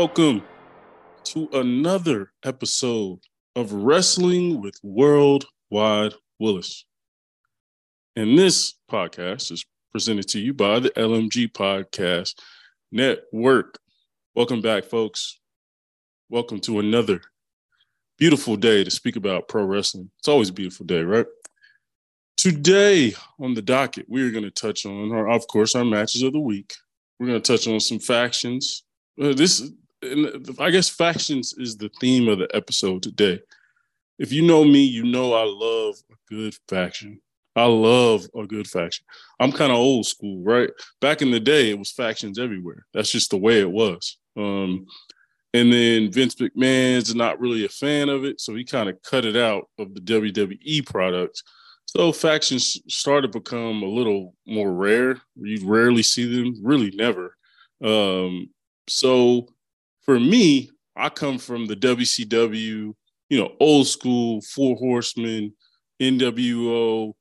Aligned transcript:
Welcome 0.00 0.44
to 1.24 1.48
another 1.54 2.30
episode 2.44 3.18
of 3.56 3.72
Wrestling 3.72 4.62
with 4.62 4.78
Worldwide 4.84 6.14
Willis. 6.38 6.84
And 8.14 8.38
this 8.38 8.74
podcast 8.88 9.50
is 9.50 9.66
presented 9.90 10.28
to 10.28 10.38
you 10.38 10.54
by 10.54 10.78
the 10.78 10.90
LMG 10.90 11.50
Podcast 11.50 12.40
Network. 12.92 13.80
Welcome 14.36 14.60
back, 14.60 14.84
folks. 14.84 15.40
Welcome 16.28 16.60
to 16.60 16.78
another 16.78 17.20
beautiful 18.18 18.54
day 18.54 18.84
to 18.84 18.92
speak 18.92 19.16
about 19.16 19.48
pro 19.48 19.64
wrestling. 19.64 20.12
It's 20.20 20.28
always 20.28 20.50
a 20.50 20.52
beautiful 20.52 20.86
day, 20.86 21.02
right? 21.02 21.26
Today 22.36 23.14
on 23.40 23.54
the 23.54 23.62
docket, 23.62 24.06
we 24.08 24.22
are 24.22 24.30
going 24.30 24.44
to 24.44 24.52
touch 24.52 24.86
on, 24.86 25.10
our, 25.10 25.28
of 25.28 25.48
course, 25.48 25.74
our 25.74 25.84
matches 25.84 26.22
of 26.22 26.34
the 26.34 26.38
week. 26.38 26.72
We're 27.18 27.26
going 27.26 27.42
to 27.42 27.52
touch 27.52 27.66
on 27.66 27.80
some 27.80 27.98
factions. 27.98 28.84
Uh, 29.20 29.32
this, 29.34 29.68
I 30.58 30.70
guess, 30.70 30.88
factions 30.88 31.54
is 31.58 31.76
the 31.76 31.90
theme 32.00 32.28
of 32.28 32.38
the 32.38 32.48
episode 32.54 33.02
today. 33.02 33.40
If 34.18 34.32
you 34.32 34.42
know 34.42 34.64
me, 34.64 34.82
you 34.84 35.04
know 35.04 35.32
I 35.32 35.44
love 35.44 35.96
a 36.10 36.34
good 36.34 36.56
faction. 36.68 37.20
I 37.56 37.64
love 37.64 38.26
a 38.36 38.46
good 38.46 38.68
faction. 38.68 39.04
I'm 39.40 39.52
kind 39.52 39.72
of 39.72 39.78
old 39.78 40.06
school, 40.06 40.42
right? 40.44 40.70
Back 41.00 41.22
in 41.22 41.30
the 41.30 41.40
day, 41.40 41.70
it 41.70 41.78
was 41.78 41.90
factions 41.90 42.38
everywhere. 42.38 42.86
That's 42.94 43.10
just 43.10 43.30
the 43.30 43.36
way 43.36 43.60
it 43.60 43.70
was. 43.70 44.18
Um, 44.36 44.86
and 45.54 45.72
then 45.72 46.12
Vince 46.12 46.36
McMahon's 46.36 47.14
not 47.14 47.40
really 47.40 47.64
a 47.64 47.68
fan 47.68 48.08
of 48.08 48.24
it, 48.24 48.40
so 48.40 48.54
he 48.54 48.64
kind 48.64 48.88
of 48.88 49.02
cut 49.02 49.24
it 49.24 49.36
out 49.36 49.68
of 49.78 49.94
the 49.94 50.00
WWE 50.00 50.86
product 50.86 51.42
so 51.88 52.12
factions 52.12 52.78
started 52.86 53.32
to 53.32 53.40
become 53.40 53.82
a 53.82 53.88
little 53.88 54.34
more 54.46 54.70
rare. 54.70 55.22
You 55.36 55.66
rarely 55.66 56.02
see 56.02 56.26
them, 56.26 56.54
really 56.62 56.90
never. 56.94 57.34
Um, 57.82 58.50
so 58.88 59.48
for 60.08 60.18
me, 60.18 60.70
I 60.96 61.10
come 61.10 61.36
from 61.36 61.66
the 61.66 61.76
WCW, 61.76 62.94
you 63.28 63.38
know, 63.38 63.52
old 63.60 63.86
school 63.88 64.40
Four 64.40 64.74
Horsemen, 64.76 65.52
NWO, 66.00 67.12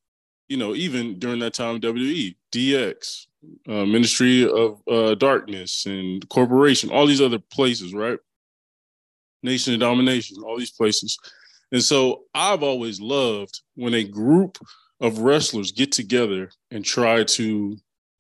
you 0.48 0.56
know, 0.56 0.74
even 0.74 1.20
during 1.20 1.40
that 1.40 1.54
time, 1.54 1.82
WWE, 1.82 2.38
DX, 2.54 3.26
uh, 3.68 3.86
Ministry 3.86 4.50
of 4.50 4.82
uh, 4.90 5.16
Darkness, 5.16 5.86
and 5.86 6.28
Corporation, 6.30 6.90
all 6.90 7.06
these 7.06 7.20
other 7.20 7.40
places, 7.52 7.94
right? 7.94 8.20
Nation 9.44 9.74
of 9.74 9.82
Domination, 9.82 10.38
all 10.42 10.58
these 10.58 10.72
places. 10.72 11.20
And 11.74 11.84
so 11.84 12.24
I've 12.34 12.64
always 12.64 13.02
loved 13.02 13.64
when 13.76 13.96
a 13.96 14.06
group 14.06 14.60
of 15.02 15.20
wrestlers 15.20 15.74
get 15.74 15.92
together 15.92 16.52
and 16.72 16.86
try 16.86 17.26
to 17.26 17.76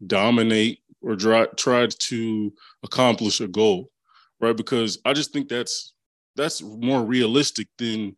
dominate 0.05 0.79
or 1.01 1.15
try, 1.15 1.45
try 1.55 1.87
to 1.87 2.53
accomplish 2.83 3.39
a 3.39 3.47
goal, 3.47 3.89
right? 4.39 4.55
Because 4.55 4.99
I 5.05 5.13
just 5.13 5.33
think 5.33 5.49
that's 5.49 5.93
that's 6.35 6.61
more 6.61 7.03
realistic 7.03 7.67
than 7.77 8.15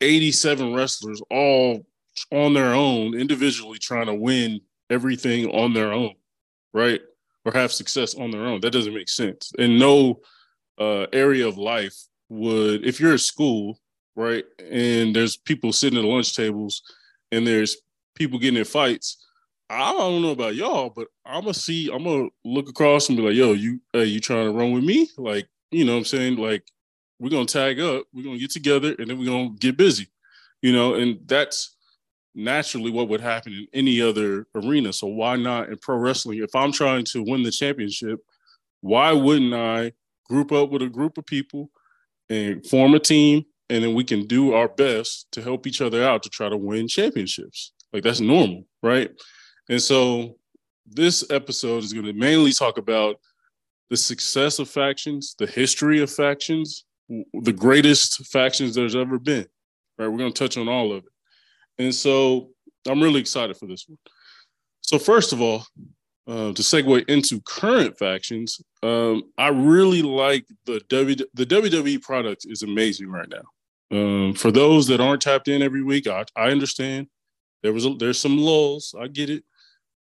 87 0.00 0.74
wrestlers 0.74 1.22
all 1.30 1.86
on 2.30 2.52
their 2.52 2.74
own 2.74 3.14
individually 3.14 3.78
trying 3.78 4.06
to 4.06 4.14
win 4.14 4.60
everything 4.90 5.46
on 5.50 5.72
their 5.72 5.92
own, 5.92 6.14
right? 6.74 7.00
Or 7.44 7.52
have 7.52 7.72
success 7.72 8.14
on 8.14 8.30
their 8.30 8.44
own. 8.46 8.60
That 8.60 8.72
doesn't 8.72 8.94
make 8.94 9.08
sense. 9.08 9.52
In 9.58 9.78
no 9.78 10.20
uh, 10.78 11.06
area 11.12 11.48
of 11.48 11.56
life 11.56 11.96
would, 12.28 12.86
if 12.86 13.00
you're 13.00 13.14
at 13.14 13.20
school 13.20 13.78
right? 14.16 14.44
And 14.70 15.14
there's 15.14 15.36
people 15.36 15.72
sitting 15.72 15.98
at 15.98 16.04
lunch 16.04 16.34
tables 16.34 16.82
and 17.32 17.46
there's 17.46 17.78
people 18.14 18.38
getting 18.38 18.58
in 18.58 18.64
fights. 18.64 19.26
I 19.70 19.92
don't 19.92 20.20
know 20.20 20.32
about 20.32 20.56
y'all, 20.56 20.90
but 20.90 21.06
I'm 21.24 21.42
gonna 21.42 21.54
see, 21.54 21.90
I'm 21.92 22.02
gonna 22.02 22.28
look 22.44 22.68
across 22.68 23.08
and 23.08 23.16
be 23.16 23.22
like, 23.22 23.34
yo, 23.34 23.52
you 23.52 23.80
hey, 23.92 24.06
you 24.06 24.18
trying 24.18 24.46
to 24.46 24.52
run 24.52 24.72
with 24.72 24.82
me? 24.82 25.08
Like, 25.16 25.48
you 25.70 25.84
know 25.84 25.92
what 25.92 25.98
I'm 25.98 26.04
saying? 26.04 26.36
Like, 26.36 26.64
we're 27.20 27.30
gonna 27.30 27.46
tag 27.46 27.78
up, 27.78 28.04
we're 28.12 28.24
gonna 28.24 28.38
get 28.38 28.50
together, 28.50 28.96
and 28.98 29.08
then 29.08 29.18
we're 29.18 29.30
gonna 29.30 29.50
get 29.60 29.76
busy. 29.76 30.08
You 30.60 30.72
know, 30.72 30.94
and 30.94 31.20
that's 31.26 31.76
naturally 32.34 32.90
what 32.90 33.08
would 33.08 33.20
happen 33.20 33.52
in 33.52 33.68
any 33.72 34.00
other 34.00 34.46
arena. 34.56 34.92
So 34.92 35.06
why 35.06 35.36
not 35.36 35.68
in 35.68 35.78
pro 35.78 35.96
wrestling? 35.96 36.38
If 36.38 36.54
I'm 36.54 36.72
trying 36.72 37.04
to 37.06 37.22
win 37.22 37.44
the 37.44 37.52
championship, 37.52 38.18
why 38.80 39.12
wouldn't 39.12 39.54
I 39.54 39.92
group 40.28 40.50
up 40.52 40.70
with 40.70 40.82
a 40.82 40.88
group 40.88 41.16
of 41.16 41.26
people 41.26 41.70
and 42.28 42.64
form 42.66 42.94
a 42.94 42.98
team 42.98 43.44
and 43.68 43.84
then 43.84 43.94
we 43.94 44.04
can 44.04 44.26
do 44.26 44.52
our 44.52 44.68
best 44.68 45.30
to 45.32 45.42
help 45.42 45.66
each 45.66 45.80
other 45.80 46.04
out 46.04 46.22
to 46.24 46.28
try 46.28 46.48
to 46.48 46.56
win 46.56 46.88
championships. 46.88 47.72
Like 47.92 48.02
that's 48.02 48.20
normal, 48.20 48.64
right? 48.82 49.10
And 49.70 49.80
so 49.80 50.36
this 50.84 51.24
episode 51.30 51.84
is 51.84 51.92
going 51.92 52.04
to 52.04 52.12
mainly 52.12 52.52
talk 52.52 52.76
about 52.76 53.20
the 53.88 53.96
success 53.96 54.58
of 54.58 54.68
factions, 54.68 55.36
the 55.38 55.46
history 55.46 56.02
of 56.02 56.10
factions, 56.10 56.84
the 57.08 57.52
greatest 57.52 58.26
factions 58.26 58.74
there's 58.74 58.96
ever 58.96 59.18
been. 59.18 59.46
Right? 59.96 60.08
We're 60.08 60.18
going 60.18 60.32
to 60.32 60.38
touch 60.38 60.58
on 60.58 60.68
all 60.68 60.92
of 60.92 61.04
it. 61.04 61.84
And 61.84 61.94
so 61.94 62.50
I'm 62.88 63.00
really 63.00 63.20
excited 63.20 63.56
for 63.56 63.66
this 63.66 63.86
one. 63.88 63.96
So 64.80 64.98
first 64.98 65.32
of 65.32 65.40
all, 65.40 65.64
uh, 66.26 66.52
to 66.52 66.62
segue 66.62 67.08
into 67.08 67.40
current 67.42 67.96
factions, 67.96 68.60
um, 68.82 69.22
I 69.38 69.48
really 69.48 70.02
like 70.02 70.46
the 70.66 70.80
W 70.88 71.16
the 71.34 71.46
WWE 71.46 72.02
product 72.02 72.44
is 72.48 72.62
amazing 72.62 73.08
right 73.08 73.28
now. 73.28 73.96
Um, 73.96 74.34
for 74.34 74.50
those 74.50 74.88
that 74.88 75.00
aren't 75.00 75.22
tapped 75.22 75.48
in 75.48 75.62
every 75.62 75.82
week, 75.82 76.08
I, 76.08 76.24
I 76.34 76.50
understand. 76.50 77.06
There 77.62 77.72
was 77.72 77.86
a, 77.86 77.94
there's 77.94 78.18
some 78.18 78.38
lulls. 78.38 78.94
I 78.98 79.06
get 79.06 79.30
it. 79.30 79.44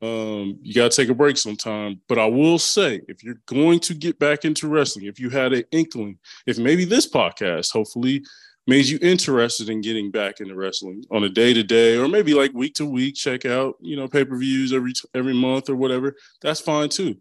Um, 0.02 0.60
you 0.62 0.74
got 0.74 0.92
to 0.92 0.96
take 0.96 1.10
a 1.10 1.16
break 1.16 1.38
sometime. 1.38 2.02
But 2.08 2.20
I 2.20 2.26
will 2.26 2.60
say, 2.60 3.02
if 3.08 3.24
you're 3.24 3.42
going 3.46 3.80
to 3.82 3.94
get 3.94 4.18
back 4.20 4.46
into 4.46 4.68
wrestling, 4.68 5.06
if 5.06 5.20
you 5.20 5.30
had 5.30 5.54
an 5.54 5.64
inkling, 5.72 6.18
if 6.46 6.58
maybe 6.58 6.86
this 6.86 7.10
podcast 7.10 7.72
hopefully 7.72 8.24
made 8.68 8.86
you 8.86 9.00
interested 9.02 9.70
in 9.70 9.82
getting 9.82 10.12
back 10.12 10.40
into 10.40 10.56
wrestling 10.56 11.04
on 11.12 11.24
a 11.24 11.30
day 11.30 11.54
to 11.54 11.64
day, 11.64 11.98
or 11.98 12.08
maybe 12.08 12.34
like 12.34 12.54
week 12.54 12.76
to 12.76 12.86
week, 12.86 13.16
check 13.16 13.46
out 13.46 13.76
you 13.82 13.96
know 13.96 14.08
pay 14.08 14.24
per 14.24 14.38
views 14.38 14.72
every 14.74 14.94
every 15.14 15.34
month 15.34 15.70
or 15.70 15.76
whatever. 15.76 16.16
That's 16.42 16.62
fine 16.62 16.90
too. 16.90 17.20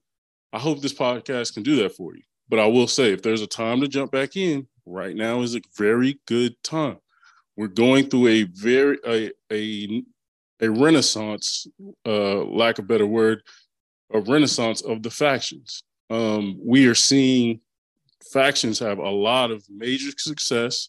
I 0.52 0.58
hope 0.58 0.80
this 0.80 0.94
podcast 0.94 1.54
can 1.54 1.62
do 1.62 1.76
that 1.76 1.96
for 1.96 2.14
you. 2.14 2.22
But 2.48 2.58
I 2.58 2.66
will 2.66 2.86
say, 2.86 3.12
if 3.12 3.22
there's 3.22 3.42
a 3.42 3.46
time 3.46 3.80
to 3.80 3.88
jump 3.88 4.10
back 4.10 4.36
in, 4.36 4.66
right 4.86 5.14
now 5.14 5.42
is 5.42 5.54
a 5.54 5.60
very 5.76 6.18
good 6.26 6.54
time. 6.62 6.98
We're 7.56 7.68
going 7.68 8.08
through 8.08 8.28
a 8.28 8.42
very 8.44 8.98
a 9.06 9.30
a, 9.52 10.02
a 10.60 10.70
renaissance, 10.70 11.66
uh, 12.06 12.42
lack 12.44 12.78
of 12.78 12.88
better 12.88 13.06
word, 13.06 13.42
a 14.12 14.20
renaissance 14.20 14.80
of 14.82 15.02
the 15.02 15.10
factions. 15.10 15.82
Um, 16.10 16.58
we 16.62 16.86
are 16.86 16.94
seeing 16.94 17.60
factions 18.32 18.78
have 18.78 18.98
a 18.98 19.10
lot 19.10 19.50
of 19.50 19.64
major 19.70 20.10
success 20.16 20.88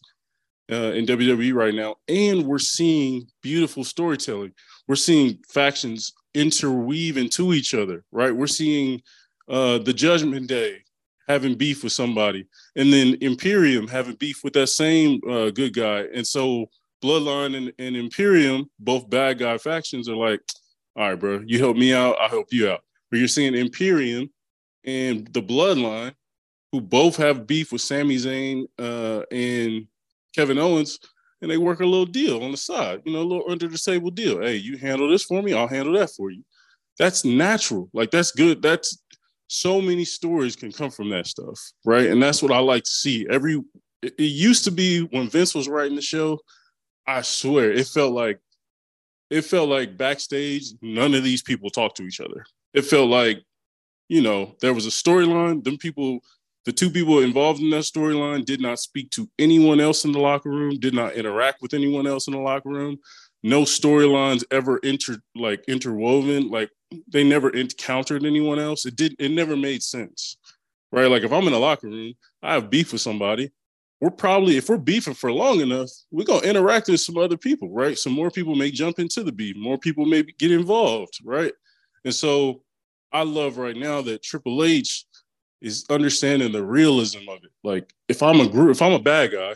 uh, 0.70 0.92
in 0.92 1.06
WWE 1.06 1.52
right 1.54 1.74
now, 1.74 1.96
and 2.08 2.44
we're 2.44 2.58
seeing 2.58 3.26
beautiful 3.42 3.84
storytelling. 3.84 4.52
We're 4.86 4.96
seeing 4.96 5.38
factions 5.48 6.12
interweave 6.34 7.16
into 7.16 7.52
each 7.52 7.74
other, 7.74 8.04
right? 8.12 8.34
We're 8.34 8.46
seeing 8.46 9.02
uh, 9.48 9.78
the 9.78 9.92
Judgment 9.92 10.46
Day 10.46 10.78
having 11.28 11.54
beef 11.54 11.84
with 11.84 11.92
somebody, 11.92 12.46
and 12.76 12.92
then 12.92 13.16
Imperium 13.20 13.88
having 13.88 14.14
beef 14.14 14.42
with 14.44 14.52
that 14.54 14.68
same 14.68 15.20
uh, 15.28 15.50
good 15.50 15.74
guy. 15.74 16.06
And 16.14 16.26
so 16.26 16.66
Bloodline 17.02 17.56
and, 17.56 17.72
and 17.78 17.96
Imperium, 17.96 18.70
both 18.78 19.08
bad 19.08 19.38
guy 19.38 19.58
factions, 19.58 20.08
are 20.08 20.16
like, 20.16 20.40
all 20.96 21.08
right, 21.08 21.18
bro, 21.18 21.42
you 21.46 21.58
help 21.58 21.76
me 21.76 21.94
out, 21.94 22.16
I'll 22.20 22.28
help 22.28 22.48
you 22.50 22.70
out. 22.70 22.80
But 23.10 23.18
you're 23.18 23.28
seeing 23.28 23.54
Imperium 23.54 24.30
and 24.84 25.26
the 25.32 25.42
Bloodline, 25.42 26.12
who 26.72 26.80
both 26.80 27.16
have 27.16 27.46
beef 27.46 27.72
with 27.72 27.80
Sami 27.80 28.16
Zayn 28.16 28.64
uh, 28.78 29.22
and 29.32 29.86
Kevin 30.34 30.58
Owens, 30.58 30.98
and 31.42 31.50
they 31.50 31.58
work 31.58 31.80
a 31.80 31.86
little 31.86 32.06
deal 32.06 32.42
on 32.42 32.50
the 32.50 32.56
side, 32.56 33.02
you 33.04 33.12
know, 33.12 33.20
a 33.20 33.22
little 33.22 33.50
under 33.50 33.66
the 33.66 33.78
table 33.78 34.10
deal. 34.10 34.40
Hey, 34.40 34.56
you 34.56 34.76
handle 34.76 35.08
this 35.08 35.24
for 35.24 35.42
me, 35.42 35.52
I'll 35.52 35.66
handle 35.66 35.94
that 35.94 36.10
for 36.10 36.30
you. 36.30 36.44
That's 36.98 37.24
natural. 37.24 37.88
Like 37.94 38.10
that's 38.10 38.30
good. 38.30 38.60
That's 38.60 39.02
so 39.46 39.80
many 39.80 40.04
stories 40.04 40.54
can 40.54 40.70
come 40.70 40.90
from 40.90 41.08
that 41.10 41.26
stuff, 41.26 41.58
right? 41.84 42.06
And 42.06 42.22
that's 42.22 42.42
what 42.42 42.52
I 42.52 42.58
like 42.58 42.84
to 42.84 42.90
see. 42.90 43.26
Every 43.30 43.60
it, 44.02 44.14
it 44.18 44.22
used 44.24 44.64
to 44.64 44.70
be 44.70 45.00
when 45.00 45.28
Vince 45.28 45.54
was 45.54 45.68
writing 45.68 45.96
the 45.96 46.02
show, 46.02 46.38
I 47.10 47.22
swear 47.22 47.72
it 47.72 47.86
felt 47.88 48.12
like 48.12 48.38
it 49.30 49.42
felt 49.42 49.68
like 49.68 49.96
backstage 49.96 50.72
none 50.80 51.12
of 51.14 51.24
these 51.24 51.42
people 51.42 51.68
talked 51.68 51.96
to 51.96 52.04
each 52.04 52.20
other. 52.20 52.44
It 52.72 52.82
felt 52.82 53.10
like 53.10 53.42
you 54.08 54.22
know 54.22 54.54
there 54.60 54.74
was 54.74 54.86
a 54.86 54.90
storyline. 54.90 55.64
Them 55.64 55.76
people, 55.76 56.20
the 56.64 56.72
two 56.72 56.88
people 56.88 57.18
involved 57.18 57.60
in 57.60 57.70
that 57.70 57.82
storyline, 57.82 58.44
did 58.44 58.60
not 58.60 58.78
speak 58.78 59.10
to 59.10 59.28
anyone 59.40 59.80
else 59.80 60.04
in 60.04 60.12
the 60.12 60.20
locker 60.20 60.50
room. 60.50 60.78
Did 60.78 60.94
not 60.94 61.14
interact 61.14 61.62
with 61.62 61.74
anyone 61.74 62.06
else 62.06 62.28
in 62.28 62.32
the 62.32 62.40
locker 62.40 62.68
room. 62.68 62.98
No 63.42 63.62
storylines 63.62 64.44
ever 64.52 64.78
inter 64.78 65.18
like 65.34 65.64
interwoven. 65.66 66.48
Like 66.48 66.70
they 67.08 67.24
never 67.24 67.50
encountered 67.50 68.24
anyone 68.24 68.60
else. 68.60 68.86
It 68.86 68.94
did. 68.94 69.16
It 69.18 69.32
never 69.32 69.56
made 69.56 69.82
sense, 69.82 70.36
right? 70.92 71.10
Like 71.10 71.24
if 71.24 71.32
I'm 71.32 71.48
in 71.48 71.54
a 71.54 71.58
locker 71.58 71.88
room, 71.88 72.14
I 72.40 72.54
have 72.54 72.70
beef 72.70 72.92
with 72.92 73.00
somebody. 73.00 73.50
We're 74.00 74.10
probably, 74.10 74.56
if 74.56 74.68
we're 74.68 74.78
beefing 74.78 75.14
for 75.14 75.30
long 75.30 75.60
enough, 75.60 75.90
we're 76.10 76.24
gonna 76.24 76.46
interact 76.46 76.88
with 76.88 77.00
some 77.00 77.18
other 77.18 77.36
people, 77.36 77.70
right? 77.70 77.98
Some 77.98 78.12
more 78.12 78.30
people 78.30 78.54
may 78.54 78.70
jump 78.70 78.98
into 78.98 79.22
the 79.22 79.32
beef. 79.32 79.56
More 79.56 79.78
people 79.78 80.06
may 80.06 80.22
get 80.22 80.50
involved, 80.50 81.18
right? 81.24 81.52
And 82.04 82.14
so, 82.14 82.62
I 83.12 83.22
love 83.22 83.58
right 83.58 83.76
now 83.76 84.02
that 84.02 84.22
Triple 84.22 84.64
H 84.64 85.04
is 85.60 85.84
understanding 85.90 86.52
the 86.52 86.64
realism 86.64 87.28
of 87.28 87.42
it. 87.44 87.50
Like 87.62 87.92
if 88.08 88.22
I'm 88.22 88.40
a 88.40 88.48
group, 88.48 88.70
if 88.70 88.82
I'm 88.82 88.92
a 88.92 88.98
bad 88.98 89.32
guy 89.32 89.54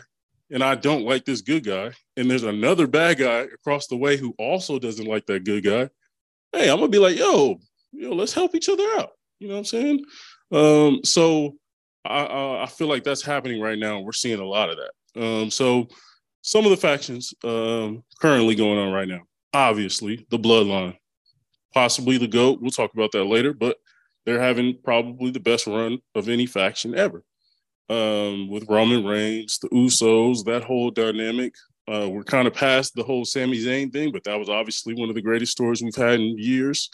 and 0.51 0.63
I 0.63 0.75
don't 0.75 1.05
like 1.05 1.25
this 1.25 1.41
good 1.41 1.63
guy, 1.63 1.91
and 2.17 2.29
there's 2.29 2.43
another 2.43 2.85
bad 2.85 3.17
guy 3.17 3.39
across 3.39 3.87
the 3.87 3.97
way 3.97 4.17
who 4.17 4.35
also 4.37 4.77
doesn't 4.77 5.07
like 5.07 5.25
that 5.27 5.45
good 5.45 5.63
guy, 5.63 5.89
hey, 6.51 6.69
I'm 6.69 6.77
gonna 6.77 6.89
be 6.89 6.99
like, 6.99 7.17
yo, 7.17 7.59
yo, 7.91 8.13
let's 8.13 8.33
help 8.33 8.55
each 8.55 8.69
other 8.69 8.83
out. 8.97 9.11
You 9.39 9.47
know 9.47 9.55
what 9.55 9.59
I'm 9.59 9.65
saying? 9.65 10.05
Um, 10.51 10.99
so 11.03 11.55
I, 12.05 12.63
I 12.63 12.65
feel 12.67 12.87
like 12.87 13.03
that's 13.03 13.21
happening 13.21 13.61
right 13.61 13.79
now. 13.79 13.99
We're 13.99 14.11
seeing 14.11 14.39
a 14.39 14.45
lot 14.45 14.69
of 14.69 14.77
that. 14.77 15.21
Um, 15.21 15.49
so 15.49 15.87
some 16.41 16.65
of 16.65 16.71
the 16.71 16.77
factions 16.77 17.33
um, 17.43 18.03
currently 18.21 18.55
going 18.55 18.77
on 18.77 18.93
right 18.93 19.07
now, 19.07 19.21
obviously 19.53 20.25
the 20.29 20.37
Bloodline, 20.37 20.95
possibly 21.73 22.17
the 22.17 22.27
GOAT. 22.27 22.61
We'll 22.61 22.71
talk 22.71 22.93
about 22.93 23.11
that 23.13 23.25
later, 23.25 23.53
but 23.53 23.77
they're 24.25 24.41
having 24.41 24.77
probably 24.83 25.31
the 25.31 25.39
best 25.39 25.67
run 25.67 25.99
of 26.13 26.29
any 26.29 26.45
faction 26.45 26.95
ever. 26.95 27.23
Um, 27.87 28.49
with 28.49 28.67
Roman 28.67 29.05
Reigns, 29.05 29.59
the 29.59 29.69
Usos, 29.69 30.43
that 30.45 30.63
whole 30.63 30.89
dynamic. 30.89 31.53
Uh, 31.87 32.09
we're 32.09 32.23
kind 32.23 32.47
of 32.47 32.53
past 32.55 32.95
the 32.95 33.03
whole 33.03 33.25
Sami 33.25 33.59
Zayn 33.59 33.93
thing, 33.93 34.11
but 34.11 34.23
that 34.23 34.39
was 34.39 34.49
obviously 34.49 34.95
one 34.95 35.09
of 35.09 35.13
the 35.13 35.21
greatest 35.21 35.51
stories 35.51 35.83
we've 35.83 35.95
had 35.95 36.19
in 36.19 36.35
years. 36.37 36.89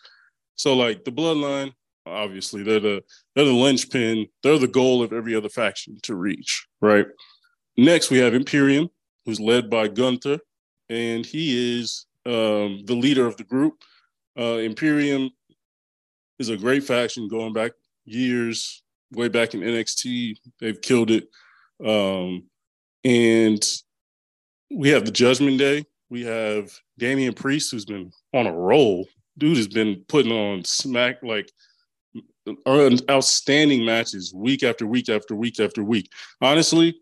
So, 0.56 0.76
like 0.76 1.06
the 1.06 1.12
Bloodline, 1.12 1.72
obviously 2.06 2.64
they're 2.64 2.80
the 2.80 3.04
they're 3.36 3.46
the 3.46 3.54
linchpin. 3.54 4.28
They're 4.44 4.58
the 4.58 4.68
goal 4.68 5.04
of 5.04 5.14
every 5.14 5.36
other 5.36 5.50
faction 5.50 5.98
to 6.04 6.16
reach. 6.16 6.66
Right. 6.82 7.06
Next, 7.78 8.10
we 8.10 8.18
have 8.18 8.34
Imperium, 8.34 8.90
who's 9.26 9.40
led 9.40 9.70
by 9.70 9.88
Gunther, 9.88 10.40
and 10.90 11.26
he 11.26 11.80
is 11.80 12.06
um, 12.26 12.82
the 12.86 12.96
leader 12.96 13.26
of 13.26 13.38
the 13.38 13.44
group. 13.44 13.76
Uh, 14.38 14.58
Imperium 14.58 15.30
is 16.40 16.50
a 16.50 16.58
great 16.58 16.84
faction 16.84 17.28
going 17.28 17.54
back 17.54 17.72
years, 18.06 18.84
way 19.14 19.28
back 19.28 19.54
in 19.54 19.62
NXT. 19.62 20.38
They've 20.60 20.82
killed 20.82 21.12
it. 21.12 21.28
Um, 21.86 22.44
and 23.04 23.64
we 24.70 24.90
have 24.90 25.06
the 25.06 25.12
Judgment 25.12 25.58
Day. 25.58 25.86
We 26.10 26.24
have 26.24 26.72
Damian 26.98 27.34
Priest, 27.34 27.72
who's 27.72 27.86
been 27.86 28.12
on 28.34 28.48
a 28.48 28.54
roll. 28.54 29.08
Dude 29.38 29.58
has 29.58 29.68
been 29.68 30.04
putting 30.08 30.32
on 30.32 30.64
smack 30.66 31.24
like 31.24 31.50
outstanding 33.10 33.86
matches 33.86 34.34
week 34.34 34.64
after 34.64 34.86
week 34.86 35.10
after 35.10 35.36
week 35.36 35.60
after 35.60 35.84
week. 35.84 36.12
Honestly, 36.42 36.96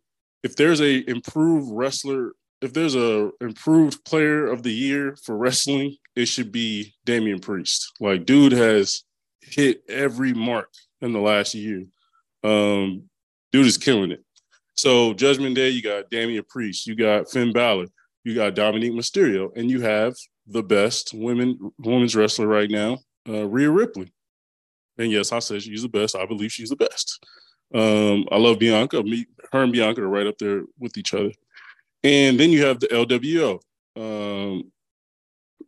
if 0.44 0.56
there's 0.56 0.82
a 0.82 1.10
improved 1.10 1.70
wrestler, 1.72 2.34
if 2.62 2.74
there's 2.74 2.96
a 2.96 3.32
improved 3.42 4.04
player 4.06 4.48
of 4.48 4.64
the 4.64 4.72
year 4.72 5.16
for 5.24 5.38
wrestling, 5.38 5.96
it 6.16 6.26
should 6.26 6.52
be 6.52 6.94
Damian 7.06 7.40
Priest. 7.40 7.94
Like, 8.00 8.26
dude 8.26 8.52
has 8.52 9.04
hit 9.42 9.82
every 9.88 10.34
mark 10.34 10.70
in 11.02 11.14
the 11.14 11.20
last 11.20 11.56
year. 11.56 11.86
Um, 12.44 13.04
dude 13.52 13.66
is 13.66 13.78
killing 13.78 14.12
it. 14.12 14.24
So 14.76 15.14
Judgment 15.14 15.56
Day, 15.56 15.70
you 15.70 15.82
got 15.82 16.10
Damian 16.10 16.46
Priest, 16.48 16.88
you 16.88 16.96
got 16.96 17.30
Finn 17.30 17.52
Balor, 17.52 17.88
you 18.24 18.36
got 18.36 18.56
Dominik 18.56 18.94
Mysterio, 18.94 19.50
and 19.56 19.70
you 19.70 19.82
have 19.82 20.16
the 20.48 20.64
best 20.64 21.14
women 21.14 21.72
women's 21.78 22.16
wrestler 22.16 22.48
right 22.48 22.70
now, 22.70 22.98
uh, 23.28 23.48
Rhea 23.48 23.70
Ripley. 23.70 24.12
And 25.00 25.12
yes, 25.12 25.32
I 25.32 25.40
said 25.40 25.64
she's 25.64 25.82
the 25.82 25.90
best. 25.90 26.16
I 26.16 26.26
believe 26.26 26.52
she's 26.52 26.70
the 26.70 26.76
best. 26.76 27.26
Um, 27.74 28.26
I 28.32 28.38
love 28.38 28.60
Bianca. 28.60 29.02
Me, 29.02 29.26
her 29.52 29.64
and 29.64 29.72
Bianca 29.72 30.02
are 30.02 30.10
right 30.10 30.28
up 30.28 30.38
there 30.38 30.64
with 30.78 30.98
each 30.98 31.14
other. 31.14 31.32
And 32.04 32.40
then 32.40 32.52
you 32.52 32.66
have 32.66 32.80
the 32.80 32.88
LWO. 32.88 33.60
Um, 33.96 34.72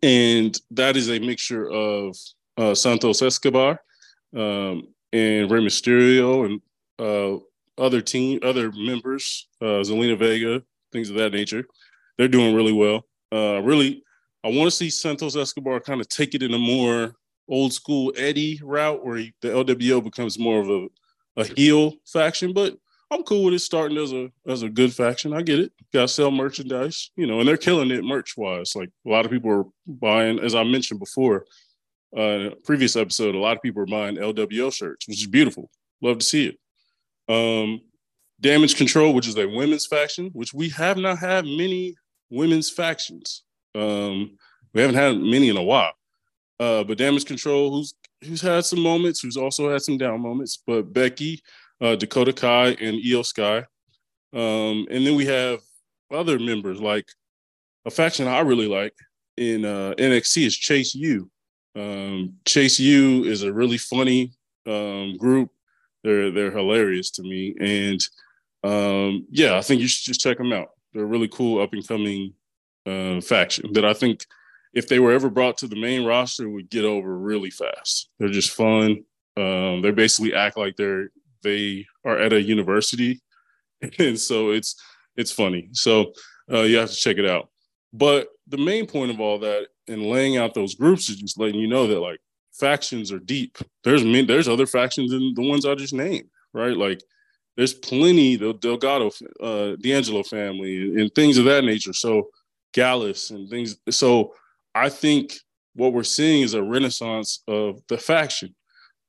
and 0.04 0.58
that 0.72 0.98
is 0.98 1.10
a 1.10 1.20
mixture 1.20 1.70
of 1.70 2.16
uh, 2.58 2.76
Santos 2.76 3.22
Escobar 3.22 3.82
um, 4.36 4.88
and 5.14 5.50
Rey 5.50 5.62
Mysterio 5.62 6.46
and 6.46 6.62
uh, 7.00 7.40
other 7.82 8.02
team, 8.02 8.40
other 8.44 8.72
members, 8.72 9.48
uh, 9.62 9.82
Zelina 9.84 10.18
Vega, 10.18 10.62
things 10.92 11.10
of 11.10 11.16
that 11.18 11.34
nature. 11.34 11.66
They're 12.18 12.28
doing 12.28 12.56
really 12.56 12.74
well. 12.74 13.06
Uh, 13.32 13.62
really, 13.62 14.04
I 14.44 14.50
want 14.50 14.70
to 14.70 14.76
see 14.76 14.90
Santos 14.90 15.36
Escobar 15.36 15.80
kind 15.80 16.02
of 16.02 16.10
take 16.10 16.36
it 16.36 16.44
in 16.44 16.54
a 16.54 16.60
more 16.60 17.16
old 17.52 17.74
school 17.74 18.12
Eddie 18.18 18.60
route 18.64 19.06
where 19.06 19.18
he, 19.18 19.34
the 19.42 19.50
LWO 19.50 20.04
becomes 20.04 20.40
more 20.40 20.62
of 20.62 20.70
a, 20.70 20.88
a 21.38 21.46
heel 21.46 21.94
faction, 22.06 22.54
but 22.54 22.76
I'm 23.12 23.24
cool 23.24 23.44
with 23.44 23.54
it 23.54 23.60
starting 23.60 23.98
as 23.98 24.14
a 24.14 24.32
as 24.48 24.64
a 24.64 24.70
good 24.70 24.94
faction. 24.94 25.34
I 25.34 25.42
get 25.42 25.60
it. 25.60 25.74
Got 25.94 26.04
to 26.04 26.08
sell 26.08 26.32
merchandise, 26.32 27.12
you 27.18 27.28
know, 27.28 27.40
and 27.40 27.48
they're 27.48 27.58
killing 27.58 27.92
it 27.92 28.06
merch 28.06 28.38
wise. 28.38 28.74
Like 28.74 28.90
a 29.06 29.10
lot 29.10 29.26
of 29.26 29.32
people 29.32 29.52
are 29.52 29.66
buying, 29.86 30.40
as 30.40 30.56
I 30.56 30.64
mentioned 30.64 31.02
before, 31.02 31.46
uh, 32.16 32.52
previous 32.64 32.96
episode, 32.96 33.36
a 33.36 33.40
lot 33.40 33.58
of 33.58 33.62
people 33.62 33.84
are 33.84 33.86
buying 33.86 34.16
LWO 34.16 34.74
shirts, 34.74 35.08
which 35.10 35.22
is 35.22 35.28
beautiful. 35.28 35.70
Love 36.02 36.20
to 36.20 36.26
see 36.26 36.48
it. 36.48 36.58
Um, 37.34 37.82
Damage 38.40 38.76
Control, 38.76 39.14
which 39.14 39.28
is 39.28 39.38
a 39.38 39.46
women's 39.46 39.88
faction, 39.88 40.30
which 40.34 40.54
we 40.54 40.70
have 40.70 40.98
not 40.98 41.20
had 41.20 41.46
many 41.46 41.96
women's 42.30 42.70
factions. 42.70 43.44
Um, 43.76 44.38
we 44.74 44.82
haven't 44.82 44.96
had 44.96 45.18
many 45.18 45.50
in 45.50 45.58
a 45.58 45.64
while. 45.64 45.92
Uh, 46.62 46.84
but 46.84 47.00
Damage 47.00 47.26
Control, 47.26 47.72
who's 47.72 47.96
who's 48.24 48.42
had 48.42 48.64
some 48.64 48.82
moments, 48.82 49.20
who's 49.20 49.36
also 49.36 49.72
had 49.72 49.82
some 49.82 49.98
down 49.98 50.22
moments. 50.22 50.62
But 50.68 50.94
Becky, 50.94 51.42
uh, 51.82 51.96
Dakota 51.96 52.34
Kai, 52.34 52.68
and 52.80 53.04
Iyo 53.04 53.26
Sky. 53.26 53.66
Um, 54.32 54.86
and 54.92 55.06
then 55.06 55.16
we 55.16 55.26
have 55.26 55.60
other 56.12 56.38
members 56.38 56.80
like 56.80 57.10
a 57.86 57.90
faction 57.90 58.28
I 58.28 58.42
really 58.42 58.68
like 58.68 58.94
in 59.38 59.66
uh, 59.66 59.96
NXT 59.98 60.46
is 60.46 60.56
Chase 60.56 60.94
U. 60.94 61.32
Um, 61.76 62.36
Chase 62.46 62.80
U 62.80 63.24
is 63.24 63.42
a 63.42 63.52
really 63.52 63.80
funny 63.80 64.32
um, 64.68 65.18
group. 65.18 65.50
They're 66.04 66.30
they're 66.30 66.52
hilarious 66.52 67.10
to 67.12 67.24
me, 67.24 67.56
and 67.60 68.00
um, 68.64 69.26
yeah, 69.32 69.58
I 69.58 69.62
think 69.62 69.82
you 69.82 69.88
should 69.88 70.06
just 70.06 70.22
check 70.22 70.38
them 70.38 70.54
out. 70.54 70.70
They're 70.94 71.06
a 71.06 71.08
really 71.08 71.28
cool 71.28 71.60
up 71.60 71.74
and 71.74 71.88
coming 71.88 72.34
uh, 72.86 73.20
faction 73.22 73.74
that 73.74 73.86
I 73.86 73.94
think 73.94 74.28
if 74.74 74.88
they 74.88 75.00
were 75.00 75.12
ever 75.12 75.30
brought 75.30 75.58
to 75.58 75.68
the 75.68 75.80
main 75.80 76.06
roster 76.06 76.50
would 76.50 76.70
get 76.70 76.86
over 76.86 77.18
really 77.18 77.50
fast. 77.50 78.10
They're 78.20 78.30
just 78.30 78.52
fun. 78.52 79.04
Um, 79.38 79.82
they 79.82 79.92
basically 79.92 80.34
act 80.34 80.58
like 80.58 80.76
they're 80.76 81.10
they 81.44 81.86
are 82.06 82.18
at 82.18 82.34
a 82.34 82.42
university, 82.42 83.22
and 84.00 84.20
so 84.20 84.52
it's 84.52 84.76
it's 85.16 85.32
funny. 85.32 85.70
So 85.74 86.14
uh, 86.52 86.62
you 86.62 86.78
have 86.78 86.90
to 86.90 86.96
check 86.96 87.18
it 87.18 87.26
out. 87.26 87.50
But 87.94 88.30
the 88.48 88.58
main 88.58 88.86
point 88.88 89.12
of 89.12 89.20
all 89.20 89.40
that 89.40 89.68
and 89.88 90.04
laying 90.04 90.38
out 90.38 90.54
those 90.54 90.76
groups 90.76 91.10
is 91.10 91.18
just 91.18 91.40
letting 91.40 91.60
you 91.60 91.68
know 91.68 91.88
that 91.88 92.00
like 92.00 92.20
factions 92.54 93.12
are 93.12 93.20
deep. 93.20 93.58
There's 93.84 94.04
there's 94.28 94.48
other 94.48 94.68
factions 94.68 95.12
than 95.12 95.34
the 95.34 95.48
ones 95.48 95.66
I 95.66 95.76
just 95.76 95.94
named, 95.94 96.30
right? 96.54 96.76
Like 96.76 97.02
there's 97.58 97.74
plenty 97.74 98.36
the 98.36 98.54
Delgado, 98.54 99.12
uh, 99.42 99.76
D'Angelo 99.82 100.24
family, 100.24 101.00
and 101.00 101.14
things 101.14 101.38
of 101.38 101.46
that 101.46 101.64
nature. 101.64 101.94
So 101.94 102.30
Gallus 102.74 103.32
and 103.32 103.50
things. 103.50 103.78
So 103.90 104.34
I 104.74 104.90
think 104.90 105.34
what 105.76 105.94
we're 105.94 106.04
seeing 106.04 106.44
is 106.44 106.54
a 106.54 106.64
renaissance 106.64 107.44
of 107.48 107.82
the 107.88 107.98
faction. 107.98 108.56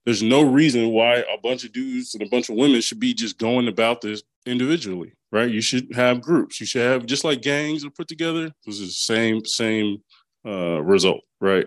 There's 0.05 0.23
no 0.23 0.43
reason 0.43 0.91
why 0.91 1.17
a 1.17 1.39
bunch 1.43 1.65
of 1.65 1.73
dudes 1.73 2.15
and 2.15 2.23
a 2.23 2.29
bunch 2.29 2.49
of 2.49 2.57
women 2.57 2.81
should 2.81 2.99
be 2.99 3.15
just 3.15 3.39
going 3.39 3.69
about 3.69 4.01
this 4.01 4.23
individually, 4.47 5.13
right? 5.31 5.51
You 5.51 5.61
should 5.61 5.95
have 5.95 6.21
groups. 6.21 6.61
You 6.61 6.67
should 6.67 6.83
have 6.83 7.07
just 7.07 7.25
like 7.25 7.43
gangs 7.43 7.85
are 7.85 7.91
put 7.91 8.09
together. 8.09 8.51
This 8.67 8.81
is 8.81 8.89
the 8.89 9.15
same 9.15 9.45
same 9.45 10.03
uh, 10.45 10.83
result, 10.83 11.21
right? 11.41 11.67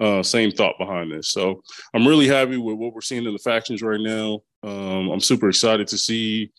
Uh, 0.00 0.22
same 0.22 0.50
thought 0.50 0.78
behind 0.78 1.12
this. 1.12 1.30
So 1.30 1.62
I'm 1.94 2.06
really 2.06 2.28
happy 2.28 2.56
with 2.56 2.76
what 2.76 2.94
we're 2.94 3.00
seeing 3.00 3.24
in 3.24 3.32
the 3.32 3.38
factions 3.38 3.82
right 3.82 4.00
now. 4.00 4.40
Um, 4.62 5.10
I'm 5.10 5.20
super 5.20 5.48
excited 5.48 5.86
to 5.88 5.98
see 5.98 6.50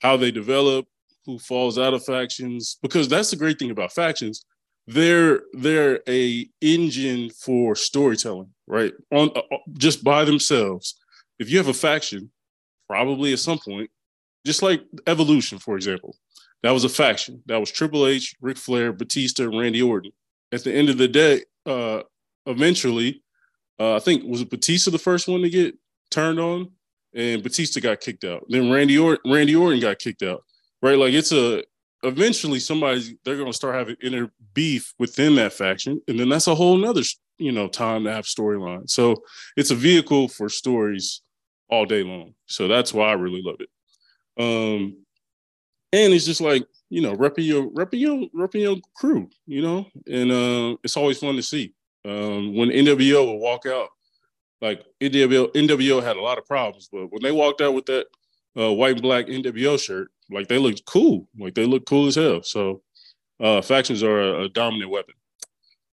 how 0.00 0.16
they 0.16 0.30
develop, 0.30 0.86
who 1.24 1.38
falls 1.38 1.78
out 1.78 1.94
of 1.94 2.04
factions, 2.04 2.78
because 2.82 3.08
that's 3.08 3.30
the 3.30 3.36
great 3.36 3.58
thing 3.58 3.70
about 3.70 3.92
factions. 3.92 4.44
They're 4.86 5.42
they're 5.52 6.00
a 6.08 6.48
engine 6.60 7.30
for 7.30 7.76
storytelling, 7.76 8.50
right? 8.66 8.92
On 9.12 9.30
uh, 9.36 9.42
uh 9.52 9.58
just 9.74 10.02
by 10.02 10.24
themselves. 10.24 10.98
If 11.38 11.50
you 11.50 11.58
have 11.58 11.68
a 11.68 11.74
faction, 11.74 12.30
probably 12.88 13.32
at 13.32 13.38
some 13.38 13.58
point, 13.58 13.90
just 14.44 14.62
like 14.62 14.82
Evolution, 15.06 15.58
for 15.58 15.76
example, 15.76 16.16
that 16.62 16.70
was 16.72 16.84
a 16.84 16.88
faction. 16.88 17.42
That 17.46 17.58
was 17.58 17.70
Triple 17.70 18.06
H, 18.06 18.34
Ric 18.40 18.56
Flair, 18.56 18.92
Batista, 18.92 19.44
and 19.44 19.58
Randy 19.58 19.82
Orton 19.82 20.12
at 20.52 20.62
the 20.62 20.72
end 20.72 20.90
of 20.90 20.98
the 20.98 21.08
day, 21.08 21.42
uh, 21.66 22.02
eventually, 22.46 23.22
uh, 23.80 23.96
I 23.96 23.98
think 23.98 24.24
was 24.24 24.44
Batista 24.44 24.90
the 24.90 24.98
first 24.98 25.26
one 25.26 25.40
to 25.42 25.50
get 25.50 25.74
turned 26.10 26.38
on, 26.38 26.70
and 27.14 27.42
Batista 27.42 27.80
got 27.80 28.00
kicked 28.00 28.24
out. 28.24 28.44
Then 28.48 28.70
Randy 28.70 28.98
Orton, 28.98 29.32
Randy 29.32 29.56
Orton 29.56 29.80
got 29.80 29.98
kicked 29.98 30.22
out. 30.22 30.44
Right, 30.82 30.98
like 30.98 31.14
it's 31.14 31.32
a 31.32 31.62
eventually 32.02 32.58
somebody's 32.58 33.14
they're 33.24 33.36
going 33.36 33.50
to 33.50 33.56
start 33.56 33.74
having 33.74 33.96
inner 34.02 34.30
beef 34.54 34.92
within 34.98 35.36
that 35.36 35.52
faction, 35.52 36.00
and 36.08 36.18
then 36.18 36.28
that's 36.28 36.46
a 36.46 36.54
whole 36.54 36.76
nother 36.76 37.02
you 37.38 37.52
know 37.52 37.68
time 37.68 38.04
to 38.04 38.12
have 38.12 38.24
storyline. 38.24 38.88
So 38.88 39.16
it's 39.56 39.70
a 39.70 39.76
vehicle 39.76 40.28
for 40.28 40.48
stories 40.48 41.22
all 41.68 41.86
day 41.86 42.02
long. 42.02 42.34
So 42.46 42.68
that's 42.68 42.92
why 42.92 43.08
I 43.08 43.12
really 43.12 43.42
love 43.42 43.60
it. 43.60 43.68
Um, 44.38 44.96
and 45.92 46.12
it's 46.12 46.24
just 46.24 46.40
like 46.40 46.64
you 46.92 47.00
know, 47.00 47.14
repping 47.14 47.46
your 47.46 47.70
repping 47.70 48.00
your 48.00 48.28
repping 48.36 48.60
your 48.60 48.76
crew, 48.94 49.30
you 49.46 49.62
know, 49.62 49.86
and 50.06 50.30
uh, 50.30 50.76
it's 50.84 50.98
always 50.98 51.18
fun 51.18 51.36
to 51.36 51.42
see. 51.42 51.72
Um, 52.04 52.54
when 52.54 52.68
NWO 52.68 53.24
will 53.24 53.38
walk 53.38 53.64
out 53.64 53.88
like 54.60 54.84
NWO, 55.00 55.50
NWO 55.54 56.02
had 56.02 56.18
a 56.18 56.20
lot 56.20 56.36
of 56.36 56.44
problems, 56.44 56.90
but 56.92 57.06
when 57.06 57.22
they 57.22 57.32
walked 57.32 57.62
out 57.62 57.72
with 57.72 57.86
that 57.86 58.06
uh, 58.58 58.70
white 58.70 58.92
and 58.92 59.02
black 59.02 59.26
NWO 59.26 59.82
shirt, 59.82 60.10
like 60.32 60.48
they 60.48 60.58
looked 60.58 60.84
cool. 60.86 61.28
Like 61.38 61.54
they 61.54 61.66
look 61.66 61.86
cool 61.86 62.06
as 62.06 62.14
hell. 62.14 62.42
So 62.42 62.82
uh, 63.40 63.62
factions 63.62 64.02
are 64.02 64.20
a, 64.20 64.44
a 64.44 64.48
dominant 64.48 64.90
weapon. 64.90 65.14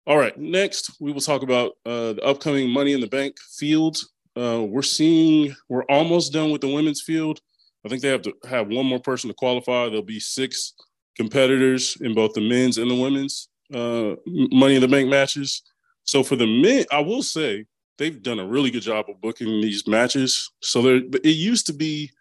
All 0.06 0.18
right, 0.18 0.38
next 0.38 0.92
we 1.02 1.12
will 1.12 1.22
talk 1.22 1.44
about 1.44 1.74
uh, 1.86 2.14
the 2.14 2.24
upcoming 2.24 2.70
Money 2.70 2.94
in 2.94 3.02
the 3.02 3.08
Bank 3.08 3.36
field. 3.58 3.98
Uh, 4.38 4.64
we're 4.64 4.82
seeing 4.82 5.54
we're 5.68 5.84
almost 5.86 6.32
done 6.32 6.52
with 6.52 6.62
the 6.62 6.74
women's 6.74 7.02
field. 7.02 7.42
I 7.86 7.90
think 7.90 8.02
they 8.02 8.10
have 8.10 8.22
to 8.24 8.34
have 8.48 8.68
one 8.68 8.86
more 8.86 9.00
person 9.00 9.30
to 9.30 9.34
qualify. 9.34 9.88
There'll 9.88 10.04
be 10.04 10.20
six 10.20 10.74
competitors 11.16 11.98
in 12.02 12.14
both 12.14 12.34
the 12.34 12.42
men's 12.42 12.78
and 12.78 12.90
the 12.90 12.96
women's 12.96 13.50
uh, 13.74 14.16
Money 14.26 14.76
in 14.76 14.82
the 14.82 14.88
Bank 14.88 15.10
matches. 15.10 15.62
So 16.04 16.24
for 16.24 16.36
the 16.36 16.48
men, 16.48 16.86
I 16.92 17.00
will 17.00 17.24
say 17.24 17.66
they've 17.98 18.22
done 18.22 18.40
a 18.40 18.48
really 18.48 18.72
good 18.72 18.84
job 18.84 19.06
of 19.10 19.20
booking 19.20 19.62
these 19.62 19.88
matches. 19.88 20.50
So 20.62 20.82
there, 20.82 20.96
it 20.96 21.26
used 21.26 21.68
to 21.68 21.74
be 21.74 22.12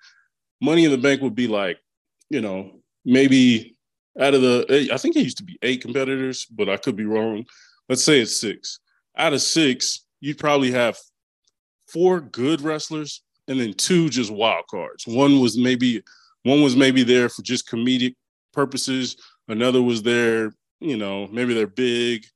Money 0.61 0.85
in 0.85 0.91
the 0.91 0.99
Bank 0.99 1.21
would 1.23 1.35
be 1.35 1.47
like, 1.47 1.79
you 2.30 2.40
know, 2.40 2.80
maybe 3.04 3.76
out 4.21 4.35
of 4.35 4.42
the, 4.42 4.66
eh, 4.68 4.95
I 4.95 4.97
think 4.97 5.16
it 5.16 5.25
used 5.25 5.38
to 5.38 5.45
be 5.45 5.59
eight 5.62 5.83
competitors, 5.83 6.47
but 6.47 6.68
I 6.68 6.76
could 6.76 6.97
be 6.97 7.04
wrong. 7.04 7.45
Let's 7.88 8.04
say 8.04 8.21
it's 8.21 8.40
six. 8.40 8.80
Out 9.16 9.33
of 9.33 9.42
six, 9.42 10.06
you'd 10.21 10.38
probably 10.38 10.73
have 10.73 10.97
four 11.87 12.21
good 12.21 12.61
wrestlers 12.61 13.23
and 13.49 13.61
then 13.61 13.73
two 13.75 14.09
just 14.09 14.30
wild 14.30 14.64
cards. 14.68 15.06
One 15.06 15.40
was 15.40 15.56
maybe 15.56 16.02
one 16.42 16.62
was 16.62 16.76
maybe 16.76 17.02
there 17.02 17.28
for 17.28 17.42
just 17.42 17.68
comedic 17.68 18.14
purposes. 18.52 19.16
Another 19.49 19.83
was 19.83 20.02
there, 20.02 20.52
you 20.80 20.97
know, 20.97 21.28
maybe 21.28 21.54
they're 21.54 21.66
big. 21.66 22.26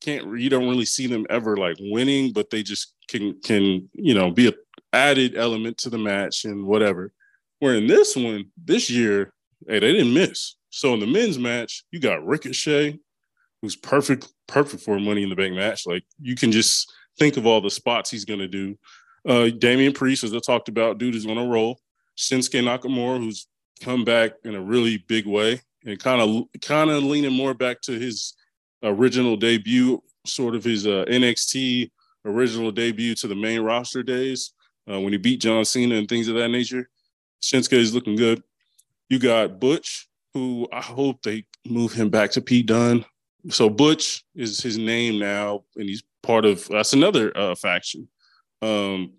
Can't 0.00 0.38
you 0.38 0.50
don't 0.50 0.68
really 0.68 0.84
see 0.84 1.06
them 1.06 1.26
ever 1.30 1.56
like 1.56 1.76
winning, 1.78 2.32
but 2.32 2.50
they 2.50 2.62
just 2.62 2.94
can 3.08 3.40
can 3.42 3.88
you 3.92 4.14
know 4.14 4.30
be 4.30 4.48
a 4.48 4.52
added 4.92 5.36
element 5.36 5.78
to 5.78 5.90
the 5.90 5.98
match 5.98 6.44
and 6.44 6.66
whatever. 6.66 7.12
Where 7.62 7.76
in 7.76 7.86
this 7.86 8.16
one 8.16 8.46
this 8.56 8.90
year, 8.90 9.32
hey, 9.68 9.78
they 9.78 9.92
didn't 9.92 10.12
miss. 10.12 10.56
So 10.70 10.94
in 10.94 10.98
the 10.98 11.06
men's 11.06 11.38
match, 11.38 11.84
you 11.92 12.00
got 12.00 12.26
Ricochet, 12.26 12.98
who's 13.60 13.76
perfect 13.76 14.26
perfect 14.48 14.82
for 14.82 14.96
a 14.96 15.00
Money 15.00 15.22
in 15.22 15.28
the 15.28 15.36
Bank 15.36 15.54
match. 15.54 15.86
Like 15.86 16.02
you 16.20 16.34
can 16.34 16.50
just 16.50 16.92
think 17.20 17.36
of 17.36 17.46
all 17.46 17.60
the 17.60 17.70
spots 17.70 18.10
he's 18.10 18.24
gonna 18.24 18.48
do. 18.48 18.76
Uh, 19.24 19.50
Damian 19.56 19.92
Priest, 19.92 20.24
as 20.24 20.34
I 20.34 20.40
talked 20.40 20.68
about, 20.68 20.98
dude 20.98 21.14
is 21.14 21.24
on 21.24 21.38
a 21.38 21.46
roll. 21.46 21.78
Shinsuke 22.18 22.64
Nakamura, 22.64 23.18
who's 23.18 23.46
come 23.80 24.04
back 24.04 24.32
in 24.42 24.56
a 24.56 24.60
really 24.60 24.98
big 25.06 25.28
way 25.28 25.60
and 25.86 26.00
kind 26.00 26.20
of 26.20 26.46
kind 26.62 26.90
of 26.90 27.04
leaning 27.04 27.32
more 27.32 27.54
back 27.54 27.80
to 27.82 27.92
his 27.92 28.34
original 28.82 29.36
debut, 29.36 30.02
sort 30.26 30.56
of 30.56 30.64
his 30.64 30.84
uh, 30.84 31.04
NXT 31.08 31.92
original 32.24 32.72
debut 32.72 33.14
to 33.14 33.28
the 33.28 33.36
main 33.36 33.60
roster 33.60 34.02
days 34.02 34.52
uh, 34.90 34.98
when 34.98 35.12
he 35.12 35.16
beat 35.16 35.40
John 35.40 35.64
Cena 35.64 35.94
and 35.94 36.08
things 36.08 36.26
of 36.26 36.34
that 36.34 36.48
nature. 36.48 36.88
Shinsuke 37.42 37.74
is 37.74 37.94
looking 37.94 38.16
good. 38.16 38.42
You 39.08 39.18
got 39.18 39.60
Butch, 39.60 40.08
who 40.34 40.68
I 40.72 40.80
hope 40.80 41.22
they 41.22 41.44
move 41.66 41.92
him 41.92 42.08
back 42.08 42.30
to 42.32 42.40
Pete 42.40 42.66
Dunne. 42.66 43.04
So 43.50 43.68
Butch 43.68 44.24
is 44.34 44.60
his 44.60 44.78
name 44.78 45.18
now, 45.18 45.64
and 45.76 45.88
he's 45.88 46.02
part 46.22 46.44
of 46.44 46.66
that's 46.68 46.92
another 46.92 47.36
uh, 47.36 47.54
faction 47.54 48.08
um, 48.62 49.12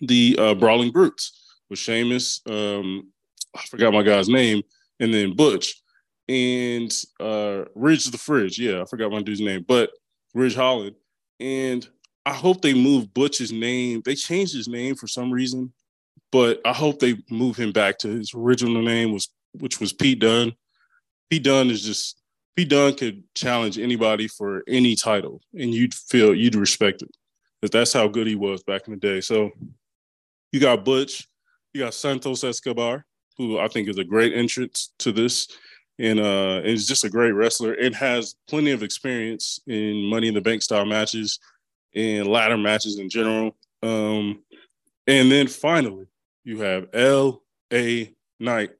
the 0.00 0.36
uh, 0.38 0.54
Brawling 0.54 0.90
Brutes 0.90 1.54
with 1.70 1.78
Sheamus. 1.78 2.40
Um, 2.48 3.12
I 3.54 3.62
forgot 3.66 3.92
my 3.92 4.02
guy's 4.02 4.28
name, 4.28 4.62
and 4.98 5.14
then 5.14 5.36
Butch 5.36 5.82
and 6.28 6.92
uh, 7.20 7.64
Ridge 7.74 8.06
the 8.06 8.18
Fridge. 8.18 8.58
Yeah, 8.58 8.82
I 8.82 8.84
forgot 8.86 9.12
my 9.12 9.22
dude's 9.22 9.40
name, 9.40 9.64
but 9.68 9.90
Ridge 10.32 10.56
Holland. 10.56 10.96
And 11.38 11.86
I 12.26 12.32
hope 12.32 12.62
they 12.62 12.74
move 12.74 13.12
Butch's 13.12 13.52
name. 13.52 14.02
They 14.04 14.14
changed 14.14 14.54
his 14.54 14.66
name 14.66 14.94
for 14.96 15.06
some 15.06 15.30
reason, 15.30 15.72
but 16.34 16.60
I 16.64 16.72
hope 16.72 16.98
they 16.98 17.16
move 17.30 17.56
him 17.56 17.70
back 17.70 17.96
to 17.98 18.08
his 18.08 18.34
original 18.34 18.82
name, 18.82 19.12
was 19.12 19.28
which 19.52 19.78
was 19.78 19.92
Pete 19.92 20.18
Dunne. 20.18 20.52
Pete 21.30 21.44
Dunne 21.44 21.70
is 21.70 21.84
just 21.84 22.20
Pete 22.56 22.70
Dunne 22.70 22.96
could 22.96 23.22
challenge 23.36 23.78
anybody 23.78 24.26
for 24.26 24.64
any 24.66 24.96
title, 24.96 25.40
and 25.56 25.72
you'd 25.72 25.94
feel 25.94 26.34
you'd 26.34 26.56
respect 26.56 27.02
it 27.02 27.16
because 27.62 27.70
that's 27.70 27.92
how 27.92 28.08
good 28.08 28.26
he 28.26 28.34
was 28.34 28.64
back 28.64 28.88
in 28.88 28.94
the 28.94 28.98
day. 28.98 29.20
So 29.20 29.52
you 30.50 30.58
got 30.58 30.84
Butch, 30.84 31.28
you 31.72 31.82
got 31.82 31.94
Santos 31.94 32.42
Escobar, 32.42 33.06
who 33.38 33.60
I 33.60 33.68
think 33.68 33.88
is 33.88 33.98
a 33.98 34.04
great 34.04 34.34
entrance 34.34 34.92
to 34.98 35.12
this, 35.12 35.46
and 36.00 36.18
uh, 36.18 36.56
and 36.56 36.66
is 36.66 36.88
just 36.88 37.04
a 37.04 37.08
great 37.08 37.30
wrestler 37.30 37.74
and 37.74 37.94
has 37.94 38.34
plenty 38.48 38.72
of 38.72 38.82
experience 38.82 39.60
in 39.68 40.02
Money 40.10 40.26
in 40.26 40.34
the 40.34 40.40
Bank 40.40 40.62
style 40.62 40.84
matches 40.84 41.38
and 41.94 42.26
ladder 42.26 42.58
matches 42.58 42.98
in 42.98 43.08
general. 43.08 43.54
Um, 43.84 44.42
and 45.06 45.30
then 45.30 45.46
finally, 45.46 46.08
you 46.44 46.60
have 46.60 46.88
L.A. 46.92 48.14
Knight. 48.38 48.70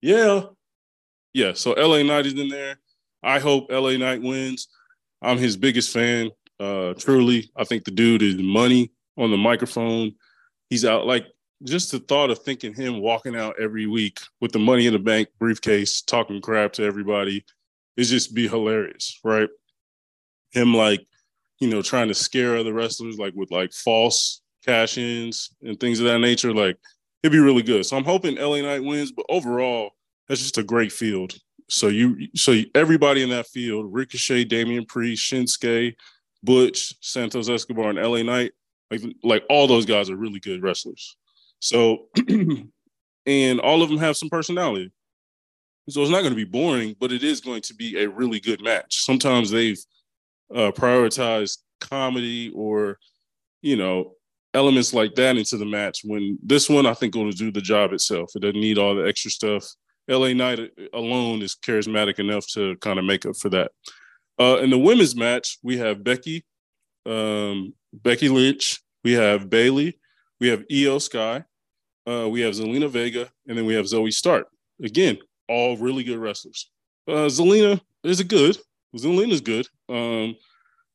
Yeah, 0.00 0.42
yeah. 1.34 1.52
So 1.54 1.72
L.A. 1.74 2.02
Knight 2.04 2.26
is 2.26 2.34
in 2.34 2.48
there. 2.48 2.78
I 3.22 3.38
hope 3.38 3.70
L.A. 3.70 3.98
Knight 3.98 4.22
wins. 4.22 4.68
I'm 5.20 5.38
his 5.38 5.56
biggest 5.56 5.92
fan. 5.92 6.30
Uh, 6.60 6.94
truly, 6.94 7.50
I 7.56 7.64
think 7.64 7.84
the 7.84 7.90
dude 7.90 8.22
is 8.22 8.36
money 8.36 8.92
on 9.16 9.30
the 9.30 9.36
microphone. 9.36 10.12
He's 10.70 10.84
out 10.84 11.06
like 11.06 11.26
just 11.64 11.90
the 11.90 11.98
thought 11.98 12.30
of 12.30 12.38
thinking 12.40 12.74
him 12.74 13.00
walking 13.00 13.36
out 13.36 13.56
every 13.60 13.86
week 13.86 14.20
with 14.40 14.52
the 14.52 14.58
money 14.58 14.86
in 14.86 14.92
the 14.92 14.98
bank 14.98 15.28
briefcase, 15.38 16.02
talking 16.02 16.40
crap 16.40 16.72
to 16.74 16.84
everybody, 16.84 17.44
is 17.96 18.10
just 18.10 18.34
be 18.34 18.46
hilarious, 18.46 19.18
right? 19.24 19.48
Him 20.52 20.74
like, 20.74 21.04
you 21.58 21.68
know, 21.68 21.82
trying 21.82 22.08
to 22.08 22.14
scare 22.14 22.56
other 22.56 22.72
wrestlers 22.72 23.18
like 23.18 23.34
with 23.34 23.50
like 23.50 23.72
false 23.72 24.40
cash 24.64 24.98
ins 24.98 25.50
and 25.62 25.78
things 25.80 25.98
of 25.98 26.06
that 26.06 26.20
nature. 26.20 26.52
Like 26.52 26.78
it'd 27.22 27.32
be 27.32 27.38
really 27.38 27.62
good. 27.62 27.84
So 27.86 27.96
I'm 27.96 28.04
hoping 28.04 28.36
LA 28.36 28.60
Knight 28.60 28.84
wins, 28.84 29.12
but 29.12 29.26
overall, 29.28 29.90
that's 30.28 30.40
just 30.40 30.58
a 30.58 30.62
great 30.62 30.92
field. 30.92 31.36
So 31.68 31.88
you, 31.88 32.28
so 32.34 32.54
everybody 32.74 33.22
in 33.22 33.30
that 33.30 33.46
field, 33.46 33.92
Ricochet, 33.92 34.44
Damian 34.44 34.86
Priest, 34.86 35.30
Shinsuke, 35.30 35.94
Butch, 36.42 36.94
Santos 37.00 37.48
Escobar, 37.48 37.90
and 37.90 37.98
LA 37.98 38.22
Knight, 38.22 38.52
like 38.90 39.02
like 39.22 39.44
all 39.50 39.66
those 39.66 39.84
guys 39.84 40.08
are 40.08 40.16
really 40.16 40.40
good 40.40 40.62
wrestlers. 40.62 41.16
So, 41.60 42.06
and 43.26 43.60
all 43.60 43.82
of 43.82 43.88
them 43.88 43.98
have 43.98 44.16
some 44.16 44.30
personality. 44.30 44.92
So 45.88 46.02
it's 46.02 46.10
not 46.10 46.20
going 46.20 46.32
to 46.32 46.36
be 46.36 46.44
boring, 46.44 46.94
but 47.00 47.12
it 47.12 47.22
is 47.22 47.40
going 47.40 47.62
to 47.62 47.74
be 47.74 48.02
a 48.02 48.08
really 48.08 48.40
good 48.40 48.62
match. 48.62 49.04
Sometimes 49.04 49.50
they've 49.50 49.80
uh, 50.54 50.70
prioritized 50.72 51.58
comedy 51.80 52.52
or, 52.54 52.98
you 53.62 53.76
know, 53.76 54.12
elements 54.58 54.92
like 54.92 55.14
that 55.14 55.36
into 55.36 55.56
the 55.56 55.64
match. 55.64 56.00
When 56.04 56.38
this 56.42 56.68
one, 56.68 56.86
I 56.86 56.94
think, 56.94 57.14
will 57.14 57.30
do 57.30 57.52
the 57.52 57.60
job 57.60 57.92
itself. 57.92 58.32
It 58.34 58.42
doesn't 58.42 58.60
need 58.60 58.76
all 58.76 58.96
the 58.96 59.06
extra 59.06 59.30
stuff. 59.30 59.64
LA 60.08 60.32
Knight 60.32 60.72
alone 60.92 61.42
is 61.42 61.54
charismatic 61.54 62.18
enough 62.18 62.46
to 62.48 62.76
kind 62.78 62.98
of 62.98 63.04
make 63.04 63.24
up 63.24 63.36
for 63.36 63.50
that. 63.50 63.70
Uh, 64.38 64.58
in 64.62 64.70
the 64.70 64.78
women's 64.78 65.14
match, 65.14 65.58
we 65.62 65.76
have 65.76 66.02
Becky, 66.02 66.44
um, 67.06 67.74
Becky 67.92 68.28
Lynch, 68.28 68.80
we 69.04 69.12
have 69.12 69.48
Bayley, 69.48 69.98
we 70.40 70.48
have 70.48 70.66
Iyo 70.68 71.00
Sky, 71.00 71.44
uh, 72.06 72.28
we 72.28 72.40
have 72.40 72.54
Zelina 72.54 72.88
Vega, 72.88 73.30
and 73.46 73.56
then 73.56 73.66
we 73.66 73.74
have 73.74 73.86
Zoey 73.86 74.12
Stark. 74.12 74.48
Again, 74.82 75.18
all 75.48 75.76
really 75.76 76.04
good 76.04 76.18
wrestlers. 76.18 76.70
Uh, 77.06 77.28
Zelina 77.28 77.80
is 78.04 78.20
a 78.20 78.24
good. 78.24 78.56
Zelina's 78.96 79.40
good, 79.40 79.68
um, 79.88 80.36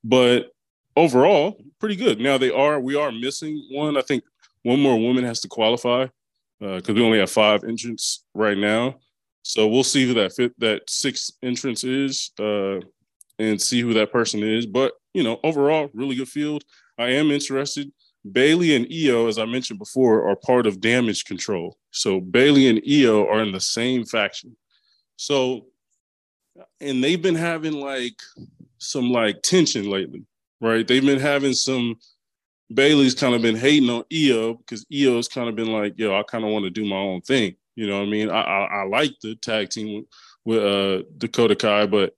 but 0.03 0.52
overall, 0.95 1.57
pretty 1.79 1.95
good. 1.95 2.19
Now 2.19 2.37
they 2.37 2.51
are 2.51 2.79
we 2.79 2.95
are 2.95 3.11
missing 3.11 3.65
one. 3.71 3.97
I 3.97 4.01
think 4.01 4.23
one 4.63 4.79
more 4.79 4.97
woman 4.97 5.23
has 5.23 5.39
to 5.41 5.47
qualify 5.47 6.07
because 6.59 6.89
uh, 6.89 6.93
we 6.93 7.03
only 7.03 7.19
have 7.19 7.31
five 7.31 7.63
entrants 7.63 8.25
right 8.33 8.57
now. 8.57 8.95
So 9.43 9.67
we'll 9.67 9.83
see 9.83 10.07
who 10.07 10.13
that 10.15 10.33
fit 10.33 10.57
that 10.59 10.89
sixth 10.89 11.31
entrance 11.41 11.83
is. 11.83 12.31
Uh, 12.39 12.79
and 13.39 13.61
see 13.61 13.81
who 13.81 13.93
that 13.93 14.11
person 14.11 14.43
is. 14.43 14.65
But 14.65 14.93
you 15.13 15.23
know, 15.23 15.39
overall, 15.43 15.89
really 15.93 16.15
good 16.15 16.29
field. 16.29 16.63
I 16.97 17.09
am 17.09 17.31
interested. 17.31 17.91
Bayley 18.31 18.75
and 18.75 18.85
Iyo, 18.85 19.27
as 19.27 19.37
I 19.37 19.45
mentioned 19.45 19.79
before, 19.79 20.29
are 20.29 20.35
part 20.35 20.65
of 20.65 20.79
Damage 20.79 21.25
Control. 21.25 21.77
So 21.91 22.21
Bayley 22.21 22.69
and 22.69 22.79
Iyo 22.83 23.27
are 23.29 23.41
in 23.41 23.51
the 23.51 23.59
same 23.59 24.05
faction. 24.05 24.55
So, 25.17 25.67
and 26.79 27.03
they've 27.03 27.21
been 27.21 27.35
having 27.35 27.73
like 27.73 28.19
some 28.77 29.09
like 29.09 29.41
tension 29.41 29.89
lately, 29.89 30.23
right? 30.63 30.87
They've 30.87 31.05
been 31.05 31.19
having 31.19 31.53
some. 31.53 31.95
Bayley's 32.73 33.13
kind 33.13 33.35
of 33.35 33.41
been 33.41 33.57
hating 33.57 33.89
on 33.89 34.03
Iyo 34.11 34.57
because 34.57 34.85
Iyo's 34.85 35.27
kind 35.27 35.47
of 35.47 35.55
been 35.55 35.71
like, 35.71 35.93
yo, 35.97 36.17
I 36.17 36.23
kind 36.23 36.43
of 36.43 36.49
want 36.49 36.65
to 36.65 36.71
do 36.71 36.85
my 36.85 36.95
own 36.95 37.21
thing. 37.21 37.55
You 37.75 37.87
know 37.87 37.99
what 37.99 38.07
I 38.07 38.09
mean? 38.09 38.29
I 38.31 38.41
I, 38.41 38.63
I 38.81 38.83
like 38.85 39.11
the 39.21 39.35
tag 39.35 39.69
team 39.69 40.05
with, 40.45 40.63
uh, 40.63 41.03
Dakota 41.17 41.55
Kai, 41.55 41.85
but 41.85 42.15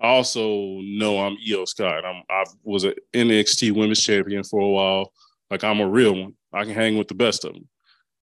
I 0.00 0.08
also 0.08 0.78
know 0.80 1.20
I'm 1.20 1.36
Iyo 1.36 1.68
Sky. 1.68 2.00
I'm 2.00 2.22
I 2.30 2.44
was 2.62 2.84
an 2.84 2.94
NXT 3.12 3.72
Women's 3.72 4.02
Champion 4.02 4.44
for 4.44 4.60
a 4.60 4.68
while. 4.68 5.12
Like 5.50 5.64
I'm 5.64 5.80
a 5.80 5.88
real 5.88 6.14
one. 6.14 6.34
I 6.52 6.64
can 6.64 6.74
hang 6.74 6.96
with 6.96 7.08
the 7.08 7.14
best 7.14 7.44
of 7.44 7.52
them. 7.52 7.68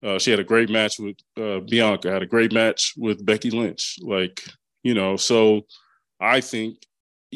Uh, 0.02 0.18
she 0.18 0.30
had 0.30 0.40
a 0.40 0.44
great 0.44 0.70
match 0.70 0.98
with 0.98 1.16
uh, 1.36 1.60
Bianca. 1.60 2.10
Had 2.10 2.22
a 2.22 2.26
great 2.26 2.52
match 2.52 2.94
with 2.96 3.24
Becky 3.26 3.50
Lynch. 3.50 3.98
Like 4.00 4.42
you 4.82 4.94
know, 4.94 5.16
so 5.16 5.66
I 6.20 6.40
think 6.40 6.78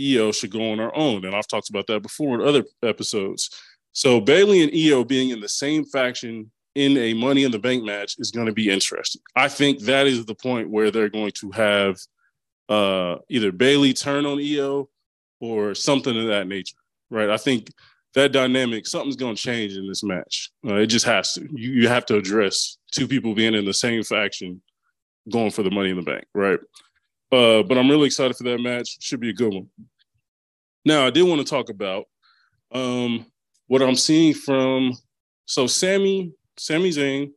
Iyo 0.01 0.35
should 0.35 0.51
go 0.51 0.73
on 0.73 0.79
her 0.79 0.97
own, 0.97 1.25
and 1.25 1.35
I've 1.35 1.49
talked 1.49 1.71
about 1.71 1.87
that 1.89 2.01
before 2.01 2.41
in 2.41 2.47
other 2.47 2.65
episodes. 2.83 3.51
So 3.93 4.21
Bayley 4.21 4.63
and 4.63 4.73
Iyo 4.73 5.07
being 5.07 5.31
in 5.31 5.41
the 5.41 5.49
same 5.49 5.85
faction 5.85 6.51
in 6.75 6.97
a 6.97 7.15
Money 7.15 7.45
in 7.45 7.51
the 7.51 7.59
Bank 7.59 7.85
match 7.85 8.17
is 8.19 8.31
going 8.31 8.47
to 8.47 8.53
be 8.53 8.71
interesting. 8.71 9.21
I 9.37 9.49
think 9.49 9.81
that 9.81 10.07
is 10.07 10.25
the 10.25 10.35
point 10.35 10.71
where 10.71 10.91
they're 10.91 11.09
going 11.09 11.33
to 11.33 11.51
have 11.51 11.99
uh, 12.69 13.17
either 13.29 13.53
Bayley 13.53 13.93
turn 13.93 14.27
on 14.27 14.39
Iyo 14.39 14.87
or 15.41 15.75
something 15.75 16.17
of 16.17 16.29
that 16.29 16.47
nature, 16.47 16.77
right? 17.11 17.31
I 17.31 17.37
think 17.37 17.71
that 18.15 18.33
dynamic, 18.33 18.87
something's 18.87 19.17
going 19.17 19.37
to 19.37 19.43
change 19.43 19.77
in 19.77 19.89
this 19.89 20.03
match. 20.03 20.51
Uh, 20.67 20.77
it 20.77 20.87
just 20.87 21.07
has 21.07 21.35
to. 21.35 21.49
You, 21.53 21.73
you 21.73 21.89
have 21.89 22.07
to 22.07 22.17
address 22.17 22.79
two 22.93 23.09
people 23.09 23.35
being 23.35 23.55
in 23.55 23.65
the 23.65 23.75
same 23.75 24.03
faction 24.03 24.63
going 25.31 25.51
for 25.51 25.63
the 25.63 25.71
Money 25.71 25.91
in 25.91 25.97
the 25.97 26.03
Bank, 26.03 26.25
right? 26.35 26.61
Uh, 27.33 27.63
but 27.63 27.79
I'm 27.79 27.89
really 27.89 28.07
excited 28.07 28.37
for 28.37 28.45
that 28.45 28.61
match. 28.61 28.97
Should 29.01 29.21
be 29.21 29.31
a 29.31 29.35
good 29.35 29.53
one. 29.53 29.69
Now, 30.85 31.07
I 31.07 31.11
did 31.11 31.23
want 31.23 31.41
to 31.41 31.51
talk 31.51 31.69
about 31.69 32.07
um, 32.73 33.27
what 33.67 33.83
I'm 33.83 33.97
seeing 33.97 34.35
from 34.35 34.97
so 35.47 35.67
Sammy, 35.67 36.33
Sami 36.57 36.91
Zayn, 36.91 37.31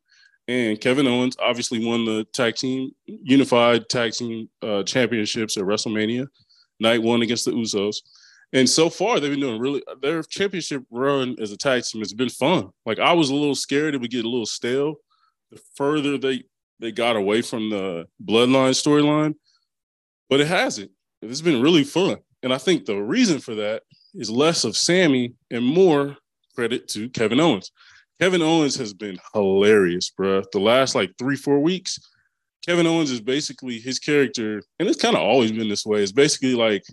and 0.47 0.79
Kevin 0.79 1.07
Owens 1.07 1.35
obviously 1.41 1.85
won 1.85 2.05
the 2.05 2.25
tag 2.33 2.55
team 2.55 2.91
unified 3.05 3.87
tag 3.89 4.11
team 4.11 4.49
uh, 4.61 4.83
championships 4.83 5.57
at 5.57 5.63
WrestleMania 5.63 6.27
night 6.79 7.01
one 7.01 7.21
against 7.21 7.45
the 7.45 7.51
Usos. 7.51 7.97
And 8.51 8.69
so 8.69 8.89
far, 8.89 9.19
they've 9.19 9.31
been 9.31 9.39
doing 9.39 9.59
really 9.59 9.81
their 10.01 10.21
championship 10.23 10.83
run 10.91 11.35
as 11.41 11.51
a 11.51 11.57
tag 11.57 11.83
team 11.83 12.01
has 12.01 12.13
been 12.13 12.29
fun. 12.29 12.69
Like 12.85 12.99
I 12.99 13.13
was 13.13 13.29
a 13.29 13.35
little 13.35 13.55
scared 13.55 13.95
it 13.95 14.01
would 14.01 14.11
get 14.11 14.25
a 14.25 14.29
little 14.29 14.45
stale. 14.45 14.95
The 15.51 15.59
further 15.75 16.17
they 16.17 16.43
they 16.79 16.91
got 16.91 17.15
away 17.15 17.41
from 17.41 17.69
the 17.69 18.07
bloodline 18.23 18.71
storyline, 18.71 19.35
but 20.29 20.41
it 20.41 20.47
hasn't. 20.47 20.91
It's 21.21 21.41
been 21.41 21.61
really 21.61 21.83
fun. 21.83 22.17
And 22.43 22.53
I 22.53 22.57
think 22.57 22.85
the 22.85 23.01
reason 23.01 23.39
for 23.39 23.55
that 23.55 23.83
is 24.13 24.29
less 24.29 24.65
of 24.65 24.77
Sami 24.77 25.33
and 25.49 25.65
more 25.65 26.17
credit 26.55 26.87
to 26.89 27.09
Kevin 27.09 27.39
Owens. 27.39 27.71
Kevin 28.19 28.41
Owens 28.41 28.75
has 28.75 28.93
been 28.93 29.17
hilarious, 29.33 30.09
bro. 30.09 30.43
The 30.51 30.59
last 30.59 30.93
like 30.93 31.11
three, 31.17 31.35
four 31.35 31.59
weeks, 31.59 31.97
Kevin 32.65 32.87
Owens 32.87 33.11
is 33.11 33.21
basically 33.21 33.79
his 33.79 33.99
character, 33.99 34.61
and 34.79 34.87
it's 34.87 35.01
kind 35.01 35.15
of 35.15 35.21
always 35.21 35.51
been 35.51 35.67
this 35.67 35.85
way. 35.85 36.01
It's 36.01 36.11
basically 36.11 36.53
like 36.53 36.83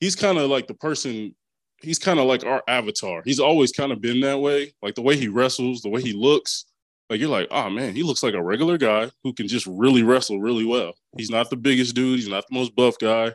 he's 0.00 0.14
kind 0.14 0.38
of 0.38 0.50
like 0.50 0.66
the 0.66 0.74
person, 0.74 1.34
he's 1.80 1.98
kind 1.98 2.20
of 2.20 2.26
like 2.26 2.44
our 2.44 2.62
avatar. 2.68 3.22
He's 3.24 3.40
always 3.40 3.72
kind 3.72 3.90
of 3.90 4.00
been 4.00 4.20
that 4.20 4.38
way. 4.38 4.72
Like 4.82 4.94
the 4.94 5.02
way 5.02 5.16
he 5.16 5.28
wrestles, 5.28 5.82
the 5.82 5.88
way 5.88 6.02
he 6.02 6.12
looks. 6.12 6.66
Like 7.10 7.20
you're 7.20 7.30
like, 7.30 7.48
oh 7.50 7.70
man, 7.70 7.94
he 7.94 8.02
looks 8.02 8.22
like 8.22 8.34
a 8.34 8.42
regular 8.42 8.76
guy 8.76 9.10
who 9.24 9.32
can 9.32 9.48
just 9.48 9.66
really 9.66 10.02
wrestle 10.02 10.40
really 10.40 10.66
well. 10.66 10.92
He's 11.16 11.30
not 11.30 11.48
the 11.48 11.56
biggest 11.56 11.94
dude, 11.94 12.18
he's 12.18 12.28
not 12.28 12.44
the 12.48 12.54
most 12.54 12.76
buff 12.76 12.98
guy, 12.98 13.32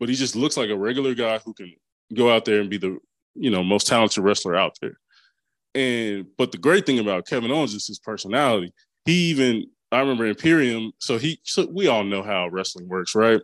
but 0.00 0.08
he 0.08 0.14
just 0.14 0.36
looks 0.36 0.56
like 0.56 0.70
a 0.70 0.76
regular 0.76 1.14
guy 1.14 1.38
who 1.38 1.54
can 1.54 1.72
go 2.14 2.34
out 2.34 2.44
there 2.44 2.60
and 2.60 2.70
be 2.70 2.78
the 2.78 2.98
you 3.34 3.50
know 3.50 3.62
most 3.62 3.86
talented 3.86 4.22
wrestler 4.22 4.56
out 4.56 4.76
there. 4.80 4.98
And 5.74 6.26
but 6.36 6.52
the 6.52 6.58
great 6.58 6.86
thing 6.86 6.98
about 6.98 7.26
Kevin 7.26 7.50
Owens 7.50 7.74
is 7.74 7.86
his 7.86 7.98
personality. 7.98 8.72
He 9.04 9.30
even 9.30 9.66
I 9.90 10.00
remember 10.00 10.26
Imperium. 10.26 10.92
So 10.98 11.18
he 11.18 11.40
so 11.44 11.66
we 11.66 11.86
all 11.88 12.04
know 12.04 12.22
how 12.22 12.48
wrestling 12.48 12.88
works, 12.88 13.14
right? 13.14 13.40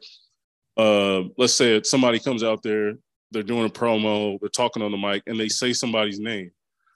Uh, 0.77 1.25
let's 1.37 1.55
say 1.55 1.83
somebody 1.83 2.19
comes 2.19 2.43
out 2.43 2.63
there, 2.63 2.95
they're 3.33 3.43
doing 3.43 3.67
a 3.67 3.71
promo, 3.71 4.39
they're 4.41 4.49
talking 4.49 4.83
on 4.83 4.93
the 4.93 4.97
mic, 4.97 5.23
and 5.27 5.39
they 5.39 5.49
say 5.49 5.73
somebody's 5.73 6.21
name. 6.21 6.51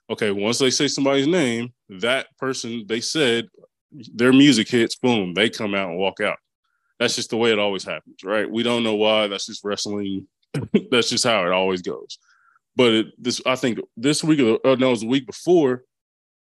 Okay, 0.09 0.31
once 0.31 0.57
they 0.57 0.69
say 0.69 0.87
somebody's 0.87 1.27
name, 1.27 1.73
that 1.89 2.27
person 2.37 2.85
they 2.87 3.01
said 3.01 3.47
their 4.13 4.33
music 4.33 4.69
hits, 4.69 4.95
boom, 4.95 5.33
they 5.33 5.49
come 5.49 5.75
out 5.75 5.89
and 5.89 5.97
walk 5.99 6.19
out. 6.19 6.37
That's 6.99 7.15
just 7.15 7.29
the 7.29 7.37
way 7.37 7.51
it 7.51 7.59
always 7.59 7.83
happens, 7.83 8.23
right? 8.23 8.49
We 8.49 8.63
don't 8.63 8.83
know 8.83 8.95
why. 8.95 9.27
That's 9.27 9.47
just 9.47 9.63
wrestling. 9.63 10.27
That's 10.91 11.09
just 11.09 11.23
how 11.23 11.45
it 11.45 11.51
always 11.51 11.81
goes. 11.81 12.19
But 12.75 12.91
it, 12.93 13.23
this, 13.23 13.41
I 13.45 13.55
think, 13.55 13.79
this 13.97 14.23
week, 14.23 14.39
or 14.39 14.59
uh, 14.65 14.75
no, 14.75 14.87
it 14.87 14.91
was 14.91 15.01
the 15.01 15.07
week 15.07 15.27
before. 15.27 15.83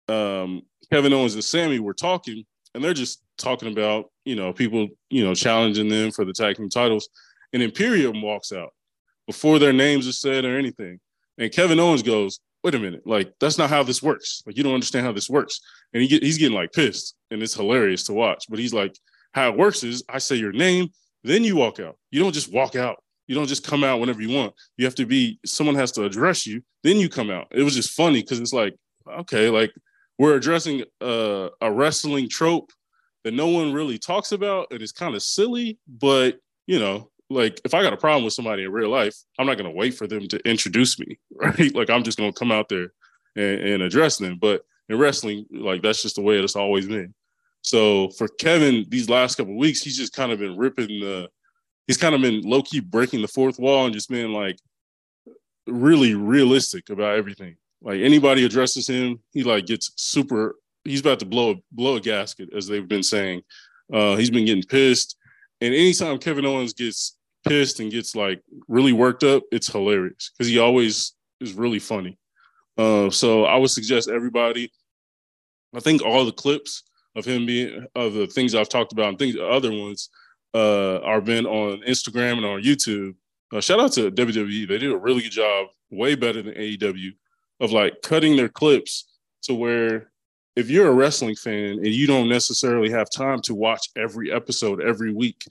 Um, 0.07 0.63
Kevin 0.91 1.13
Owens 1.13 1.33
and 1.33 1.43
Sami 1.43 1.79
were 1.79 1.93
talking, 1.93 2.45
and 2.73 2.83
they're 2.83 2.93
just 2.93 3.21
talking 3.37 3.71
about, 3.71 4.11
you 4.23 4.35
know, 4.35 4.53
people, 4.53 4.89
you 5.09 5.23
know, 5.23 5.33
challenging 5.33 5.89
them 5.89 6.11
for 6.11 6.25
the 6.25 6.33
tag 6.33 6.57
team 6.57 6.69
titles. 6.69 7.09
And 7.53 7.63
Imperium 7.63 8.21
walks 8.21 8.51
out 8.51 8.73
before 9.27 9.59
their 9.59 9.73
names 9.73 10.07
are 10.07 10.13
said 10.13 10.45
or 10.45 10.57
anything. 10.57 10.99
And 11.37 11.51
Kevin 11.51 11.79
Owens 11.79 12.03
goes, 12.03 12.39
"Wait 12.63 12.75
a 12.75 12.79
minute, 12.79 13.05
like 13.05 13.33
that's 13.39 13.57
not 13.57 13.69
how 13.69 13.83
this 13.83 14.01
works. 14.01 14.43
Like 14.45 14.57
you 14.57 14.63
don't 14.63 14.73
understand 14.73 15.05
how 15.05 15.11
this 15.11 15.29
works." 15.29 15.59
And 15.93 16.01
he 16.01 16.07
get, 16.07 16.23
he's 16.23 16.37
getting 16.37 16.55
like 16.55 16.71
pissed, 16.71 17.15
and 17.31 17.41
it's 17.41 17.55
hilarious 17.55 18.03
to 18.05 18.13
watch. 18.13 18.45
But 18.49 18.59
he's 18.59 18.73
like, 18.73 18.97
"How 19.35 19.49
it 19.49 19.57
works 19.57 19.83
is 19.83 20.03
I 20.09 20.17
say 20.17 20.35
your 20.35 20.53
name, 20.53 20.89
then 21.23 21.43
you 21.43 21.57
walk 21.57 21.79
out. 21.79 21.97
You 22.09 22.21
don't 22.21 22.33
just 22.33 22.51
walk 22.51 22.75
out. 22.75 23.03
You 23.27 23.35
don't 23.35 23.47
just 23.47 23.67
come 23.67 23.83
out 23.83 23.99
whenever 23.99 24.21
you 24.21 24.35
want. 24.35 24.53
You 24.77 24.85
have 24.85 24.95
to 24.95 25.05
be 25.05 25.39
someone 25.45 25.75
has 25.75 25.91
to 25.93 26.05
address 26.05 26.47
you, 26.47 26.63
then 26.83 26.97
you 26.97 27.09
come 27.09 27.29
out. 27.29 27.47
It 27.51 27.63
was 27.63 27.75
just 27.75 27.91
funny 27.91 28.21
because 28.21 28.39
it's 28.39 28.53
like, 28.53 28.75
okay, 29.07 29.49
like 29.49 29.73
we're 30.17 30.35
addressing 30.35 30.83
uh, 31.01 31.49
a 31.61 31.71
wrestling 31.71 32.29
trope 32.29 32.71
that 33.23 33.33
no 33.33 33.47
one 33.47 33.73
really 33.73 33.97
talks 33.97 34.31
about. 34.31 34.67
And 34.69 34.79
It 34.79 34.83
is 34.83 34.91
kind 34.91 35.15
of 35.15 35.23
silly, 35.23 35.79
but 35.87 36.39
you 36.67 36.79
know, 36.79 37.09
like 37.29 37.59
if 37.65 37.73
I 37.73 37.81
got 37.81 37.93
a 37.93 37.97
problem 37.97 38.23
with 38.23 38.33
somebody 38.33 38.63
in 38.63 38.71
real 38.71 38.89
life, 38.89 39.15
I'm 39.37 39.47
not 39.47 39.57
gonna 39.57 39.71
wait 39.71 39.95
for 39.95 40.07
them 40.07 40.27
to 40.29 40.37
introduce 40.47 40.97
me, 40.99 41.19
right? 41.35 41.75
Like 41.75 41.89
I'm 41.89 42.03
just 42.03 42.17
gonna 42.17 42.31
come 42.31 42.51
out 42.51 42.69
there 42.69 42.93
and, 43.35 43.59
and 43.61 43.83
address 43.83 44.17
them. 44.17 44.37
But 44.39 44.63
in 44.87 44.97
wrestling, 44.97 45.45
like 45.51 45.81
that's 45.81 46.03
just 46.03 46.15
the 46.15 46.21
way 46.21 46.37
it's 46.37 46.55
always 46.55 46.87
been. 46.87 47.13
So 47.65 48.09
for 48.09 48.27
Kevin, 48.27 48.85
these 48.89 49.09
last 49.09 49.35
couple 49.35 49.57
weeks, 49.57 49.81
he's 49.81 49.97
just 49.97 50.13
kind 50.13 50.31
of 50.31 50.37
been 50.37 50.55
ripping 50.55 50.99
the 50.99 51.27
he's 51.87 51.97
kind 51.97 52.13
of 52.13 52.21
been 52.21 52.41
low 52.41 52.61
key 52.61 52.79
breaking 52.79 53.23
the 53.23 53.27
fourth 53.27 53.57
wall 53.57 53.85
and 53.85 53.93
just 53.93 54.07
being 54.07 54.31
like 54.31 54.59
really 55.65 56.13
realistic 56.13 56.91
about 56.91 57.17
everything. 57.17 57.55
Like 57.81 58.01
anybody 58.01 58.45
addresses 58.45 58.87
him, 58.87 59.19
he 59.31 59.43
like 59.43 59.65
gets 59.65 59.91
super. 59.95 60.57
He's 60.83 60.99
about 60.99 61.17
to 61.21 61.25
blow 61.25 61.55
blow 61.71 61.95
a 61.95 61.99
gasket, 61.99 62.49
as 62.55 62.67
they've 62.67 62.87
been 62.87 63.01
saying. 63.01 63.41
Uh, 63.91 64.15
he's 64.15 64.29
been 64.29 64.45
getting 64.45 64.61
pissed, 64.61 65.17
and 65.59 65.73
anytime 65.73 66.19
Kevin 66.19 66.45
Owens 66.45 66.73
gets 66.73 67.17
pissed 67.47 67.79
and 67.79 67.91
gets 67.91 68.15
like 68.15 68.43
really 68.67 68.93
worked 68.93 69.23
up, 69.23 69.41
it's 69.51 69.71
hilarious 69.71 70.29
because 70.37 70.51
he 70.51 70.59
always 70.59 71.13
is 71.41 71.53
really 71.53 71.79
funny. 71.79 72.19
Uh, 72.77 73.09
so 73.09 73.45
I 73.45 73.57
would 73.57 73.71
suggest 73.71 74.07
everybody. 74.07 74.71
I 75.73 75.79
think 75.79 76.03
all 76.03 76.25
the 76.25 76.31
clips 76.31 76.83
of 77.15 77.25
him 77.25 77.45
being 77.45 77.87
of 77.95 78.13
the 78.13 78.27
things 78.27 78.55
I've 78.55 78.69
talked 78.69 78.91
about 78.91 79.09
and 79.09 79.19
things 79.19 79.35
other 79.37 79.71
ones 79.71 80.09
uh, 80.53 80.99
are 80.99 81.21
been 81.21 81.45
on 81.45 81.81
Instagram 81.81 82.37
and 82.37 82.45
on 82.45 82.63
YouTube. 82.63 83.15
Uh, 83.53 83.61
shout 83.61 83.79
out 83.79 83.93
to 83.93 84.11
WWE. 84.11 84.67
They 84.67 84.77
did 84.77 84.91
a 84.91 84.97
really 84.97 85.21
good 85.21 85.31
job, 85.31 85.67
way 85.91 86.15
better 86.15 86.41
than 86.41 86.55
AEW, 86.55 87.11
of 87.59 87.71
like 87.71 88.01
cutting 88.01 88.35
their 88.35 88.49
clips 88.49 89.15
to 89.43 89.53
where 89.53 90.11
if 90.55 90.69
you're 90.69 90.87
a 90.87 90.93
wrestling 90.93 91.35
fan 91.35 91.73
and 91.73 91.87
you 91.87 92.07
don't 92.07 92.29
necessarily 92.29 92.89
have 92.89 93.09
time 93.09 93.41
to 93.41 93.53
watch 93.53 93.89
every 93.97 94.31
episode 94.31 94.81
every 94.81 95.13
week, 95.13 95.43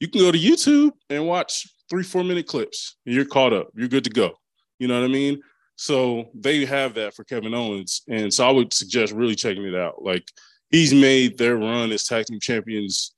you 0.00 0.08
can 0.08 0.20
go 0.20 0.32
to 0.32 0.38
YouTube 0.38 0.92
and 1.10 1.26
watch 1.26 1.66
three, 1.88 2.02
four 2.02 2.24
minute 2.24 2.46
clips. 2.46 2.96
And 3.06 3.14
you're 3.14 3.24
caught 3.24 3.52
up. 3.52 3.68
You're 3.74 3.88
good 3.88 4.04
to 4.04 4.10
go. 4.10 4.34
You 4.78 4.88
know 4.88 5.00
what 5.00 5.08
I 5.08 5.12
mean? 5.12 5.40
So 5.76 6.30
they 6.34 6.64
have 6.64 6.94
that 6.94 7.14
for 7.14 7.24
Kevin 7.24 7.54
Owens. 7.54 8.02
And 8.08 8.34
so 8.34 8.46
I 8.46 8.50
would 8.50 8.72
suggest 8.72 9.12
really 9.12 9.36
checking 9.36 9.64
it 9.64 9.76
out. 9.76 10.02
Like 10.02 10.28
he's 10.70 10.92
made 10.92 11.38
their 11.38 11.56
run 11.56 11.90
as 11.92 12.04
tag 12.04 12.26
team 12.26 12.40
champions 12.40 13.14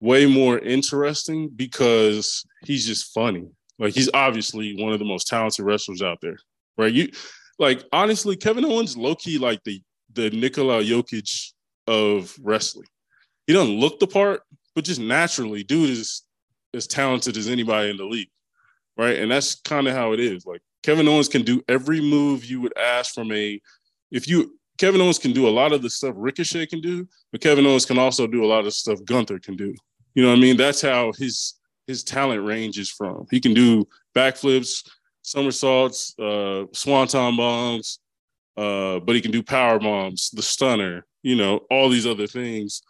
way 0.00 0.26
more 0.26 0.58
interesting 0.58 1.48
because 1.48 2.44
he's 2.64 2.86
just 2.86 3.12
funny. 3.12 3.48
Like 3.78 3.94
he's 3.94 4.10
obviously 4.14 4.80
one 4.82 4.92
of 4.92 4.98
the 4.98 5.04
most 5.04 5.26
talented 5.26 5.64
wrestlers 5.64 6.02
out 6.02 6.18
there, 6.22 6.38
right? 6.78 6.92
You 6.92 7.10
like 7.58 7.84
honestly, 7.92 8.36
Kevin 8.36 8.64
Owens 8.64 8.96
low 8.96 9.14
key 9.14 9.38
like 9.38 9.62
the 9.64 9.82
the 10.12 10.30
Nikola 10.30 10.82
Jokic 10.82 11.52
of 11.86 12.34
wrestling. 12.42 12.86
He 13.46 13.52
doesn't 13.52 13.78
look 13.78 14.00
the 14.00 14.06
part, 14.06 14.42
but 14.74 14.84
just 14.84 15.00
naturally, 15.00 15.62
dude 15.62 15.90
is 15.90 16.22
as 16.74 16.86
talented 16.86 17.36
as 17.36 17.48
anybody 17.48 17.90
in 17.90 17.96
the 17.96 18.04
league, 18.04 18.30
right? 18.96 19.18
And 19.18 19.30
that's 19.30 19.56
kind 19.60 19.86
of 19.86 19.94
how 19.94 20.12
it 20.12 20.20
is. 20.20 20.46
Like 20.46 20.62
Kevin 20.82 21.08
Owens 21.08 21.28
can 21.28 21.42
do 21.42 21.62
every 21.68 22.00
move 22.00 22.44
you 22.44 22.60
would 22.60 22.76
ask 22.78 23.14
from 23.14 23.30
a. 23.32 23.60
If 24.10 24.28
you 24.28 24.56
Kevin 24.78 25.00
Owens 25.00 25.18
can 25.18 25.32
do 25.32 25.48
a 25.48 25.50
lot 25.50 25.72
of 25.72 25.82
the 25.82 25.90
stuff 25.90 26.14
Ricochet 26.16 26.66
can 26.66 26.80
do, 26.80 27.08
but 27.32 27.40
Kevin 27.40 27.66
Owens 27.66 27.86
can 27.86 27.98
also 27.98 28.26
do 28.26 28.44
a 28.44 28.46
lot 28.46 28.66
of 28.66 28.72
stuff 28.72 28.98
Gunther 29.04 29.38
can 29.38 29.56
do. 29.56 29.74
You 30.14 30.22
know 30.22 30.30
what 30.30 30.38
I 30.38 30.40
mean? 30.40 30.56
That's 30.56 30.80
how 30.80 31.12
his 31.16 31.54
his 31.86 32.02
talent 32.02 32.44
range 32.44 32.78
is 32.78 32.90
from. 32.90 33.26
He 33.30 33.40
can 33.40 33.54
do 33.54 33.86
backflips, 34.14 34.88
somersaults, 35.22 36.18
uh, 36.18 36.64
swanton 36.72 37.36
bombs, 37.36 38.00
uh, 38.56 38.98
but 39.00 39.14
he 39.14 39.20
can 39.20 39.30
do 39.30 39.42
power 39.42 39.78
bombs, 39.78 40.30
the 40.30 40.42
stunner, 40.42 41.06
you 41.22 41.36
know, 41.36 41.60
all 41.70 41.88
these 41.88 42.06
other 42.06 42.26
things. 42.26 42.82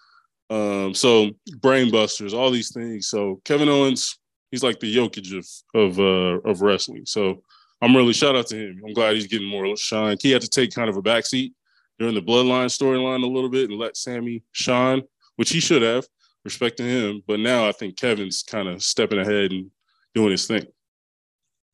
Um, 0.48 0.94
so 0.94 1.30
brainbusters, 1.58 2.32
all 2.32 2.50
these 2.50 2.72
things. 2.72 3.08
So 3.08 3.40
Kevin 3.44 3.68
Owens, 3.68 4.18
he's 4.50 4.62
like 4.62 4.80
the 4.80 4.94
Jokic 4.94 5.36
of 5.36 5.46
of 5.74 6.00
uh, 6.00 6.48
of 6.48 6.62
wrestling. 6.62 7.04
So 7.04 7.42
I'm 7.82 7.96
really 7.96 8.12
shout 8.12 8.36
out 8.36 8.46
to 8.48 8.56
him. 8.56 8.80
I'm 8.86 8.94
glad 8.94 9.14
he's 9.14 9.26
getting 9.26 9.48
more 9.48 9.76
shine. 9.76 10.16
He 10.20 10.30
had 10.30 10.42
to 10.42 10.48
take 10.48 10.72
kind 10.72 10.88
of 10.88 10.96
a 10.96 11.02
backseat 11.02 11.52
during 11.98 12.14
the 12.14 12.22
bloodline 12.22 12.66
storyline 12.66 13.22
a 13.22 13.26
little 13.26 13.50
bit 13.50 13.70
and 13.70 13.78
let 13.78 13.96
Sami 13.96 14.42
shine, 14.52 15.02
which 15.36 15.50
he 15.50 15.60
should 15.60 15.82
have 15.82 16.06
respecting 16.44 16.86
him. 16.86 17.22
But 17.26 17.40
now 17.40 17.68
I 17.68 17.72
think 17.72 17.96
Kevin's 17.96 18.42
kind 18.42 18.68
of 18.68 18.82
stepping 18.82 19.18
ahead 19.18 19.50
and 19.50 19.70
doing 20.14 20.30
his 20.30 20.46
thing. 20.46 20.64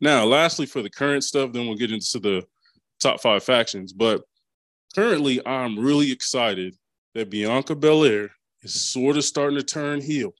Now, 0.00 0.24
lastly, 0.24 0.66
for 0.66 0.82
the 0.82 0.90
current 0.90 1.22
stuff, 1.22 1.52
then 1.52 1.66
we'll 1.66 1.76
get 1.76 1.92
into 1.92 2.18
the 2.18 2.42
top 3.00 3.20
five 3.20 3.44
factions. 3.44 3.92
But 3.92 4.22
currently, 4.94 5.46
I'm 5.46 5.78
really 5.78 6.10
excited 6.10 6.76
that 7.14 7.30
Bianca 7.30 7.76
Belair 7.76 8.30
is 8.62 8.74
sort 8.74 9.16
of 9.16 9.24
starting 9.24 9.58
to 9.58 9.64
turn 9.64 10.00
heel. 10.00 10.32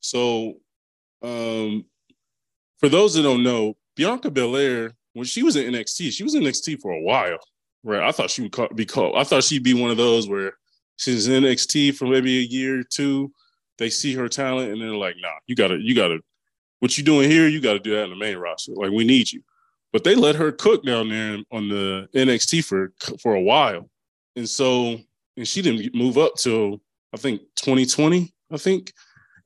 So, 0.00 0.54
um, 1.22 1.84
for 2.78 2.88
those 2.88 3.14
that 3.14 3.22
don't 3.22 3.42
know, 3.42 3.76
Bianca 3.96 4.30
Belair, 4.30 4.92
when 5.12 5.26
she 5.26 5.42
was 5.42 5.56
in 5.56 5.72
NXT, 5.72 6.12
she 6.12 6.24
was 6.24 6.34
in 6.34 6.42
NXT 6.42 6.80
for 6.80 6.92
a 6.92 7.02
while, 7.02 7.38
right? 7.84 8.02
I 8.02 8.12
thought 8.12 8.30
she 8.30 8.42
would 8.42 8.76
be 8.76 8.86
called. 8.86 9.16
I 9.16 9.24
thought 9.24 9.44
she'd 9.44 9.62
be 9.62 9.74
one 9.74 9.90
of 9.90 9.96
those 9.96 10.28
where 10.28 10.54
she's 10.96 11.28
in 11.28 11.44
NXT 11.44 11.96
for 11.96 12.06
maybe 12.06 12.38
a 12.38 12.42
year 12.42 12.80
or 12.80 12.84
two. 12.84 13.32
They 13.78 13.90
see 13.90 14.14
her 14.14 14.28
talent 14.28 14.72
and 14.72 14.80
they're 14.80 14.94
like, 14.94 15.16
"Nah, 15.20 15.28
you 15.46 15.54
gotta, 15.54 15.78
you 15.80 15.94
gotta, 15.94 16.20
what 16.80 16.96
you 16.98 17.04
doing 17.04 17.30
here? 17.30 17.48
You 17.48 17.60
gotta 17.60 17.78
do 17.78 17.92
that 17.92 18.04
in 18.04 18.10
the 18.10 18.16
main 18.16 18.36
roster. 18.36 18.72
Like, 18.74 18.90
we 18.90 19.04
need 19.04 19.32
you." 19.32 19.42
But 19.92 20.04
they 20.04 20.14
let 20.14 20.36
her 20.36 20.52
cook 20.52 20.84
down 20.84 21.08
there 21.08 21.38
on 21.50 21.68
the 21.68 22.08
NXT 22.14 22.64
for 22.64 22.92
for 23.20 23.34
a 23.34 23.40
while, 23.40 23.88
and 24.36 24.48
so 24.48 24.98
and 25.36 25.48
she 25.48 25.62
didn't 25.62 25.94
move 25.94 26.18
up 26.18 26.34
till 26.36 26.80
I 27.12 27.16
think 27.16 27.40
2020, 27.56 28.32
I 28.52 28.56
think, 28.56 28.92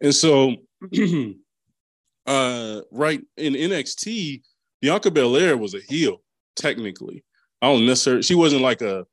and 0.01 0.15
so 0.15 0.57
uh, 2.27 2.81
right 2.91 3.23
in 3.37 3.55
NXT, 3.55 4.43
Bianca 4.83 5.11
Belair 5.11 5.57
was 5.57 5.75
a 5.75 5.81
heel 5.81 6.21
technically. 6.57 7.25
I 7.65 7.69
don't 7.69 7.87
necessarily. 7.87 8.23
She 8.23 8.35
wasn't 8.35 8.61
like 8.61 8.83
a, 8.83 9.07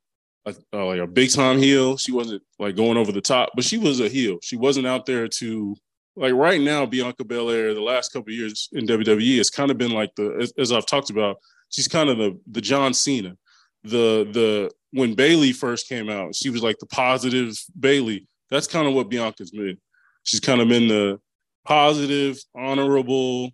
a, 0.46 0.78
like 0.78 1.00
a 1.00 1.08
big 1.08 1.32
time 1.32 1.58
heel. 1.58 1.96
She 1.96 2.12
wasn't 2.12 2.44
like 2.60 2.76
going 2.76 2.98
over 2.98 3.14
the 3.14 3.22
top, 3.22 3.52
but 3.56 3.64
she 3.64 3.78
was 3.78 4.02
a 4.02 4.10
heel. 4.10 4.40
She 4.44 4.58
wasn't 4.58 4.88
out 4.88 5.06
there 5.06 5.30
to 5.30 5.76
like 6.18 6.34
right 6.34 6.60
now. 6.60 6.86
Bianca 6.86 7.24
Belair, 7.24 7.74
the 7.74 7.82
last 7.82 8.12
couple 8.12 8.34
years 8.34 8.68
in 8.74 8.86
WWE, 8.86 9.38
has 9.38 9.50
kind 9.50 9.72
of 9.72 9.78
been 9.78 9.92
like 9.92 10.14
the 10.16 10.38
as, 10.42 10.54
as 10.58 10.72
I've 10.74 10.86
talked 10.86 11.10
about. 11.12 11.38
She's 11.70 11.88
kind 11.88 12.10
of 12.10 12.18
the 12.18 12.38
the 12.52 12.60
John 12.60 12.94
Cena, 12.94 13.38
the 13.84 14.28
the 14.34 14.72
when 14.92 15.14
Bayley 15.16 15.54
first 15.54 15.88
came 15.88 16.10
out, 16.10 16.36
she 16.36 16.50
was 16.50 16.62
like 16.62 16.78
the 16.80 16.88
positive 16.88 17.58
Bayley. 17.80 18.28
That's 18.50 18.68
kind 18.68 18.86
of 18.86 18.94
what 18.94 19.10
Bianca's 19.10 19.52
been. 19.52 19.78
She's 20.24 20.42
kind 20.42 20.60
of 20.60 20.68
been 20.68 20.90
the 20.90 21.20
positive, 21.66 22.38
honorable, 22.54 23.52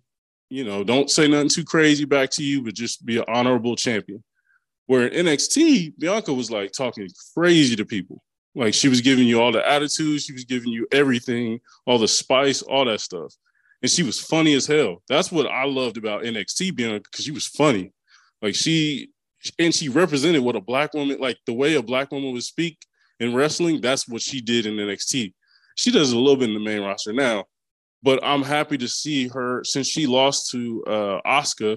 you 0.50 0.64
know, 0.64 0.82
don't 0.82 1.08
say 1.08 1.28
nothing 1.28 1.50
too 1.50 1.64
crazy 1.64 2.04
back 2.04 2.30
to 2.30 2.42
you, 2.42 2.62
but 2.62 2.74
just 2.74 3.06
be 3.06 3.18
an 3.18 3.24
honorable 3.28 3.76
champion. 3.76 4.24
Where 4.88 5.06
in 5.06 5.26
NXT, 5.26 5.98
Bianca 5.98 6.32
was 6.32 6.50
like 6.50 6.72
talking 6.72 7.08
crazy 7.34 7.76
to 7.76 7.84
people. 7.84 8.22
Like 8.54 8.72
she 8.72 8.88
was 8.88 9.02
giving 9.02 9.28
you 9.28 9.38
all 9.38 9.52
the 9.52 9.66
attitude, 9.66 10.22
she 10.22 10.32
was 10.32 10.44
giving 10.44 10.72
you 10.72 10.88
everything, 10.90 11.60
all 11.86 11.98
the 11.98 12.08
spice, 12.08 12.62
all 12.62 12.86
that 12.86 13.02
stuff. 13.02 13.34
And 13.82 13.90
she 13.90 14.02
was 14.02 14.18
funny 14.18 14.54
as 14.54 14.66
hell. 14.66 15.02
That's 15.06 15.30
what 15.30 15.46
I 15.46 15.64
loved 15.66 15.98
about 15.98 16.24
NXT 16.24 16.74
Bianca 16.74 17.08
because 17.10 17.22
she 17.22 17.32
was 17.32 17.46
funny. 17.46 17.92
Like 18.40 18.54
she 18.54 19.10
and 19.58 19.74
she 19.74 19.90
represented 19.90 20.42
what 20.42 20.56
a 20.56 20.60
black 20.60 20.94
woman, 20.94 21.20
like 21.20 21.36
the 21.44 21.52
way 21.52 21.74
a 21.74 21.82
black 21.82 22.10
woman 22.10 22.32
would 22.32 22.42
speak 22.42 22.78
in 23.20 23.34
wrestling, 23.34 23.82
that's 23.82 24.08
what 24.08 24.22
she 24.22 24.40
did 24.40 24.64
in 24.64 24.76
NXT. 24.76 25.34
She 25.76 25.90
does 25.90 26.12
a 26.12 26.18
little 26.18 26.36
bit 26.36 26.48
in 26.48 26.54
the 26.54 26.60
main 26.60 26.80
roster 26.80 27.12
now, 27.12 27.44
but 28.02 28.24
I'm 28.24 28.42
happy 28.42 28.78
to 28.78 28.88
see 28.88 29.28
her 29.28 29.62
since 29.64 29.86
she 29.86 30.06
lost 30.06 30.50
to 30.52 30.82
uh 30.86 31.20
Asuka 31.26 31.76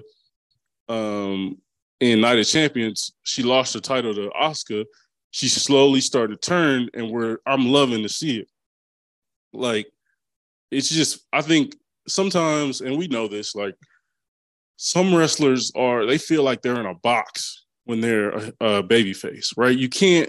um 0.88 1.58
in 2.02 2.20
Night 2.20 2.40
of 2.40 2.46
Champions, 2.48 3.12
she 3.22 3.44
lost 3.44 3.74
the 3.74 3.80
title 3.80 4.12
to 4.12 4.28
Asuka. 4.30 4.84
She 5.30 5.48
slowly 5.48 6.00
started 6.00 6.42
to 6.42 6.48
turn, 6.48 6.90
and 6.94 7.12
we're 7.12 7.38
I'm 7.46 7.66
loving 7.66 8.02
to 8.02 8.08
see 8.08 8.40
it. 8.40 8.48
Like 9.52 9.86
it's 10.72 10.88
just 10.88 11.24
I 11.32 11.42
think 11.42 11.76
sometimes, 12.08 12.80
and 12.80 12.98
we 12.98 13.06
know 13.06 13.28
this, 13.28 13.54
like 13.54 13.76
some 14.76 15.14
wrestlers 15.14 15.70
are 15.76 16.04
they 16.04 16.18
feel 16.18 16.42
like 16.42 16.60
they're 16.60 16.80
in 16.80 16.86
a 16.86 16.94
box 16.96 17.66
when 17.84 18.00
they're 18.00 18.30
a, 18.30 18.52
a 18.60 18.82
baby 18.82 19.12
face, 19.12 19.52
right? 19.56 19.78
You 19.78 19.88
can't. 19.88 20.28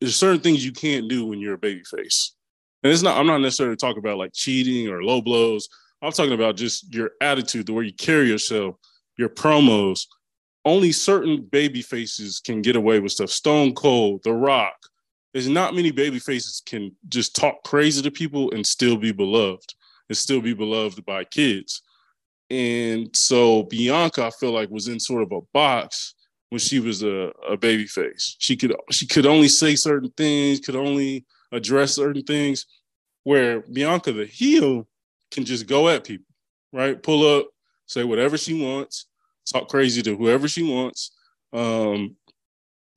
There's 0.00 0.16
certain 0.16 0.40
things 0.40 0.64
you 0.64 0.72
can't 0.72 1.10
do 1.10 1.26
when 1.26 1.40
you're 1.40 1.54
a 1.54 1.58
baby 1.58 1.82
face, 1.84 2.34
and 2.82 2.90
it's 2.90 3.02
not. 3.02 3.18
I'm 3.18 3.26
not 3.26 3.42
necessarily 3.42 3.76
talking 3.76 3.98
about 3.98 4.16
like 4.16 4.32
cheating 4.32 4.88
or 4.88 5.02
low 5.02 5.20
blows. 5.20 5.68
I'm 6.00 6.12
talking 6.12 6.32
about 6.32 6.56
just 6.56 6.92
your 6.92 7.10
attitude, 7.20 7.66
the 7.66 7.74
way 7.74 7.84
you 7.84 7.92
carry 7.92 8.28
yourself, 8.28 8.76
your 9.18 9.28
promos. 9.28 10.06
Only 10.64 10.92
certain 10.92 11.42
baby 11.44 11.82
faces 11.82 12.40
can 12.40 12.62
get 12.62 12.76
away 12.76 13.00
with 13.00 13.12
stuff. 13.12 13.30
Stone 13.30 13.74
Cold, 13.74 14.22
The 14.22 14.32
Rock. 14.32 14.76
There's 15.32 15.48
not 15.48 15.74
many 15.74 15.90
baby 15.90 16.18
faces 16.18 16.62
can 16.64 16.94
just 17.08 17.34
talk 17.34 17.64
crazy 17.64 18.02
to 18.02 18.10
people 18.10 18.52
and 18.52 18.66
still 18.66 18.96
be 18.96 19.12
beloved 19.12 19.74
and 20.08 20.16
still 20.16 20.40
be 20.40 20.52
beloved 20.52 21.04
by 21.04 21.24
kids. 21.24 21.82
And 22.50 23.14
so 23.16 23.62
Bianca, 23.64 24.26
I 24.26 24.30
feel 24.30 24.52
like, 24.52 24.68
was 24.68 24.88
in 24.88 25.00
sort 25.00 25.22
of 25.22 25.32
a 25.32 25.40
box 25.54 26.14
when 26.50 26.58
she 26.58 26.80
was 26.80 27.02
a, 27.02 27.32
a 27.48 27.56
baby 27.56 27.86
face. 27.86 28.36
She 28.38 28.56
could 28.56 28.76
she 28.90 29.06
could 29.06 29.24
only 29.24 29.48
say 29.48 29.74
certain 29.74 30.10
things, 30.18 30.60
could 30.60 30.76
only 30.76 31.24
address 31.50 31.94
certain 31.94 32.22
things, 32.24 32.66
where 33.24 33.60
Bianca 33.60 34.12
the 34.12 34.26
heel 34.26 34.86
can 35.30 35.46
just 35.46 35.66
go 35.66 35.88
at 35.88 36.04
people, 36.04 36.26
right? 36.70 37.02
Pull 37.02 37.38
up, 37.38 37.46
say 37.86 38.04
whatever 38.04 38.36
she 38.36 38.62
wants, 38.62 39.06
talk 39.50 39.68
crazy 39.68 40.02
to 40.02 40.16
whoever 40.16 40.48
she 40.48 40.62
wants. 40.62 41.12
Um, 41.52 42.16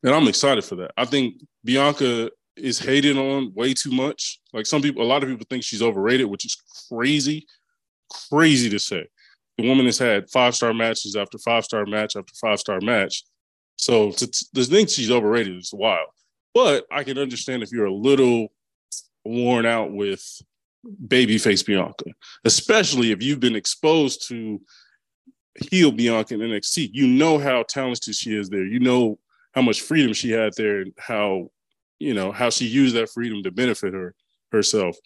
and 0.04 0.14
I'm 0.14 0.28
excited 0.28 0.64
for 0.64 0.76
that. 0.76 0.92
I 0.98 1.06
think 1.06 1.42
Bianca 1.64 2.30
is 2.56 2.80
hated 2.80 3.18
on 3.18 3.54
way 3.54 3.74
too 3.74 3.92
much. 3.92 4.40
Like 4.54 4.66
some 4.66 4.82
people, 4.82 5.04
a 5.04 5.08
lot 5.08 5.24
of 5.24 5.30
people 5.30 5.46
think 5.50 5.64
she's 5.64 5.82
overrated, 5.82 6.28
which 6.28 6.46
is 6.46 6.56
crazy, 6.90 7.46
crazy 8.30 8.70
to 8.70 8.80
say 8.80 9.08
the 9.58 9.68
woman 9.68 9.86
has 9.86 9.98
had 9.98 10.30
five 10.30 10.56
star 10.56 10.74
matches 10.74 11.16
after 11.16 11.38
five 11.38 11.64
star 11.64 11.86
match 11.86 12.16
after 12.16 12.34
five 12.36 12.60
star 12.60 12.80
match. 12.82 13.24
So 13.78 14.12
to, 14.12 14.28
to 14.28 14.64
think 14.64 14.90
she's 14.90 15.12
overrated 15.12 15.58
is 15.58 15.74
wild. 15.74 16.08
But 16.54 16.86
I 16.92 17.04
can 17.04 17.18
understand 17.18 17.64
if 17.64 17.72
you're 17.72 17.86
a 17.86 17.94
little 17.94 18.50
worn 19.24 19.66
out 19.66 19.92
with 19.92 20.24
babyface 21.08 21.66
Bianca, 21.66 22.12
especially 22.46 23.12
if 23.12 23.22
you've 23.22 23.40
been 23.40 23.56
exposed 23.56 24.28
to 24.30 24.62
heel 25.56 25.92
Bianca 25.92 26.34
in 26.34 26.42
NXT. 26.42 26.90
You 26.94 27.08
know 27.08 27.38
how 27.38 27.64
talented 27.64 28.16
she 28.16 28.36
is 28.36 28.50
there. 28.50 28.66
You 28.66 28.80
know 28.80 29.20
how 29.54 29.62
much 29.62 29.82
freedom 29.82 30.14
she 30.14 30.32
had 30.32 30.54
there 30.56 30.82
and 30.82 30.94
how 30.98 31.50
you 32.00 32.14
know 32.14 32.32
how 32.32 32.50
she 32.50 32.66
used 32.66 32.96
that 32.96 33.10
freedom 33.10 33.42
to 33.44 33.52
benefit 33.52 33.94
her 33.94 34.14
herself. 34.52 34.98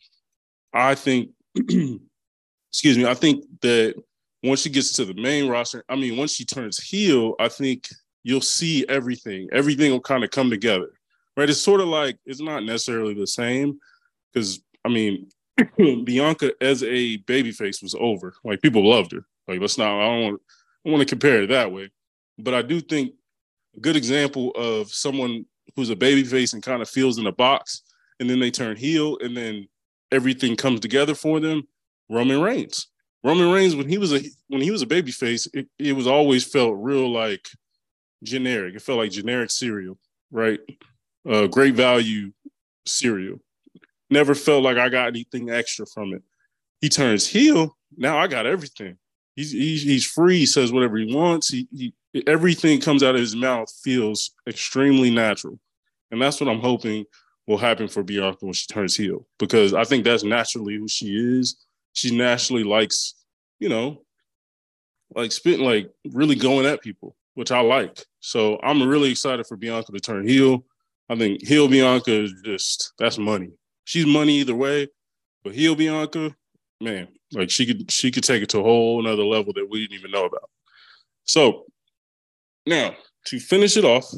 I 0.74 0.96
think 0.96 1.30
excuse 1.56 2.98
me, 2.98 3.06
I 3.06 3.14
think 3.14 3.46
that 3.62 3.96
once 4.44 4.62
she 4.62 4.70
gets 4.70 4.94
to 4.94 5.06
the 5.06 5.14
main 5.14 5.48
roster, 5.50 5.84
I 5.90 5.96
mean, 5.96 6.18
once 6.18 6.34
she 6.34 6.46
turns 6.46 6.82
heel, 6.82 7.36
I 7.40 7.50
think 7.50 7.88
you'll 8.24 8.42
see 8.42 8.86
everything. 8.88 9.50
Everything 9.52 9.92
will 9.92 10.02
kind 10.02 10.24
of 10.24 10.32
come 10.32 10.50
together, 10.50 10.90
right? 11.38 11.50
It's 11.50 11.62
sort 11.62 11.82
of 11.82 11.88
like 11.88 12.18
it's 12.26 12.42
not 12.42 12.64
necessarily 12.64 13.14
the 13.14 13.28
same 13.28 13.80
because 14.34 14.62
I 14.86 14.90
mean, 14.90 15.28
Bianca 15.78 16.54
as 16.62 16.84
a 16.84 17.18
babyface 17.20 17.84
was 17.84 17.96
over. 18.00 18.34
Like 18.44 18.62
people 18.62 18.90
loved 18.90 19.12
her. 19.12 19.26
Like 19.50 19.62
let's 19.62 19.78
not. 19.78 20.00
I 20.00 20.06
don't 20.06 20.40
want. 20.86 21.02
To 21.02 21.06
compare 21.06 21.44
it 21.44 21.48
that 21.48 21.72
way, 21.72 21.90
but 22.38 22.54
I 22.54 22.62
do 22.62 22.80
think 22.80 23.14
a 23.76 23.80
good 23.80 23.96
example 23.96 24.52
of 24.52 24.92
someone 24.92 25.46
who's 25.76 25.90
a 25.90 25.96
babyface 25.96 26.54
and 26.54 26.64
kind 26.64 26.82
of 26.82 26.90
feels 26.90 27.18
in 27.18 27.28
a 27.28 27.32
box, 27.32 27.82
and 28.20 28.30
then 28.30 28.40
they 28.40 28.52
turn 28.52 28.78
heel, 28.78 29.18
and 29.22 29.36
then 29.36 29.68
everything 30.12 30.56
comes 30.56 30.80
together 30.80 31.16
for 31.16 31.40
them. 31.40 31.68
Roman 32.10 32.42
Reigns. 32.42 32.88
Roman 33.24 33.52
Reigns 33.52 33.76
when 33.76 33.90
he 33.90 33.98
was 33.98 34.14
a 34.14 34.22
when 34.48 34.62
he 34.62 34.72
was 34.72 34.82
a 34.82 34.88
baby 34.88 35.12
face, 35.12 35.48
it, 35.54 35.68
it 35.78 35.94
was 35.94 36.08
always 36.08 36.46
felt 36.46 36.76
real 36.78 37.12
like 37.12 37.48
generic. 38.24 38.76
It 38.76 38.82
felt 38.82 39.00
like 39.00 39.12
generic 39.12 39.52
cereal, 39.52 39.98
right? 40.32 40.60
Uh, 41.30 41.48
great 41.48 41.74
value 41.74 42.32
cereal. 42.86 43.40
Never 44.10 44.36
felt 44.36 44.64
like 44.64 44.78
I 44.78 44.90
got 44.90 45.08
anything 45.08 45.50
extra 45.50 45.86
from 45.86 46.14
it. 46.14 46.24
He 46.82 46.90
turns 46.90 47.28
heel. 47.28 47.78
Now 47.98 48.18
I 48.18 48.28
got 48.28 48.46
everything. 48.46 48.98
He's 49.40 49.52
he's, 49.52 49.84
he's 49.84 50.06
free. 50.06 50.40
He 50.40 50.46
says 50.46 50.72
whatever 50.72 50.98
he 50.98 51.14
wants. 51.14 51.50
He, 51.50 51.68
he 51.72 51.94
everything 52.28 52.82
comes 52.82 53.04
out 53.04 53.16
of 53.16 53.22
his 53.22 53.36
mouth 53.36 53.72
feels 53.84 54.32
extremely 54.48 55.10
natural, 55.12 55.60
and 56.12 56.22
that's 56.22 56.42
what 56.42 56.50
I'm 56.50 56.60
hoping 56.60 57.06
will 57.48 57.58
happen 57.58 57.88
for 57.88 58.04
Bianca 58.04 58.46
when 58.46 58.54
she 58.54 58.68
turns 58.68 58.96
heel 58.96 59.26
because 59.40 59.74
I 59.74 59.84
think 59.84 60.04
that's 60.04 60.24
naturally 60.24 60.76
who 60.76 60.88
she 60.88 61.40
is 61.40 61.56
she 61.94 62.16
naturally 62.16 62.64
likes, 62.64 63.16
you 63.60 63.70
know, 63.70 64.02
like 65.16 65.32
spitting, 65.32 65.66
like 65.66 65.90
really 66.14 66.36
going 66.36 66.66
at 66.66 66.82
people, 66.82 67.16
which 67.34 67.52
I 67.52 67.62
like. 67.62 68.06
So 68.20 68.60
I'm 68.64 68.88
really 68.88 69.12
excited 69.12 69.48
for 69.48 69.58
Bianca 69.58 69.92
to 69.92 70.00
turn 70.00 70.28
heel. 70.28 70.64
I 71.10 71.16
think 71.16 71.46
heel 71.46 71.68
Bianca 71.68 72.12
is 72.12 72.34
just 72.46 72.94
that's 73.00 73.18
money. 73.18 73.52
She's 73.86 74.06
money 74.06 74.40
either 74.40 74.56
way, 74.56 74.88
but 75.44 75.56
heel 75.56 75.76
Bianca, 75.76 76.36
man, 76.80 77.08
like 77.34 77.50
she 77.50 77.66
could 77.66 77.92
she 77.92 78.12
could 78.12 78.24
take 78.24 78.44
it 78.44 78.50
to 78.50 78.60
a 78.60 78.64
whole 78.64 79.00
another 79.00 79.24
level 79.24 79.54
that 79.54 79.68
we 79.70 79.82
didn't 79.82 80.00
even 80.00 80.12
know 80.12 80.26
about. 80.26 80.50
So 81.26 81.66
now 82.66 82.96
to 83.26 83.40
finish 83.40 83.78
it 83.78 83.86
off, 83.86 84.12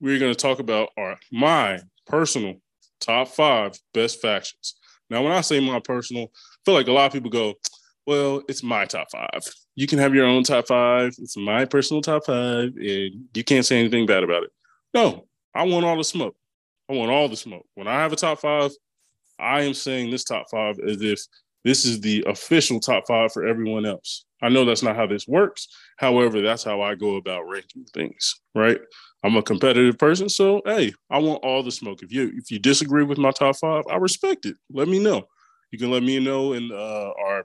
we're 0.00 0.18
going 0.18 0.32
to 0.32 0.40
talk 0.40 0.58
about 0.58 0.90
our 0.96 1.18
my 1.32 1.80
personal 2.06 2.56
top 3.00 3.28
five 3.28 3.78
best 3.94 4.20
factions. 4.20 4.76
Now, 5.10 5.22
when 5.22 5.32
I 5.32 5.40
say 5.40 5.60
my 5.60 5.80
personal, 5.80 6.24
I 6.24 6.58
feel 6.64 6.74
like 6.74 6.88
a 6.88 6.92
lot 6.92 7.06
of 7.06 7.12
people 7.12 7.30
go, 7.30 7.54
well, 8.06 8.42
it's 8.48 8.62
my 8.62 8.84
top 8.84 9.08
five. 9.10 9.40
You 9.74 9.86
can 9.86 9.98
have 9.98 10.14
your 10.14 10.26
own 10.26 10.42
top 10.42 10.66
five. 10.66 11.14
It's 11.18 11.36
my 11.36 11.64
personal 11.64 12.02
top 12.02 12.26
five, 12.26 12.74
and 12.76 13.28
you 13.34 13.44
can't 13.44 13.64
say 13.64 13.78
anything 13.78 14.06
bad 14.06 14.22
about 14.22 14.44
it. 14.44 14.50
No, 14.94 15.26
I 15.54 15.64
want 15.64 15.84
all 15.84 15.96
the 15.96 16.04
smoke. 16.04 16.36
I 16.90 16.94
want 16.94 17.10
all 17.10 17.28
the 17.28 17.36
smoke. 17.36 17.66
When 17.74 17.86
I 17.86 17.94
have 17.94 18.12
a 18.12 18.16
top 18.16 18.40
five, 18.40 18.70
I 19.38 19.62
am 19.62 19.74
saying 19.74 20.10
this 20.10 20.24
top 20.24 20.46
five 20.50 20.78
as 20.80 21.00
if 21.00 21.20
this 21.68 21.84
is 21.84 22.00
the 22.00 22.24
official 22.26 22.80
top 22.80 23.04
five 23.06 23.30
for 23.30 23.46
everyone 23.46 23.84
else. 23.84 24.24
I 24.40 24.48
know 24.48 24.64
that's 24.64 24.82
not 24.82 24.96
how 24.96 25.06
this 25.06 25.28
works. 25.28 25.68
However, 25.98 26.40
that's 26.40 26.64
how 26.64 26.80
I 26.80 26.94
go 26.94 27.16
about 27.16 27.46
ranking 27.46 27.84
things, 27.92 28.40
right? 28.54 28.80
I'm 29.22 29.36
a 29.36 29.42
competitive 29.42 29.98
person, 29.98 30.30
so 30.30 30.62
hey, 30.64 30.94
I 31.10 31.18
want 31.18 31.44
all 31.44 31.62
the 31.62 31.70
smoke. 31.70 32.02
If 32.02 32.10
you 32.10 32.32
if 32.36 32.50
you 32.50 32.58
disagree 32.58 33.04
with 33.04 33.18
my 33.18 33.32
top 33.32 33.56
five, 33.56 33.84
I 33.90 33.96
respect 33.96 34.46
it. 34.46 34.56
Let 34.72 34.88
me 34.88 34.98
know. 34.98 35.24
You 35.70 35.78
can 35.78 35.90
let 35.90 36.02
me 36.02 36.18
know 36.18 36.54
in 36.54 36.72
uh, 36.72 37.10
our 37.22 37.44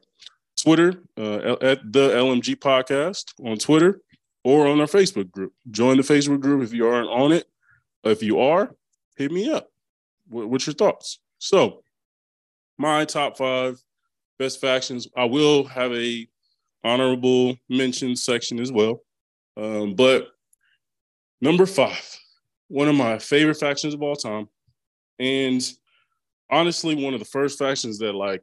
Twitter 0.56 0.94
uh, 1.18 1.58
at 1.62 1.92
the 1.92 2.12
LMG 2.12 2.56
Podcast 2.56 3.34
on 3.46 3.58
Twitter 3.58 4.00
or 4.46 4.68
on 4.68 4.80
our 4.80 4.88
Facebook 4.88 5.32
group. 5.32 5.52
Join 5.70 5.98
the 5.98 6.04
Facebook 6.04 6.40
group 6.40 6.64
if 6.64 6.72
you 6.72 6.88
aren't 6.88 7.10
on 7.10 7.34
it. 7.34 7.46
If 8.06 8.24
you 8.24 8.40
are, 8.40 8.74
hit 9.18 9.34
me 9.34 9.52
up. 9.52 9.68
what's 10.30 10.66
your 10.66 10.76
thoughts? 10.76 11.20
So, 11.40 11.84
my 12.78 13.04
top 13.04 13.38
five 13.38 13.84
best 14.44 14.60
factions. 14.60 15.08
I 15.16 15.24
will 15.24 15.64
have 15.64 15.94
a 15.94 16.28
honorable 16.84 17.56
mention 17.70 18.14
section 18.16 18.60
as 18.60 18.74
well. 18.74 19.00
Um, 19.56 19.96
but 19.96 20.28
number 21.40 21.66
five, 21.66 22.20
one 22.68 22.90
of 22.90 22.96
my 22.96 23.20
favorite 23.20 23.56
factions 23.56 23.94
of 23.94 24.02
all 24.02 24.18
time, 24.18 24.50
and 25.18 25.62
honestly, 26.50 26.94
one 26.94 27.14
of 27.14 27.22
the 27.22 27.26
first 27.26 27.58
factions 27.58 28.00
that 28.00 28.14
like 28.14 28.42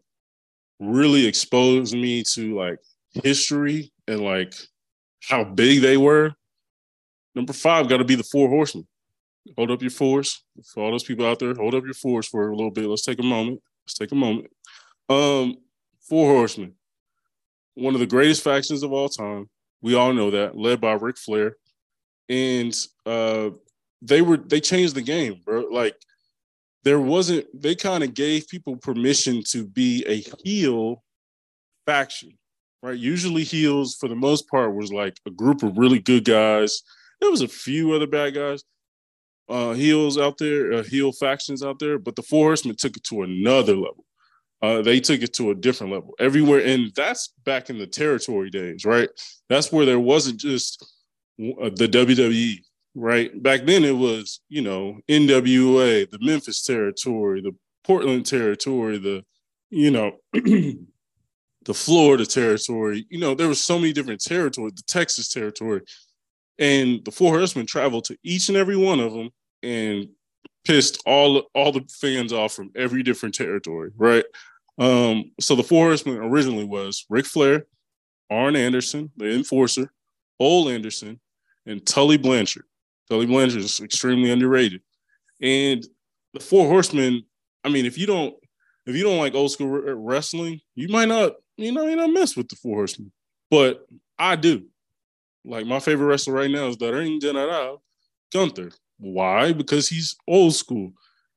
really 0.78 1.26
exposed 1.26 1.94
me 1.94 2.22
to 2.32 2.56
like 2.56 2.78
history 3.22 3.92
and 4.08 4.20
like 4.20 4.54
how 5.22 5.44
big 5.44 5.82
they 5.82 5.98
were. 5.98 6.32
Number 7.34 7.52
five 7.52 7.88
got 7.88 7.98
to 7.98 8.04
be 8.04 8.14
the 8.14 8.22
Four 8.22 8.48
Horsemen. 8.48 8.86
Hold 9.56 9.70
up 9.70 9.82
your 9.82 9.90
fours 9.90 10.42
for 10.72 10.82
all 10.82 10.92
those 10.92 11.04
people 11.04 11.26
out 11.26 11.38
there. 11.40 11.54
Hold 11.54 11.74
up 11.74 11.84
your 11.84 11.94
fours 11.94 12.26
for 12.26 12.48
a 12.48 12.56
little 12.56 12.70
bit. 12.70 12.86
Let's 12.86 13.04
take 13.04 13.20
a 13.20 13.22
moment. 13.22 13.60
Let's 13.84 13.98
take 13.98 14.12
a 14.12 14.14
moment. 14.14 14.46
Um, 15.10 15.56
Four 16.10 16.34
Horsemen, 16.34 16.74
one 17.74 17.94
of 17.94 18.00
the 18.00 18.06
greatest 18.06 18.42
factions 18.42 18.82
of 18.82 18.92
all 18.92 19.08
time. 19.08 19.48
We 19.80 19.94
all 19.94 20.12
know 20.12 20.32
that, 20.32 20.58
led 20.58 20.80
by 20.80 20.92
Ric 20.92 21.16
Flair, 21.16 21.56
and 22.28 22.74
uh, 23.06 23.50
they 24.02 24.20
were 24.20 24.36
they 24.36 24.60
changed 24.60 24.96
the 24.96 25.02
game, 25.02 25.40
bro. 25.44 25.60
Like 25.70 25.94
there 26.82 27.00
wasn't. 27.00 27.46
They 27.54 27.76
kind 27.76 28.02
of 28.02 28.12
gave 28.12 28.48
people 28.48 28.76
permission 28.76 29.42
to 29.50 29.66
be 29.66 30.04
a 30.06 30.22
heel 30.44 31.04
faction, 31.86 32.36
right? 32.82 32.98
Usually 32.98 33.44
heels, 33.44 33.94
for 33.94 34.08
the 34.08 34.16
most 34.16 34.48
part, 34.48 34.74
was 34.74 34.92
like 34.92 35.16
a 35.26 35.30
group 35.30 35.62
of 35.62 35.78
really 35.78 36.00
good 36.00 36.24
guys. 36.24 36.82
There 37.20 37.30
was 37.30 37.42
a 37.42 37.48
few 37.48 37.92
other 37.92 38.08
bad 38.08 38.34
guys, 38.34 38.64
uh, 39.48 39.74
heels 39.74 40.18
out 40.18 40.38
there, 40.38 40.72
uh, 40.72 40.82
heel 40.82 41.12
factions 41.12 41.62
out 41.62 41.78
there, 41.78 41.98
but 41.98 42.16
the 42.16 42.22
Four 42.22 42.46
Horsemen 42.46 42.76
took 42.76 42.96
it 42.96 43.04
to 43.04 43.22
another 43.22 43.76
level. 43.76 44.04
Uh, 44.62 44.82
they 44.82 45.00
took 45.00 45.22
it 45.22 45.32
to 45.34 45.50
a 45.50 45.54
different 45.54 45.92
level 45.92 46.14
everywhere, 46.18 46.60
and 46.60 46.92
that's 46.94 47.32
back 47.44 47.70
in 47.70 47.78
the 47.78 47.86
territory 47.86 48.50
days, 48.50 48.84
right? 48.84 49.08
That's 49.48 49.72
where 49.72 49.86
there 49.86 50.00
wasn't 50.00 50.38
just 50.38 50.82
uh, 51.40 51.70
the 51.74 51.88
WWE, 51.88 52.58
right? 52.94 53.42
Back 53.42 53.64
then, 53.64 53.84
it 53.84 53.96
was 53.96 54.40
you 54.48 54.60
know 54.60 54.98
NWA, 55.08 56.10
the 56.10 56.18
Memphis 56.20 56.62
territory, 56.64 57.40
the 57.40 57.52
Portland 57.84 58.26
territory, 58.26 58.98
the 58.98 59.24
you 59.70 59.90
know 59.90 60.12
the 60.32 61.74
Florida 61.74 62.26
territory. 62.26 63.06
You 63.08 63.18
know, 63.18 63.34
there 63.34 63.48
was 63.48 63.62
so 63.62 63.78
many 63.78 63.94
different 63.94 64.20
territories, 64.20 64.74
the 64.76 64.82
Texas 64.86 65.28
territory, 65.28 65.82
and 66.58 67.02
the 67.04 67.10
Four 67.10 67.32
Horsemen 67.36 67.66
traveled 67.66 68.04
to 68.04 68.16
each 68.22 68.48
and 68.48 68.58
every 68.58 68.76
one 68.76 69.00
of 69.00 69.12
them 69.12 69.30
and 69.62 70.08
pissed 70.64 71.02
all 71.06 71.44
all 71.54 71.72
the 71.72 71.84
fans 72.00 72.32
off 72.32 72.52
from 72.52 72.70
every 72.76 73.02
different 73.02 73.34
territory, 73.34 73.90
right? 73.96 74.24
Um, 74.80 75.32
so 75.38 75.54
the 75.54 75.62
Four 75.62 75.88
Horsemen 75.88 76.16
originally 76.16 76.64
was 76.64 77.04
Ric 77.10 77.26
Flair, 77.26 77.66
Arn 78.30 78.56
Anderson, 78.56 79.10
the 79.16 79.30
Enforcer, 79.34 79.92
Ole 80.40 80.70
Anderson, 80.70 81.20
and 81.66 81.84
Tully 81.86 82.16
Blanchard. 82.16 82.64
Tully 83.08 83.26
Blanchard 83.26 83.60
is 83.60 83.80
extremely 83.80 84.30
underrated, 84.30 84.80
and 85.42 85.86
the 86.32 86.40
Four 86.40 86.66
Horsemen. 86.66 87.22
I 87.62 87.68
mean, 87.68 87.84
if 87.84 87.98
you 87.98 88.06
don't 88.06 88.34
if 88.86 88.96
you 88.96 89.04
don't 89.04 89.18
like 89.18 89.34
old 89.34 89.50
school 89.50 89.68
wrestling, 89.68 90.60
you 90.74 90.88
might 90.88 91.08
not 91.08 91.32
you 91.58 91.72
know 91.72 91.86
you 91.86 91.96
not 91.96 92.10
mess 92.10 92.34
with 92.34 92.48
the 92.48 92.56
Four 92.56 92.76
Horsemen, 92.76 93.12
but 93.50 93.86
I 94.18 94.34
do. 94.34 94.64
Like 95.44 95.66
my 95.66 95.80
favorite 95.80 96.06
wrestler 96.06 96.34
right 96.34 96.50
now 96.50 96.68
is 96.68 96.78
the 96.78 96.90
Ring 96.90 97.20
General, 97.20 97.82
Gunther. 98.32 98.70
Why? 98.98 99.52
Because 99.52 99.88
he's 99.88 100.16
old 100.26 100.54
school. 100.54 100.92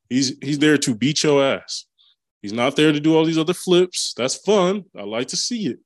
He's 0.10 0.38
he's 0.42 0.60
there 0.60 0.78
to 0.78 0.96
beat 0.96 1.24
your 1.24 1.44
ass. 1.44 1.86
He's 2.44 2.54
not 2.54 2.76
there 2.76 2.92
to 2.92 3.00
do 3.00 3.16
all 3.16 3.24
these 3.24 3.38
other 3.38 3.54
flips. 3.54 4.14
That's 4.18 4.36
fun. 4.36 4.84
I 4.98 5.04
like 5.04 5.30
to 5.30 5.38
see 5.38 5.68
it. 5.68 5.80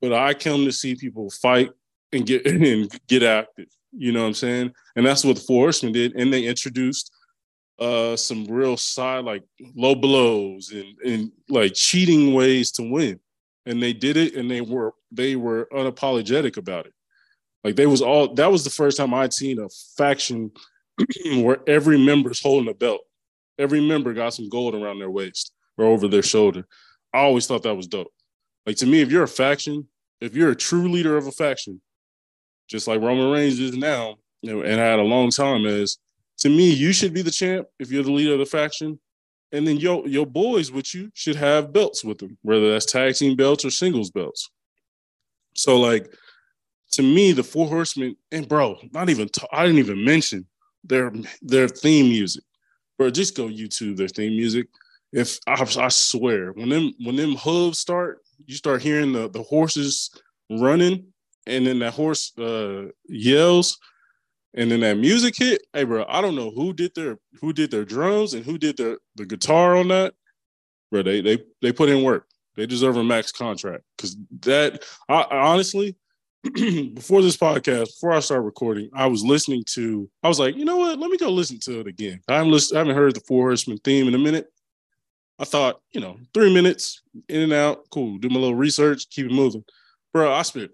But 0.00 0.12
I 0.12 0.32
come 0.32 0.64
to 0.64 0.72
see 0.72 0.94
people 0.94 1.28
fight 1.28 1.70
and 2.12 2.24
get 2.24 2.46
and 2.46 2.88
get 3.08 3.24
active. 3.24 3.66
You 3.92 4.12
know 4.12 4.22
what 4.22 4.28
I'm 4.28 4.34
saying? 4.34 4.72
And 4.96 5.04
that's 5.04 5.24
what 5.24 5.36
the 5.36 5.42
Four 5.42 5.64
Horsemen 5.64 5.92
did. 5.92 6.14
And 6.14 6.32
they 6.32 6.44
introduced 6.44 7.12
uh 7.80 8.16
some 8.16 8.44
real 8.46 8.76
side 8.76 9.24
like 9.24 9.44
low 9.76 9.94
blows 9.94 10.72
and 10.72 10.96
and 11.04 11.32
like 11.48 11.74
cheating 11.74 12.32
ways 12.32 12.70
to 12.72 12.88
win. 12.88 13.18
And 13.66 13.82
they 13.82 13.92
did 13.92 14.16
it 14.16 14.36
and 14.36 14.48
they 14.48 14.60
were 14.60 14.94
they 15.10 15.34
were 15.34 15.68
unapologetic 15.72 16.58
about 16.58 16.86
it. 16.86 16.94
Like 17.64 17.74
they 17.74 17.86
was 17.86 18.02
all 18.02 18.34
that 18.34 18.52
was 18.52 18.62
the 18.62 18.70
first 18.70 18.98
time 18.98 19.12
I'd 19.12 19.32
seen 19.32 19.58
a 19.58 19.68
faction 19.96 20.52
where 21.38 21.58
every 21.66 21.98
member's 21.98 22.40
holding 22.40 22.70
a 22.70 22.74
belt. 22.74 23.00
Every 23.58 23.80
member 23.80 24.12
got 24.14 24.34
some 24.34 24.48
gold 24.48 24.76
around 24.76 25.00
their 25.00 25.10
waist 25.10 25.52
or 25.78 25.86
over 25.86 26.08
their 26.08 26.22
shoulder. 26.22 26.66
I 27.14 27.20
always 27.20 27.46
thought 27.46 27.62
that 27.62 27.74
was 27.74 27.86
dope. 27.86 28.12
Like 28.66 28.76
to 28.76 28.86
me, 28.86 29.00
if 29.00 29.10
you're 29.10 29.22
a 29.22 29.28
faction, 29.28 29.88
if 30.20 30.34
you're 30.34 30.50
a 30.50 30.56
true 30.56 30.90
leader 30.90 31.16
of 31.16 31.26
a 31.26 31.32
faction, 31.32 31.80
just 32.68 32.86
like 32.86 33.00
Roman 33.00 33.30
Reigns 33.30 33.58
is 33.58 33.76
now, 33.76 34.16
you 34.42 34.52
know, 34.52 34.62
and 34.62 34.80
I 34.80 34.84
had 34.84 34.98
a 34.98 35.02
long 35.02 35.30
time 35.30 35.64
as 35.64 35.96
to 36.38 36.48
me, 36.48 36.70
you 36.70 36.92
should 36.92 37.14
be 37.14 37.22
the 37.22 37.30
champ 37.30 37.66
if 37.78 37.90
you're 37.90 38.02
the 38.02 38.12
leader 38.12 38.34
of 38.34 38.38
the 38.38 38.46
faction. 38.46 39.00
And 39.50 39.66
then 39.66 39.78
your 39.78 40.06
your 40.06 40.26
boys 40.26 40.70
with 40.70 40.94
you 40.94 41.10
should 41.14 41.36
have 41.36 41.72
belts 41.72 42.04
with 42.04 42.18
them, 42.18 42.36
whether 42.42 42.70
that's 42.70 42.84
tag 42.84 43.14
team 43.14 43.34
belts 43.34 43.64
or 43.64 43.70
singles 43.70 44.10
belts. 44.10 44.50
So 45.54 45.80
like 45.80 46.12
to 46.92 47.02
me, 47.02 47.32
the 47.32 47.42
four 47.42 47.66
horsemen, 47.66 48.16
and 48.30 48.46
bro, 48.46 48.78
not 48.92 49.08
even 49.08 49.30
I 49.50 49.64
didn't 49.64 49.78
even 49.78 50.04
mention 50.04 50.46
their 50.84 51.12
their 51.40 51.68
theme 51.68 52.10
music. 52.10 52.44
Bro, 52.98 53.10
just 53.10 53.36
go 53.36 53.46
YouTube 53.46 53.96
their 53.96 54.08
theme 54.08 54.36
music. 54.36 54.66
If 55.12 55.38
I, 55.46 55.54
I 55.54 55.88
swear, 55.88 56.52
when 56.52 56.68
them 56.68 56.92
when 57.02 57.16
them 57.16 57.36
hooves 57.36 57.78
start, 57.78 58.18
you 58.46 58.54
start 58.54 58.82
hearing 58.82 59.12
the 59.12 59.28
the 59.28 59.42
horses 59.42 60.10
running, 60.50 61.06
and 61.46 61.66
then 61.66 61.78
that 61.78 61.94
horse 61.94 62.36
uh, 62.38 62.88
yells, 63.08 63.78
and 64.54 64.70
then 64.70 64.80
that 64.80 64.98
music 64.98 65.34
hit. 65.36 65.62
Hey, 65.72 65.84
bro, 65.84 66.04
I 66.08 66.20
don't 66.20 66.36
know 66.36 66.50
who 66.50 66.72
did 66.72 66.94
their 66.94 67.18
who 67.40 67.52
did 67.52 67.70
their 67.70 67.84
drums 67.84 68.34
and 68.34 68.44
who 68.44 68.58
did 68.58 68.76
their 68.76 68.98
the 69.16 69.24
guitar 69.24 69.76
on 69.76 69.88
that. 69.88 70.14
Bro, 70.90 71.04
they 71.04 71.20
they 71.20 71.38
they 71.62 71.72
put 71.72 71.88
in 71.88 72.02
work. 72.02 72.26
They 72.56 72.66
deserve 72.66 72.96
a 72.96 73.04
max 73.04 73.32
contract 73.32 73.84
because 73.96 74.16
that 74.40 74.82
I, 75.08 75.22
I 75.22 75.52
honestly 75.52 75.96
before 76.94 77.22
this 77.22 77.36
podcast, 77.36 77.86
before 77.86 78.12
I 78.12 78.20
started 78.20 78.42
recording, 78.42 78.90
I 78.94 79.06
was 79.06 79.24
listening 79.24 79.64
to. 79.74 80.08
I 80.22 80.28
was 80.28 80.38
like, 80.38 80.56
you 80.56 80.64
know 80.64 80.76
what? 80.76 80.98
Let 80.98 81.10
me 81.10 81.18
go 81.18 81.30
listen 81.30 81.58
to 81.60 81.80
it 81.80 81.86
again. 81.86 82.20
I 82.28 82.34
haven't 82.34 82.52
listened, 82.52 82.78
I 82.78 82.80
haven't 82.80 82.96
heard 82.96 83.14
the 83.14 83.20
Four 83.20 83.48
Horsemen 83.48 83.78
theme 83.78 84.08
in 84.08 84.14
a 84.14 84.18
minute. 84.18 84.48
I 85.38 85.44
thought, 85.44 85.80
you 85.92 86.00
know, 86.00 86.18
three 86.34 86.52
minutes 86.52 87.02
in 87.28 87.42
and 87.42 87.52
out, 87.52 87.84
cool. 87.90 88.18
Do 88.18 88.28
my 88.28 88.40
little 88.40 88.54
research, 88.54 89.08
keep 89.10 89.26
it 89.26 89.32
moving, 89.32 89.64
bro. 90.12 90.32
I 90.32 90.42
spent 90.42 90.72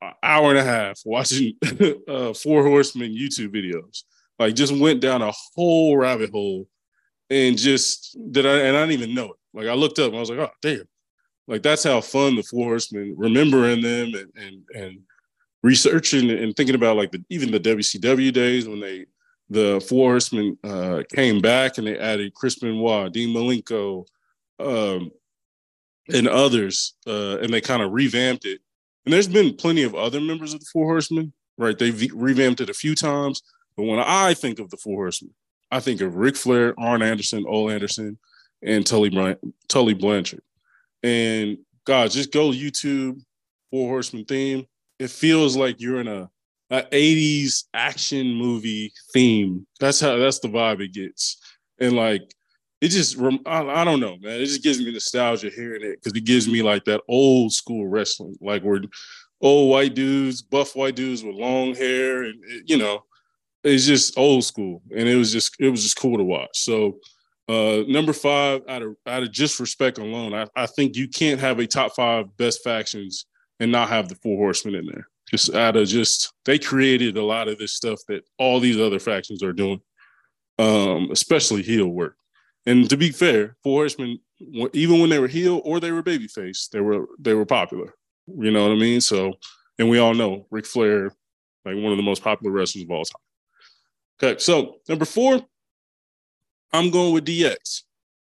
an 0.00 0.12
hour 0.22 0.50
and 0.50 0.58
a 0.58 0.64
half 0.64 1.00
watching 1.04 1.54
uh, 2.08 2.32
Four 2.32 2.64
Horsemen 2.64 3.12
YouTube 3.12 3.54
videos. 3.54 4.04
Like, 4.38 4.54
just 4.54 4.76
went 4.76 5.00
down 5.00 5.22
a 5.22 5.32
whole 5.54 5.96
rabbit 5.96 6.30
hole, 6.30 6.66
and 7.30 7.58
just 7.58 8.16
did 8.30 8.46
I 8.46 8.58
and 8.60 8.76
I 8.76 8.86
didn't 8.86 9.02
even 9.02 9.14
know 9.14 9.26
it. 9.26 9.36
Like, 9.52 9.66
I 9.66 9.74
looked 9.74 9.98
up 9.98 10.08
and 10.08 10.16
I 10.16 10.20
was 10.20 10.30
like, 10.30 10.38
oh 10.38 10.50
damn, 10.62 10.84
like 11.46 11.62
that's 11.62 11.84
how 11.84 12.00
fun 12.00 12.36
the 12.36 12.42
Four 12.42 12.66
Horsemen, 12.66 13.14
remembering 13.16 13.82
them 13.82 14.14
and 14.14 14.32
and 14.36 14.62
and 14.74 14.98
researching 15.62 16.30
and 16.30 16.54
thinking 16.56 16.74
about 16.74 16.96
like 16.96 17.10
the 17.10 17.22
even 17.28 17.50
the 17.50 17.60
WCW 17.60 18.32
days 18.32 18.68
when 18.68 18.80
they 18.80 19.06
the 19.48 19.84
Four 19.88 20.12
Horsemen 20.12 20.58
uh, 20.64 21.02
came 21.14 21.40
back 21.40 21.78
and 21.78 21.86
they 21.86 21.98
added 21.98 22.34
Chris 22.34 22.58
Benoit, 22.58 23.12
Dean 23.12 23.34
Malenko, 23.34 24.06
um, 24.58 25.10
and 26.12 26.28
others, 26.28 26.94
uh, 27.06 27.38
and 27.38 27.52
they 27.52 27.60
kind 27.60 27.82
of 27.82 27.92
revamped 27.92 28.44
it. 28.44 28.60
And 29.04 29.12
there's 29.12 29.28
been 29.28 29.54
plenty 29.54 29.82
of 29.82 29.94
other 29.94 30.20
members 30.20 30.54
of 30.54 30.60
the 30.60 30.66
Four 30.72 30.86
Horsemen, 30.86 31.32
right? 31.58 31.78
They've 31.78 32.10
revamped 32.12 32.60
it 32.60 32.70
a 32.70 32.74
few 32.74 32.94
times. 32.94 33.42
But 33.76 33.84
when 33.84 34.00
I 34.00 34.34
think 34.34 34.58
of 34.58 34.70
the 34.70 34.76
Four 34.76 34.96
Horsemen, 34.96 35.34
I 35.70 35.80
think 35.80 36.00
of 36.00 36.16
Ric 36.16 36.36
Flair, 36.36 36.74
Arn 36.78 37.02
Anderson, 37.02 37.44
Ole 37.46 37.70
Anderson, 37.70 38.18
and 38.62 38.86
Tully, 38.86 39.36
Tully 39.68 39.94
Blanchard. 39.94 40.42
And 41.02 41.58
God, 41.84 42.10
just 42.10 42.32
go 42.32 42.50
YouTube 42.50 43.20
Four 43.70 43.88
Horsemen 43.88 44.24
theme. 44.24 44.66
It 44.98 45.10
feels 45.10 45.56
like 45.56 45.80
you're 45.80 46.00
in 46.00 46.08
a, 46.08 46.30
a 46.70 46.82
80s 46.82 47.64
action 47.74 48.34
movie 48.34 48.92
theme. 49.12 49.66
That's 49.80 50.00
how 50.00 50.16
that's 50.16 50.40
the 50.40 50.48
vibe 50.48 50.80
it 50.80 50.92
gets. 50.92 51.38
And 51.78 51.94
like 51.94 52.22
it 52.80 52.88
just 52.88 53.18
I, 53.46 53.84
don't 53.84 54.00
know, 54.00 54.16
man. 54.20 54.40
It 54.40 54.46
just 54.46 54.62
gives 54.62 54.78
me 54.78 54.92
nostalgia 54.92 55.50
hearing 55.50 55.82
it 55.82 56.02
because 56.02 56.16
it 56.16 56.24
gives 56.24 56.46
me 56.46 56.62
like 56.62 56.84
that 56.84 57.02
old 57.08 57.52
school 57.52 57.86
wrestling, 57.86 58.36
like 58.40 58.62
where 58.62 58.80
old 59.40 59.70
white 59.70 59.94
dudes, 59.94 60.42
buff 60.42 60.76
white 60.76 60.96
dudes 60.96 61.24
with 61.24 61.36
long 61.36 61.74
hair, 61.74 62.24
and 62.24 62.36
you 62.66 62.76
know, 62.76 63.04
it's 63.64 63.86
just 63.86 64.18
old 64.18 64.44
school, 64.44 64.82
and 64.94 65.08
it 65.08 65.16
was 65.16 65.32
just 65.32 65.56
it 65.58 65.70
was 65.70 65.82
just 65.82 65.96
cool 65.96 66.18
to 66.18 66.24
watch. 66.24 66.50
So 66.52 66.98
uh, 67.48 67.82
number 67.88 68.12
five, 68.12 68.62
out 68.68 68.82
of 68.82 68.96
out 69.06 69.22
of 69.22 69.32
just 69.32 69.58
respect 69.58 69.98
alone, 69.98 70.34
I, 70.34 70.46
I 70.54 70.66
think 70.66 70.96
you 70.96 71.08
can't 71.08 71.40
have 71.40 71.58
a 71.58 71.66
top 71.66 71.94
five 71.94 72.36
best 72.36 72.62
factions 72.62 73.26
and 73.58 73.72
not 73.72 73.88
have 73.88 74.08
the 74.08 74.16
four 74.16 74.36
horsemen 74.36 74.74
in 74.74 74.86
there. 74.86 75.08
Just 75.30 75.54
out 75.54 75.76
of 75.76 75.88
just 75.88 76.32
they 76.44 76.58
created 76.58 77.16
a 77.16 77.24
lot 77.24 77.48
of 77.48 77.58
this 77.58 77.72
stuff 77.72 78.00
that 78.08 78.22
all 78.38 78.60
these 78.60 78.78
other 78.78 79.00
factions 79.00 79.42
are 79.42 79.52
doing, 79.52 79.80
um, 80.58 81.08
especially 81.10 81.62
heel 81.62 81.88
work. 81.88 82.16
And 82.64 82.88
to 82.90 82.96
be 82.96 83.10
fair, 83.10 83.56
four 83.62 83.82
horsemen, 83.82 84.18
even 84.72 85.00
when 85.00 85.10
they 85.10 85.18
were 85.18 85.28
heel 85.28 85.60
or 85.64 85.80
they 85.80 85.92
were 85.92 86.02
babyface, 86.02 86.68
they 86.70 86.80
were 86.80 87.06
they 87.18 87.34
were 87.34 87.46
popular. 87.46 87.94
You 88.26 88.50
know 88.50 88.64
what 88.64 88.72
I 88.72 88.78
mean? 88.78 89.00
So, 89.00 89.34
and 89.78 89.88
we 89.88 89.98
all 89.98 90.14
know 90.14 90.46
Ric 90.50 90.66
Flair, 90.66 91.12
like 91.64 91.76
one 91.76 91.92
of 91.92 91.96
the 91.96 92.02
most 92.02 92.22
popular 92.22 92.52
wrestlers 92.52 92.84
of 92.84 92.90
all 92.90 93.04
time. 93.04 93.20
Okay, 94.22 94.38
so 94.40 94.76
number 94.88 95.04
four, 95.04 95.40
I'm 96.72 96.90
going 96.90 97.12
with 97.12 97.26
DX, 97.26 97.82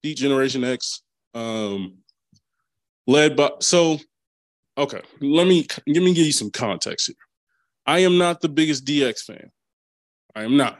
D-Generation 0.03 0.63
X, 0.63 1.03
um, 1.35 1.99
led 3.07 3.37
by. 3.37 3.51
So, 3.61 3.99
okay, 4.81 5.01
let 5.21 5.47
me 5.47 5.67
let 5.87 6.03
me 6.03 6.15
give 6.15 6.27
you 6.27 6.33
some 6.33 6.51
context 6.51 7.07
here. 7.09 7.17
I 7.87 8.01
am 8.01 8.19
not 8.19 8.41
the 8.41 8.49
biggest 8.49 8.85
DX 8.85 9.25
fan. 9.25 9.51
I 10.35 10.45
am 10.45 10.57
not. 10.57 10.79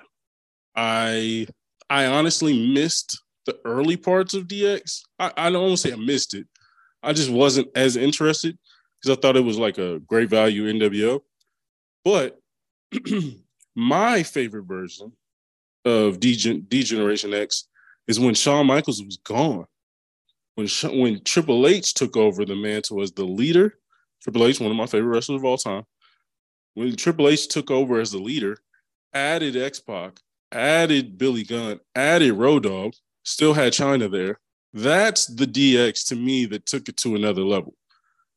I 0.75 1.47
I 1.89 2.07
honestly 2.07 2.73
missed 2.73 3.21
the 3.47 3.59
early 3.65 3.97
parts 3.97 4.35
of 4.35 4.47
DX. 4.47 5.03
I, 5.19 5.33
I 5.37 5.51
don't 5.51 5.63
want 5.63 5.79
to 5.79 5.89
say 5.89 5.93
I 5.93 5.97
missed 5.97 6.35
it. 6.35 6.47
I 7.03 7.13
just 7.13 7.31
wasn't 7.31 7.69
as 7.75 7.97
interested 7.97 8.59
because 9.01 9.17
I 9.17 9.21
thought 9.21 9.37
it 9.37 9.45
was 9.45 9.59
like 9.59 9.79
a 9.79 9.99
great 10.01 10.29
value 10.29 10.73
NWO. 10.73 11.21
But 12.05 12.39
my 13.75 14.23
favorite 14.23 14.65
version 14.65 15.13
of 15.85 16.21
D, 16.21 16.35
Generation 16.37 17.35
X 17.35 17.69
is 18.07 18.21
when 18.21 18.35
Shawn 18.35 18.67
Michaels 18.67 19.03
was 19.03 19.17
gone. 19.17 19.67
When 20.55 20.69
when 20.93 21.23
Triple 21.25 21.67
H 21.67 21.95
took 21.95 22.17
over 22.17 22.45
the 22.45 22.57
mantle 22.57 23.03
as 23.03 23.13
the 23.13 23.25
leader, 23.25 23.79
Triple 24.23 24.47
H, 24.47 24.61
one 24.61 24.71
of 24.71 24.77
my 24.77 24.87
favorite 24.87 25.15
wrestlers 25.15 25.41
of 25.41 25.45
all 25.45 25.59
time. 25.59 25.85
When 26.75 26.95
Triple 26.97 27.29
H 27.29 27.49
took 27.49 27.71
over 27.71 28.01
as 28.01 28.13
the 28.13 28.19
leader, 28.19 28.59
added 29.13 29.57
X 29.57 29.81
Pac, 29.81 30.21
added 30.53 31.19
Billy 31.19 31.45
Gunn, 31.45 31.81
added 31.95 32.33
Road 32.35 32.65
Dogg, 32.65 32.95
still 33.25 33.55
had 33.55 33.73
Chyna 33.73 34.11
there. 34.11 34.39
That's 34.73 35.27
the 35.27 35.47
DX 35.47 36.07
to 36.09 36.17
me 36.17 36.47
that 36.47 36.67
took 36.67 36.89
it 36.89 36.97
to 36.99 37.17
another 37.17 37.43
level. 37.43 37.75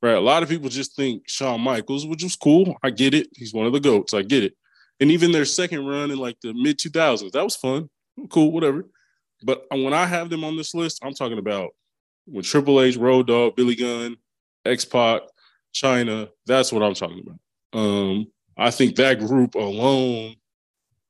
Right. 0.02 0.16
A 0.16 0.20
lot 0.20 0.44
of 0.44 0.50
people 0.50 0.70
just 0.70 0.96
think 0.96 1.24
Shawn 1.28 1.62
Michaels, 1.62 2.06
which 2.06 2.24
was 2.24 2.36
cool. 2.36 2.76
I 2.84 2.90
get 2.90 3.14
it. 3.14 3.28
He's 3.36 3.54
one 3.54 3.68
of 3.68 3.74
the 3.74 3.80
GOATs. 3.80 4.14
I 4.14 4.24
get 4.24 4.44
it 4.44 4.54
and 5.00 5.12
even 5.12 5.32
their 5.32 5.46
second 5.46 5.86
run 5.86 6.12
in 6.12 6.18
like 6.18 6.40
the 6.42 6.54
mid 6.54 6.78
2000s 6.78 7.32
that 7.32 7.44
was 7.44 7.56
fun 7.56 7.90
cool 8.30 8.52
whatever 8.52 8.86
but 9.44 9.66
when 9.72 9.94
i 9.94 10.06
have 10.06 10.30
them 10.30 10.44
on 10.44 10.56
this 10.56 10.74
list 10.74 11.00
i'm 11.04 11.14
talking 11.14 11.38
about 11.38 11.72
when 12.26 12.44
triple 12.44 12.82
h 12.82 12.96
road 12.98 13.28
dogg 13.28 13.56
billy 13.56 13.76
gunn 13.76 14.16
x-pac 14.66 15.22
chyna 15.74 16.30
that's 16.46 16.72
what 16.72 16.84
i'm 16.84 16.94
talking 16.94 17.22
about 17.22 17.80
um, 17.80 18.26
i 18.58 18.70
think 18.70 18.96
that 18.96 19.20
group 19.20 19.56
alone 19.56 20.36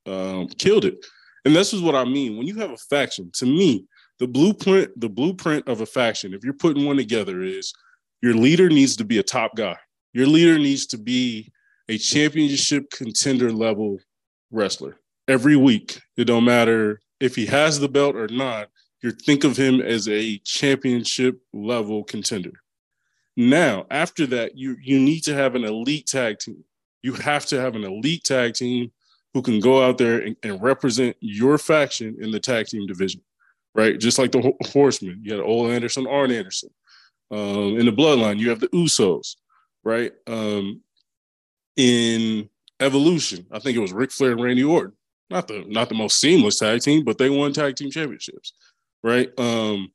um, 0.06 0.46
killed 0.58 0.84
it 0.84 1.04
and 1.44 1.54
this 1.54 1.72
is 1.72 1.80
what 1.80 1.94
i 1.94 2.04
mean 2.04 2.36
when 2.36 2.46
you 2.46 2.56
have 2.56 2.70
a 2.70 2.76
faction 2.76 3.30
to 3.32 3.46
me 3.46 3.84
the 4.18 4.26
blueprint 4.26 4.90
the 5.00 5.08
blueprint 5.08 5.66
of 5.68 5.80
a 5.80 5.86
faction 5.86 6.34
if 6.34 6.44
you're 6.44 6.52
putting 6.52 6.84
one 6.84 6.96
together 6.96 7.42
is 7.42 7.72
your 8.22 8.34
leader 8.34 8.68
needs 8.68 8.96
to 8.96 9.04
be 9.04 9.18
a 9.18 9.22
top 9.22 9.54
guy 9.56 9.76
your 10.12 10.26
leader 10.26 10.58
needs 10.58 10.86
to 10.86 10.98
be 10.98 11.50
a 11.88 11.98
championship 11.98 12.88
contender 12.90 13.52
level 13.52 13.98
wrestler 14.50 14.96
every 15.28 15.56
week. 15.56 16.00
It 16.16 16.24
don't 16.24 16.44
matter 16.44 17.00
if 17.20 17.34
he 17.34 17.46
has 17.46 17.80
the 17.80 17.88
belt 17.88 18.16
or 18.16 18.28
not. 18.28 18.68
You 19.02 19.10
think 19.10 19.44
of 19.44 19.56
him 19.56 19.80
as 19.80 20.08
a 20.08 20.38
championship 20.38 21.38
level 21.52 22.04
contender. 22.04 22.52
Now, 23.36 23.86
after 23.90 24.26
that, 24.28 24.56
you 24.56 24.76
you 24.80 25.00
need 25.00 25.20
to 25.24 25.34
have 25.34 25.54
an 25.54 25.64
elite 25.64 26.06
tag 26.06 26.38
team. 26.38 26.64
You 27.02 27.14
have 27.14 27.46
to 27.46 27.60
have 27.60 27.74
an 27.74 27.84
elite 27.84 28.24
tag 28.24 28.54
team 28.54 28.92
who 29.34 29.42
can 29.42 29.60
go 29.60 29.82
out 29.82 29.98
there 29.98 30.20
and, 30.20 30.36
and 30.42 30.62
represent 30.62 31.16
your 31.20 31.58
faction 31.58 32.16
in 32.20 32.30
the 32.30 32.38
tag 32.38 32.66
team 32.66 32.86
division, 32.86 33.20
right? 33.74 33.98
Just 33.98 34.18
like 34.18 34.30
the 34.30 34.52
Horsemen, 34.66 35.20
you 35.22 35.32
had 35.32 35.42
Ole 35.42 35.70
Anderson, 35.70 36.06
Arn 36.06 36.30
Anderson. 36.30 36.70
Um, 37.30 37.78
in 37.78 37.86
the 37.86 37.92
Bloodline, 37.92 38.38
you 38.38 38.50
have 38.50 38.60
the 38.60 38.68
Usos, 38.68 39.34
right? 39.82 40.12
Um, 40.28 40.82
in 41.76 42.48
Evolution. 42.80 43.46
I 43.50 43.58
think 43.58 43.76
it 43.76 43.80
was 43.80 43.92
Ric 43.92 44.12
Flair 44.12 44.32
and 44.32 44.42
Randy 44.42 44.62
Orton. 44.64 44.92
Not 45.30 45.48
the 45.48 45.64
not 45.66 45.88
the 45.88 45.94
most 45.94 46.20
seamless 46.20 46.58
tag 46.58 46.80
team, 46.80 47.04
but 47.04 47.18
they 47.18 47.30
won 47.30 47.52
tag 47.52 47.76
team 47.76 47.90
championships, 47.90 48.52
right? 49.02 49.30
Um, 49.38 49.90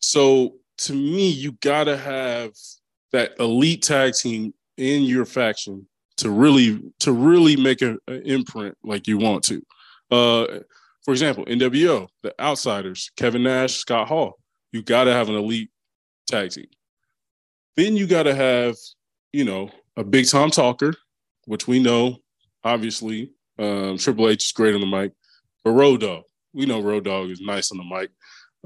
so 0.00 0.54
to 0.78 0.92
me, 0.92 1.28
you 1.28 1.52
gotta 1.60 1.96
have 1.96 2.52
that 3.12 3.32
elite 3.38 3.82
tag 3.82 4.14
team 4.14 4.54
in 4.76 5.02
your 5.02 5.24
faction 5.24 5.86
to 6.18 6.30
really 6.30 6.80
to 7.00 7.12
really 7.12 7.56
make 7.56 7.82
an 7.82 7.98
imprint 8.08 8.76
like 8.82 9.06
you 9.06 9.18
want 9.18 9.44
to. 9.44 9.62
Uh, 10.10 10.60
for 11.04 11.12
example, 11.12 11.44
NWO, 11.46 12.08
the 12.22 12.34
Outsiders, 12.40 13.10
Kevin 13.16 13.42
Nash, 13.42 13.76
Scott 13.76 14.08
Hall. 14.08 14.38
You 14.72 14.82
got 14.82 15.04
to 15.04 15.12
have 15.12 15.28
an 15.28 15.36
elite 15.36 15.70
tag 16.26 16.50
team. 16.50 16.66
Then 17.76 17.96
you 17.96 18.06
got 18.06 18.24
to 18.24 18.34
have, 18.34 18.76
you 19.32 19.44
know, 19.44 19.70
a 19.96 20.04
big 20.04 20.28
time 20.28 20.50
talker 20.50 20.94
which 21.48 21.66
we 21.66 21.80
know, 21.80 22.18
obviously, 22.62 23.32
um, 23.58 23.96
Triple 23.96 24.28
H 24.28 24.44
is 24.44 24.52
great 24.52 24.74
on 24.74 24.82
the 24.82 24.86
mic, 24.86 25.12
but 25.64 25.70
Road 25.70 26.02
Dogg, 26.02 26.24
we 26.52 26.66
know 26.66 26.80
Road 26.80 27.04
Dogg 27.04 27.30
is 27.30 27.40
nice 27.40 27.72
on 27.72 27.78
the 27.78 27.84
mic. 27.84 28.10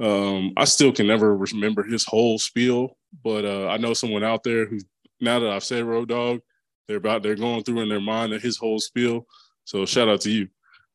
Um, 0.01 0.53
I 0.57 0.65
still 0.65 0.93
can 0.93 1.07
never 1.07 1.37
remember 1.37 1.83
his 1.83 2.05
whole 2.05 2.39
spiel, 2.39 2.97
but 3.23 3.45
uh, 3.45 3.69
I 3.69 3.77
know 3.77 3.95
someone 3.95 4.25
out 4.25 4.43
there 4.43 4.67
who, 4.67 4.79
now 5.21 5.39
that 5.39 5.51
I've 5.51 5.65
said 5.65 5.85
Road 5.85 6.09
Dog, 6.09 6.41
they're 6.89 6.97
about 6.97 7.23
they're 7.23 7.37
going 7.37 7.63
through 7.63 7.81
in 7.81 7.89
their 7.89 8.01
mind 8.01 8.33
his 8.35 8.57
whole 8.57 8.81
spiel. 8.81 9.27
So 9.65 9.87
shout 9.87 10.09
out 10.09 10.21
to 10.23 10.31
you 10.31 10.49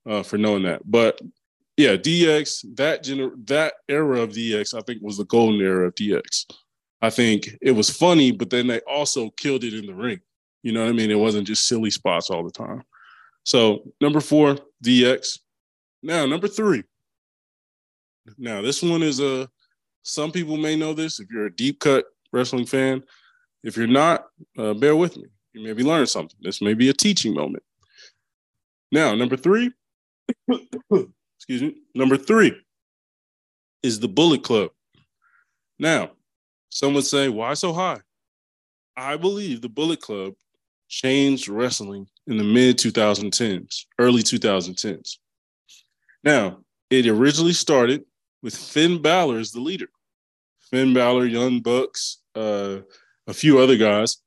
uh, 0.07 0.23
for 0.23 0.37
knowing 0.37 0.63
that. 0.63 0.81
But 0.85 1.19
yeah, 1.77 1.95
DX 1.95 2.75
that 2.75 3.03
gener- 3.03 3.47
that 3.47 3.75
era 3.87 4.21
of 4.21 4.31
DX, 4.31 4.73
I 4.73 4.81
think 4.81 5.01
was 5.01 5.17
the 5.17 5.25
golden 5.25 5.61
era 5.61 5.87
of 5.87 5.95
DX. 5.95 6.51
I 7.01 7.11
think 7.11 7.49
it 7.61 7.71
was 7.71 7.89
funny, 7.89 8.31
but 8.31 8.49
then 8.49 8.67
they 8.67 8.79
also 8.81 9.29
killed 9.31 9.63
it 9.63 9.73
in 9.73 9.85
the 9.85 9.93
ring. 9.93 10.19
You 10.63 10.71
know 10.71 10.83
what 10.83 10.89
I 10.89 10.93
mean? 10.93 11.11
It 11.11 11.19
wasn't 11.19 11.47
just 11.47 11.67
silly 11.67 11.91
spots 11.91 12.29
all 12.29 12.43
the 12.43 12.51
time. 12.51 12.83
So 13.43 13.83
number 14.01 14.19
four, 14.19 14.57
DX. 14.83 15.39
Now 16.01 16.25
number 16.25 16.47
three. 16.47 16.83
Now 18.37 18.61
this 18.61 18.81
one 18.81 19.03
is 19.03 19.19
a. 19.19 19.49
Some 20.03 20.31
people 20.31 20.57
may 20.57 20.75
know 20.75 20.93
this 20.93 21.19
if 21.19 21.29
you're 21.29 21.47
a 21.47 21.55
deep 21.55 21.79
cut 21.79 22.05
wrestling 22.31 22.65
fan. 22.65 23.03
If 23.63 23.75
you're 23.75 23.87
not, 23.87 24.27
uh, 24.57 24.73
bear 24.73 24.95
with 24.95 25.17
me. 25.17 25.25
You 25.53 25.63
maybe 25.63 25.83
learn 25.83 26.05
something. 26.07 26.37
This 26.41 26.61
may 26.61 26.73
be 26.73 26.89
a 26.89 26.93
teaching 26.93 27.33
moment. 27.33 27.63
Now 28.91 29.15
number 29.15 29.35
three. 29.35 29.71
excuse 31.37 31.61
me. 31.61 31.75
Number 31.95 32.17
three 32.17 32.55
is 33.83 33.99
the 33.99 34.07
Bullet 34.07 34.43
Club. 34.43 34.71
Now, 35.79 36.11
some 36.69 36.93
would 36.93 37.05
say, 37.05 37.29
why 37.29 37.53
so 37.53 37.73
high? 37.73 38.01
I 38.95 39.15
believe 39.15 39.61
the 39.61 39.69
Bullet 39.69 40.01
Club 40.01 40.33
changed 40.89 41.47
wrestling 41.47 42.07
in 42.25 42.37
the 42.37 42.43
mid 42.43 42.77
2010s, 42.77 43.85
early 43.99 44.23
2010s. 44.23 45.17
Now, 46.23 46.59
it 46.89 47.05
originally 47.07 47.53
started 47.53 48.03
with 48.47 48.55
Finn 48.55 49.01
Balor 49.01 49.39
as 49.39 49.51
the 49.51 49.59
leader. 49.59 49.89
Finn 50.71 50.93
Balor, 50.93 51.25
Young 51.25 51.59
Bucks, 51.59 52.19
uh, 52.33 52.77
a 53.27 53.33
few 53.33 53.59
other 53.59 53.75
guys. 53.75 54.19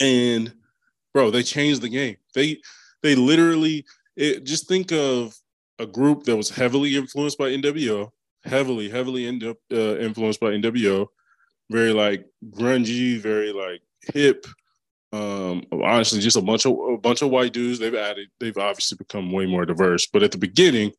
And 0.00 0.54
bro, 1.12 1.30
they 1.30 1.42
changed 1.42 1.82
the 1.82 1.90
game. 1.90 2.16
They 2.32 2.62
they 3.02 3.14
literally 3.14 3.84
it, 4.16 4.44
just 4.44 4.68
think 4.68 4.90
of 4.90 5.36
a 5.78 5.84
group 5.84 6.24
that 6.24 6.36
was 6.38 6.48
heavily 6.48 6.96
influenced 6.96 7.36
by 7.36 7.50
NWO, 7.50 8.10
heavily, 8.44 8.88
heavily 8.88 9.26
in, 9.26 9.54
uh, 9.70 9.98
influenced 9.98 10.40
by 10.40 10.52
NWO, 10.52 11.08
very 11.68 11.92
like 11.92 12.24
grungy, 12.52 13.18
very 13.18 13.52
like 13.52 13.82
hip, 14.14 14.46
um, 15.12 15.62
honestly, 15.72 16.20
just 16.20 16.38
a 16.38 16.40
bunch 16.40 16.64
of 16.64 16.72
a 16.72 16.96
bunch 16.96 17.20
of 17.20 17.28
white 17.28 17.52
dudes. 17.52 17.80
They've 17.80 17.94
added. 17.94 18.28
They've 18.40 18.56
obviously 18.56 18.96
become 18.96 19.30
way 19.30 19.44
more 19.44 19.66
diverse. 19.66 20.06
But 20.06 20.22
at 20.22 20.32
the 20.32 20.38
beginning, 20.38 20.92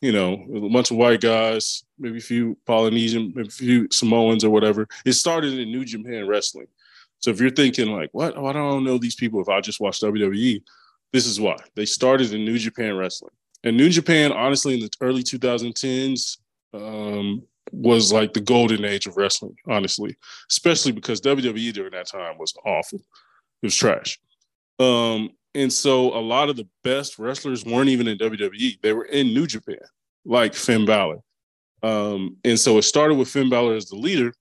you 0.00 0.12
know, 0.12 0.46
a 0.54 0.68
bunch 0.70 0.90
of 0.90 0.96
white 0.96 1.20
guys, 1.20 1.84
maybe 1.98 2.18
a 2.18 2.22
few 2.22 2.56
Polynesian, 2.66 3.32
maybe 3.34 3.48
a 3.48 3.50
few 3.50 3.88
Samoans 3.92 4.44
or 4.44 4.50
whatever. 4.50 4.88
It 5.04 5.12
started 5.12 5.58
in 5.58 5.70
New 5.70 5.84
Japan 5.84 6.26
Wrestling. 6.26 6.68
So 7.18 7.30
if 7.30 7.38
you're 7.38 7.50
thinking 7.50 7.88
like, 7.88 8.08
what? 8.12 8.36
Oh, 8.36 8.46
I 8.46 8.52
don't 8.52 8.84
know 8.84 8.96
these 8.96 9.14
people 9.14 9.40
if 9.40 9.48
I 9.48 9.60
just 9.60 9.80
watch 9.80 10.00
WWE, 10.00 10.62
this 11.12 11.26
is 11.26 11.40
why. 11.40 11.56
They 11.74 11.84
started 11.84 12.32
in 12.32 12.44
New 12.44 12.58
Japan 12.58 12.96
Wrestling. 12.96 13.32
And 13.62 13.76
New 13.76 13.90
Japan, 13.90 14.32
honestly, 14.32 14.74
in 14.74 14.80
the 14.80 14.90
early 15.02 15.22
2010s, 15.22 16.38
um, 16.72 17.42
was 17.72 18.12
like 18.12 18.32
the 18.32 18.40
golden 18.40 18.84
age 18.84 19.06
of 19.06 19.16
wrestling, 19.16 19.56
honestly, 19.68 20.16
especially 20.50 20.92
because 20.92 21.20
WWE 21.20 21.72
during 21.72 21.92
that 21.92 22.06
time 22.06 22.38
was 22.38 22.54
awful. 22.64 22.98
It 23.62 23.66
was 23.66 23.76
trash. 23.76 24.18
Um, 24.78 25.30
and 25.54 25.72
so 25.72 26.16
a 26.16 26.20
lot 26.20 26.48
of 26.48 26.56
the 26.56 26.68
best 26.84 27.18
wrestlers 27.18 27.64
weren't 27.64 27.88
even 27.88 28.06
in 28.06 28.18
WWE. 28.18 28.80
They 28.80 28.92
were 28.92 29.04
in 29.04 29.34
New 29.34 29.46
Japan, 29.46 29.78
like 30.24 30.54
Finn 30.54 30.86
Balor. 30.86 31.18
Um, 31.82 32.36
and 32.44 32.58
so 32.58 32.78
it 32.78 32.82
started 32.82 33.14
with 33.14 33.28
Finn 33.28 33.50
Balor 33.50 33.74
as 33.74 33.86
the 33.86 33.96
leader. 33.96 34.32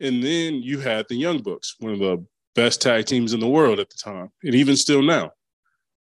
And 0.00 0.22
then 0.22 0.54
you 0.62 0.80
had 0.80 1.06
the 1.08 1.14
Young 1.14 1.42
Bucks, 1.42 1.76
one 1.78 1.92
of 1.92 1.98
the 2.00 2.24
best 2.54 2.82
tag 2.82 3.06
teams 3.06 3.32
in 3.32 3.40
the 3.40 3.48
world 3.48 3.78
at 3.78 3.88
the 3.88 3.96
time, 3.96 4.30
and 4.42 4.54
even 4.54 4.76
still 4.76 5.02
now. 5.02 5.30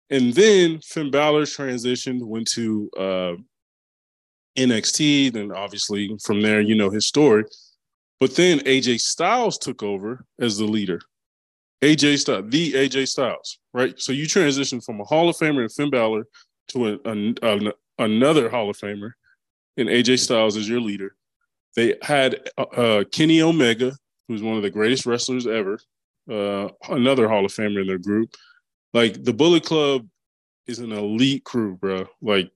And 0.10 0.34
then 0.34 0.80
Finn 0.82 1.10
Balor 1.10 1.43
transitioned, 1.43 2.22
went 2.22 2.47
to 2.49 2.89
uh, 2.97 3.34
NXT. 4.58 5.34
Then 5.34 5.51
obviously 5.51 6.16
from 6.24 6.41
there, 6.41 6.62
you 6.62 6.76
know 6.76 6.89
his 6.89 7.08
story. 7.08 7.45
But 8.20 8.36
then 8.36 8.60
AJ 8.60 9.01
Styles 9.01 9.58
took 9.58 9.82
over 9.82 10.26
as 10.39 10.58
the 10.58 10.66
leader. 10.66 11.01
AJ 11.82 12.19
Styles, 12.19 12.45
the 12.49 12.73
AJ 12.73 13.07
Styles, 13.07 13.59
right? 13.73 13.99
So 13.99 14.11
you 14.11 14.28
transition 14.28 14.82
from 14.82 15.01
a 15.01 15.03
Hall 15.03 15.30
of 15.30 15.38
Famer 15.38 15.63
in 15.63 15.69
Finn 15.69 15.89
Balor 15.89 16.28
to 16.69 16.88
a, 16.88 16.97
a, 17.05 17.34
a, 17.41 17.73
another 17.99 18.49
Hall 18.49 18.69
of 18.69 18.78
Famer 18.78 19.11
in 19.78 19.88
AJ 19.88 20.19
Styles 20.19 20.57
as 20.57 20.67
your 20.67 20.82
leader. 20.82 21.15
They 21.76 21.95
had 22.01 22.49
uh, 22.57 22.61
uh, 22.61 23.03
Kenny 23.05 23.41
Omega, 23.41 23.93
who's 24.28 24.41
one 24.41 24.57
of 24.57 24.63
the 24.63 24.69
greatest 24.69 25.05
wrestlers 25.05 25.45
ever, 25.45 25.80
uh, 26.32 26.69
another 26.89 27.28
Hall 27.28 27.45
of 27.45 27.51
Famer 27.51 27.82
in 27.82 27.88
their 27.88 27.97
group. 27.97 28.34
Like 28.93 29.23
the 29.23 29.34
Bullet 29.34 29.63
Club 29.63 30.07
is 30.67 30.80
an 30.80 30.91
elite 30.91 31.43
crew, 31.43 31.76
bro. 31.76 32.07
Like 32.21 32.49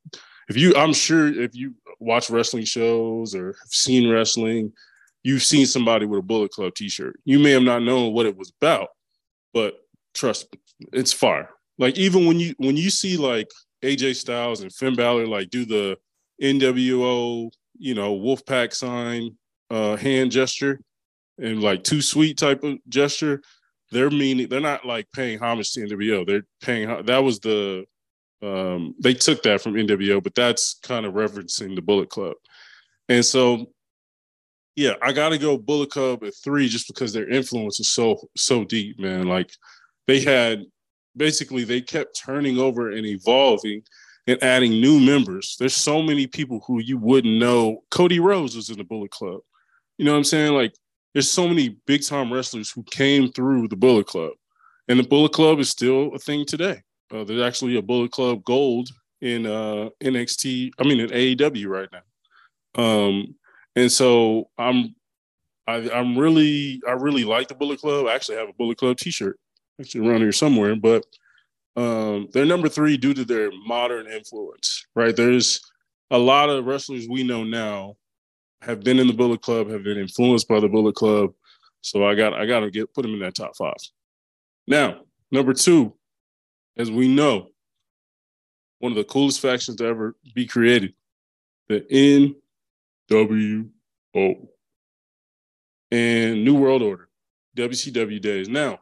if 0.48 0.58
you, 0.58 0.74
I'm 0.76 0.94
sure 0.94 1.28
if 1.28 1.54
you 1.54 1.76
watch 2.00 2.30
wrestling 2.30 2.66
shows 2.66 3.36
or 3.36 3.48
have 3.48 3.72
seen 3.72 4.10
wrestling, 4.10 4.72
you've 5.24 5.44
seen 5.44 5.66
somebody 5.66 6.06
with 6.06 6.20
a 6.20 6.24
Bullet 6.24 6.52
Club 6.52 6.74
T-shirt. 6.74 7.20
You 7.26 7.40
may 7.40 7.52
have 7.52 7.64
not 7.64 7.84
known 7.84 8.14
what 8.14 8.26
it 8.26 8.38
was 8.38 8.54
about, 8.62 8.88
but 9.54 9.76
trust 10.14 10.48
me, 10.52 10.60
it's 10.94 11.14
fire. 11.14 11.50
Like 11.78 11.98
even 11.98 12.26
when 12.26 12.40
you 12.40 12.54
when 12.58 12.78
you 12.78 12.90
see 12.90 13.18
like 13.18 13.50
AJ 13.84 14.16
Styles 14.18 14.62
and 14.62 14.74
Finn 14.74 14.96
Balor 14.96 15.28
like 15.28 15.50
do 15.50 15.66
the 15.66 15.98
NWO, 16.42 17.50
you 17.78 17.96
know, 17.96 18.18
Wolfpack 18.18 18.74
sign 18.74 19.38
uh 19.70 19.96
hand 19.96 20.32
gesture 20.32 20.82
and 21.38 21.62
like 21.62 21.84
too 21.84 22.02
sweet 22.02 22.38
type 22.38 22.64
of 22.64 22.78
gesture, 22.90 23.42
they're 23.92 24.10
meaning 24.10 24.50
they're 24.50 24.60
not 24.60 24.86
like 24.86 25.08
paying 25.14 25.40
homage 25.40 25.72
to 25.74 25.82
NWO. 25.82 26.26
They're 26.26 26.46
paying 26.62 27.06
that 27.06 27.24
was 27.24 27.40
the 27.40 27.86
um 28.42 28.96
they 29.02 29.14
took 29.14 29.42
that 29.44 29.62
from 29.62 29.74
NWO, 29.74 30.22
but 30.22 30.36
that's 30.36 30.80
kind 30.84 31.06
of 31.06 31.14
referencing 31.14 31.76
the 31.76 31.82
Bullet 31.82 32.10
Club. 32.10 32.36
And 33.08 33.26
so 33.26 33.72
yeah, 34.80 34.94
I 35.02 35.12
gotta 35.12 35.38
go 35.38 35.58
Bullet 35.58 35.92
Club 35.92 36.24
at 36.24 36.34
three 36.42 36.70
just 36.70 36.88
because 36.88 37.12
their 37.12 37.30
influence 37.30 37.82
is 37.82 37.90
so 37.90 38.18
so 38.38 38.64
deep, 38.64 38.98
man. 38.98 39.28
Like 39.28 39.52
they 40.08 40.22
had 40.22 40.64
basically 41.18 41.66
they 41.66 41.82
kept 41.82 42.18
turning 42.18 42.58
over 42.58 42.90
and 42.90 43.06
evolving 43.06 43.84
and 44.26 44.42
adding 44.42 44.72
new 44.80 44.98
members. 44.98 45.58
There's 45.60 45.76
so 45.76 46.02
many 46.02 46.28
people 46.28 46.64
who 46.66 46.80
you 46.80 46.98
wouldn't 46.98 47.40
know. 47.40 47.84
Cody 47.92 48.22
Rhodes 48.22 48.56
was 48.56 48.70
in 48.70 48.78
the 48.78 48.86
Bullet 48.86 49.12
Club. 49.12 49.42
You 49.98 50.06
know 50.06 50.14
what 50.14 50.20
I'm 50.20 50.24
saying? 50.24 50.54
Like 50.54 50.74
there's 51.14 51.30
so 51.30 51.46
many 51.46 51.76
big 51.86 52.06
time 52.06 52.32
wrestlers 52.32 52.72
who 52.72 52.84
came 52.84 53.34
through 53.34 53.68
the 53.68 53.76
Bullet 53.76 54.08
Club, 54.08 54.32
and 54.88 54.98
the 54.98 55.04
Bullet 55.04 55.34
Club 55.34 55.60
is 55.60 55.70
still 55.70 56.16
a 56.16 56.20
thing 56.20 56.46
today. 56.46 56.82
Uh, 57.14 57.26
there's 57.26 57.42
actually 57.42 57.76
a 57.76 57.82
Bullet 57.82 58.14
Club 58.14 58.46
Gold 58.46 58.88
in 59.20 59.46
uh, 59.46 59.90
NXT. 60.02 60.72
I 60.80 60.84
mean 60.86 61.02
in 61.02 61.10
AEW 61.10 61.68
right 61.68 61.90
now. 61.92 62.02
Um, 62.82 63.36
and 63.80 63.92
so 63.92 64.50
I'm 64.58 64.96
I, 65.68 65.90
I'm 65.92 66.18
really 66.18 66.82
I 66.88 66.92
really 66.92 67.24
like 67.24 67.48
the 67.48 67.56
Bullet 67.56 67.80
Club. 67.80 68.08
I 68.08 68.16
actually 68.16 68.38
have 68.38 68.50
a 68.50 68.54
Bullet 68.54 68.78
Club 68.78 68.98
T-shirt 68.98 69.40
actually 69.80 70.08
around 70.08 70.22
here 70.22 70.32
somewhere, 70.32 70.76
but 70.76 71.06
um, 71.76 72.28
they're 72.34 72.46
number 72.46 72.68
three 72.68 72.98
due 72.98 73.14
to 73.14 73.24
their 73.24 73.52
modern 73.66 74.08
influence. 74.08 74.86
Right? 74.96 75.16
There's 75.16 75.62
a 76.12 76.18
lot 76.18 76.50
of 76.50 76.66
wrestlers 76.66 77.08
we 77.08 77.24
know 77.24 77.44
now 77.44 77.96
have 78.62 78.84
been 78.84 79.00
in 79.00 79.08
the 79.08 79.14
Bullet 79.14 79.42
Club, 79.42 79.70
have 79.70 79.84
been 79.84 79.98
influenced 79.98 80.48
by 80.48 80.60
the 80.60 80.68
Bullet 80.68 80.96
Club. 80.96 81.32
So 81.82 82.06
I 82.06 82.16
got 82.16 82.34
I 82.34 82.46
got 82.46 82.62
to 82.62 82.72
get 82.72 82.94
put 82.94 83.04
them 83.04 83.14
in 83.14 83.20
that 83.20 83.36
top 83.36 83.56
five. 83.56 83.78
Now, 84.68 85.02
number 85.32 85.54
two, 85.54 85.94
as 86.78 86.92
we 86.92 87.08
know, 87.08 87.48
one 88.80 88.92
of 88.92 88.98
the 88.98 89.04
coolest 89.04 89.40
factions 89.40 89.78
to 89.78 89.86
ever 89.86 90.16
be 90.34 90.46
created, 90.46 90.94
the 91.70 91.86
W 93.10 93.70
O. 94.16 94.50
And 95.92 96.46
New 96.46 96.56
World 96.56 96.84
Order, 96.84 97.10
WCW 97.58 98.22
days. 98.22 98.48
Now, 98.48 98.80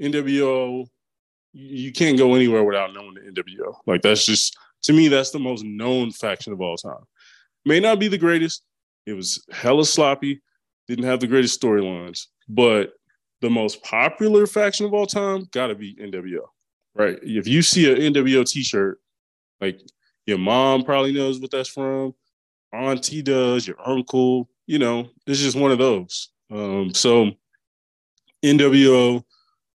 NWO, 0.00 0.86
you 1.52 1.92
can't 1.92 2.18
go 2.18 2.34
anywhere 2.34 2.64
without 2.64 2.92
knowing 2.92 3.14
the 3.14 3.20
NWO. 3.20 3.76
Like 3.86 4.02
that's 4.02 4.26
just 4.26 4.56
to 4.82 4.92
me, 4.92 5.08
that's 5.08 5.30
the 5.30 5.38
most 5.38 5.64
known 5.64 6.10
faction 6.10 6.52
of 6.52 6.60
all 6.60 6.76
time. 6.76 7.04
May 7.64 7.80
not 7.80 7.98
be 7.98 8.08
the 8.08 8.18
greatest. 8.18 8.64
It 9.06 9.14
was 9.14 9.44
hella 9.50 9.84
sloppy, 9.84 10.42
didn't 10.88 11.04
have 11.04 11.20
the 11.20 11.26
greatest 11.26 11.60
storylines, 11.60 12.26
but 12.48 12.92
the 13.40 13.50
most 13.50 13.82
popular 13.82 14.46
faction 14.46 14.84
of 14.84 14.92
all 14.92 15.06
time 15.06 15.48
gotta 15.52 15.74
be 15.74 15.94
NWO. 15.94 16.46
Right. 16.94 17.18
If 17.22 17.48
you 17.48 17.62
see 17.62 17.90
an 17.90 18.12
NWO 18.12 18.48
t-shirt, 18.48 19.00
like 19.60 19.80
your 20.26 20.38
mom 20.38 20.84
probably 20.84 21.12
knows 21.12 21.40
what 21.40 21.50
that's 21.50 21.68
from 21.68 22.14
auntie 22.74 23.22
does, 23.22 23.66
your 23.66 23.76
uncle, 23.84 24.48
you 24.66 24.78
know, 24.78 25.08
it's 25.26 25.40
just 25.40 25.58
one 25.58 25.70
of 25.70 25.78
those. 25.78 26.30
Um, 26.50 26.92
so 26.94 27.30
NWO 28.44 29.24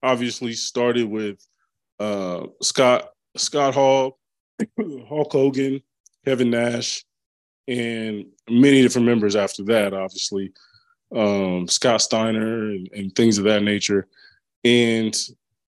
obviously 0.04 0.54
started 0.54 1.10
with 1.10 1.46
uh, 2.00 2.48
Scott 2.62 3.10
Scott 3.36 3.74
Hall, 3.74 4.20
Hulk 5.08 5.32
Hogan, 5.32 5.82
Kevin 6.26 6.50
Nash, 6.50 7.04
and 7.68 8.26
many 8.50 8.82
different 8.82 9.08
members 9.08 9.36
after 9.36 9.64
that, 9.66 9.94
obviously. 9.94 10.52
Um, 11.16 11.68
Scott 11.68 12.02
Steiner 12.02 12.70
and, 12.70 12.90
and 12.94 13.16
things 13.16 13.38
of 13.38 13.46
that 13.46 13.64
nature. 13.64 14.08
And 14.64 15.16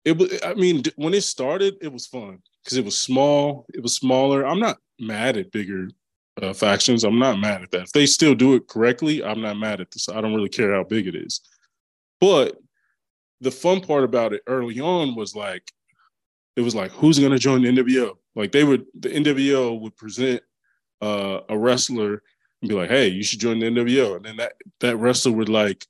it 0.05 0.17
was, 0.17 0.39
I 0.45 0.53
mean, 0.53 0.84
when 0.95 1.13
it 1.13 1.24
started, 1.24 1.76
it 1.82 1.91
was 1.91 2.05
fun 2.05 2.39
because 2.63 2.78
it 2.78 2.86
was 2.86 2.99
small, 2.99 3.65
it 3.74 3.82
was 3.82 3.95
smaller. 3.95 4.45
I'm 4.45 4.59
not 4.59 4.78
mad 4.99 5.38
at 5.38 5.51
bigger 5.51 5.89
uh, 6.41 6.53
factions. 6.53 7.03
I'm 7.03 7.19
not 7.19 7.39
mad 7.39 7.61
at 7.61 7.71
that. 7.71 7.84
If 7.84 7.91
they 7.91 8.05
still 8.05 8.36
do 8.36 8.55
it 8.55 8.67
correctly, 8.67 9.23
I'm 9.23 9.41
not 9.41 9.57
mad 9.57 9.81
at 9.81 9.91
this. 9.91 10.09
I 10.09 10.21
don't 10.21 10.34
really 10.34 10.49
care 10.49 10.73
how 10.73 10.84
big 10.84 11.07
it 11.07 11.15
is. 11.15 11.41
But 12.19 12.57
the 13.41 13.51
fun 13.51 13.81
part 13.81 14.03
about 14.03 14.34
it 14.34 14.41
early 14.47 14.79
on 14.79 15.15
was 15.15 15.36
like, 15.36 15.71
it 16.55 16.61
was 16.61 16.75
like, 16.75 16.91
who's 16.91 17.19
going 17.19 17.31
to 17.31 17.39
join 17.39 17.61
the 17.61 17.69
NWO? 17.69 18.13
Like 18.36 18.51
they 18.51 18.63
would, 18.63 18.86
the 18.99 19.09
NWO 19.09 19.79
would 19.79 19.95
present 19.95 20.41
uh, 21.01 21.41
a 21.49 21.57
wrestler 21.57 22.23
and 22.61 22.69
be 22.69 22.75
like, 22.75 22.89
hey, 22.89 23.07
you 23.07 23.23
should 23.23 23.39
join 23.39 23.59
the 23.59 23.67
NWO. 23.67 24.15
And 24.15 24.25
then 24.25 24.38
that, 24.38 24.53
that 24.79 24.97
wrestler 24.97 25.34
would 25.34 25.49
like, 25.49 25.86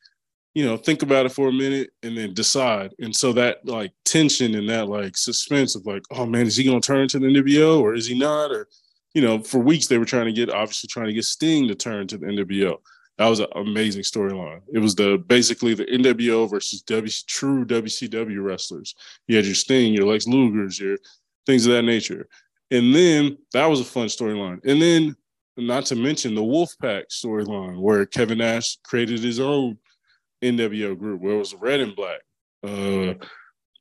you 0.55 0.65
know, 0.65 0.77
think 0.77 1.01
about 1.03 1.25
it 1.25 1.31
for 1.31 1.47
a 1.47 1.53
minute 1.53 1.91
and 2.03 2.17
then 2.17 2.33
decide. 2.33 2.93
And 2.99 3.15
so 3.15 3.33
that 3.33 3.65
like 3.65 3.91
tension 4.05 4.55
and 4.55 4.69
that 4.69 4.87
like 4.87 5.17
suspense 5.17 5.75
of 5.75 5.85
like, 5.85 6.03
oh 6.11 6.25
man, 6.25 6.47
is 6.47 6.55
he 6.55 6.63
going 6.63 6.81
to 6.81 6.85
turn 6.85 7.07
to 7.09 7.19
the 7.19 7.27
NWO 7.27 7.81
or 7.81 7.93
is 7.95 8.07
he 8.07 8.17
not? 8.17 8.51
Or 8.51 8.67
you 9.13 9.21
know, 9.21 9.39
for 9.39 9.59
weeks 9.59 9.87
they 9.87 9.97
were 9.97 10.05
trying 10.05 10.25
to 10.25 10.33
get 10.33 10.49
obviously 10.49 10.87
trying 10.87 11.07
to 11.07 11.13
get 11.13 11.25
Sting 11.25 11.67
to 11.67 11.75
turn 11.75 12.07
to 12.07 12.17
the 12.17 12.25
NWO. 12.25 12.77
That 13.17 13.27
was 13.27 13.39
an 13.39 13.47
amazing 13.55 14.01
storyline. 14.01 14.61
It 14.73 14.79
was 14.79 14.95
the 14.95 15.23
basically 15.27 15.75
the 15.75 15.85
NWO 15.85 16.49
versus 16.49 16.81
W 16.81 17.11
true 17.27 17.63
WCW 17.63 18.43
wrestlers. 18.43 18.95
You 19.27 19.35
had 19.35 19.45
your 19.45 19.55
Sting, 19.55 19.93
your 19.93 20.07
Lex 20.07 20.25
Luger's, 20.25 20.79
your 20.79 20.97
things 21.45 21.65
of 21.67 21.73
that 21.73 21.83
nature. 21.83 22.27
And 22.71 22.93
then 22.93 23.37
that 23.53 23.67
was 23.67 23.79
a 23.79 23.85
fun 23.85 24.07
storyline. 24.07 24.59
And 24.65 24.81
then 24.81 25.15
not 25.57 25.85
to 25.87 25.95
mention 25.95 26.33
the 26.33 26.41
Wolfpack 26.41 27.03
storyline 27.11 27.79
where 27.79 28.07
Kevin 28.07 28.39
Nash 28.39 28.77
created 28.83 29.19
his 29.19 29.39
own 29.39 29.77
NWO 30.41 30.97
group 30.97 31.21
where 31.21 31.35
it 31.35 31.37
was 31.37 31.53
red 31.53 31.81
and 31.81 31.95
black. 31.95 32.21
Uh, 32.63 33.13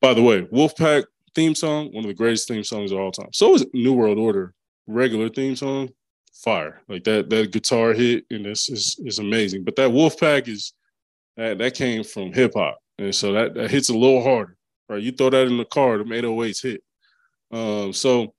by 0.03 0.13
the 0.13 0.23
way, 0.23 0.43
Wolfpack 0.43 1.05
theme 1.35 1.55
song, 1.55 1.91
one 1.93 2.05
of 2.05 2.09
the 2.09 2.15
greatest 2.15 2.49
theme 2.49 2.65
songs 2.65 2.93
of 2.93 2.99
all 2.99 3.13
time. 3.13 3.31
So 3.33 3.51
was 3.51 3.65
New 3.73 3.95
World 3.95 4.19
Order 4.19 4.53
regular 4.87 5.29
theme 5.29 5.57
song, 5.57 5.91
fire. 6.33 6.83
Like 6.89 7.05
that 7.05 7.31
that 7.31 7.53
guitar 7.53 7.93
hit 7.93 8.25
and 8.31 8.45
this 8.45 8.69
is 8.69 8.97
is 9.05 9.19
amazing. 9.19 9.65
But 9.65 9.77
that 9.77 9.91
Wolfpack 9.91 10.49
is 10.49 10.73
that 11.37 11.59
that 11.59 11.75
came 11.75 12.05
from 12.05 12.33
hip 12.33 12.53
hop. 12.55 12.79
And 12.99 13.15
so 13.15 13.33
that, 13.33 13.55
that 13.55 13.71
hits 13.71 13.89
a 13.89 13.97
little 13.97 14.23
harder. 14.23 14.57
Right. 14.89 15.03
You 15.03 15.13
throw 15.13 15.31
that 15.31 15.47
in 15.47 15.57
the 15.57 15.65
car, 15.65 15.99
the 15.99 16.05
808s 16.05 16.63
hit. 16.63 16.83
Um, 17.51 17.93
so 17.93 18.35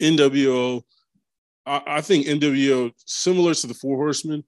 NWO, 0.00 0.82
I, 1.66 1.82
I 1.86 2.00
think 2.00 2.26
NWO, 2.26 2.92
similar 3.06 3.54
to 3.54 3.66
the 3.66 3.74
Four 3.74 3.96
Horsemen, 3.96 4.44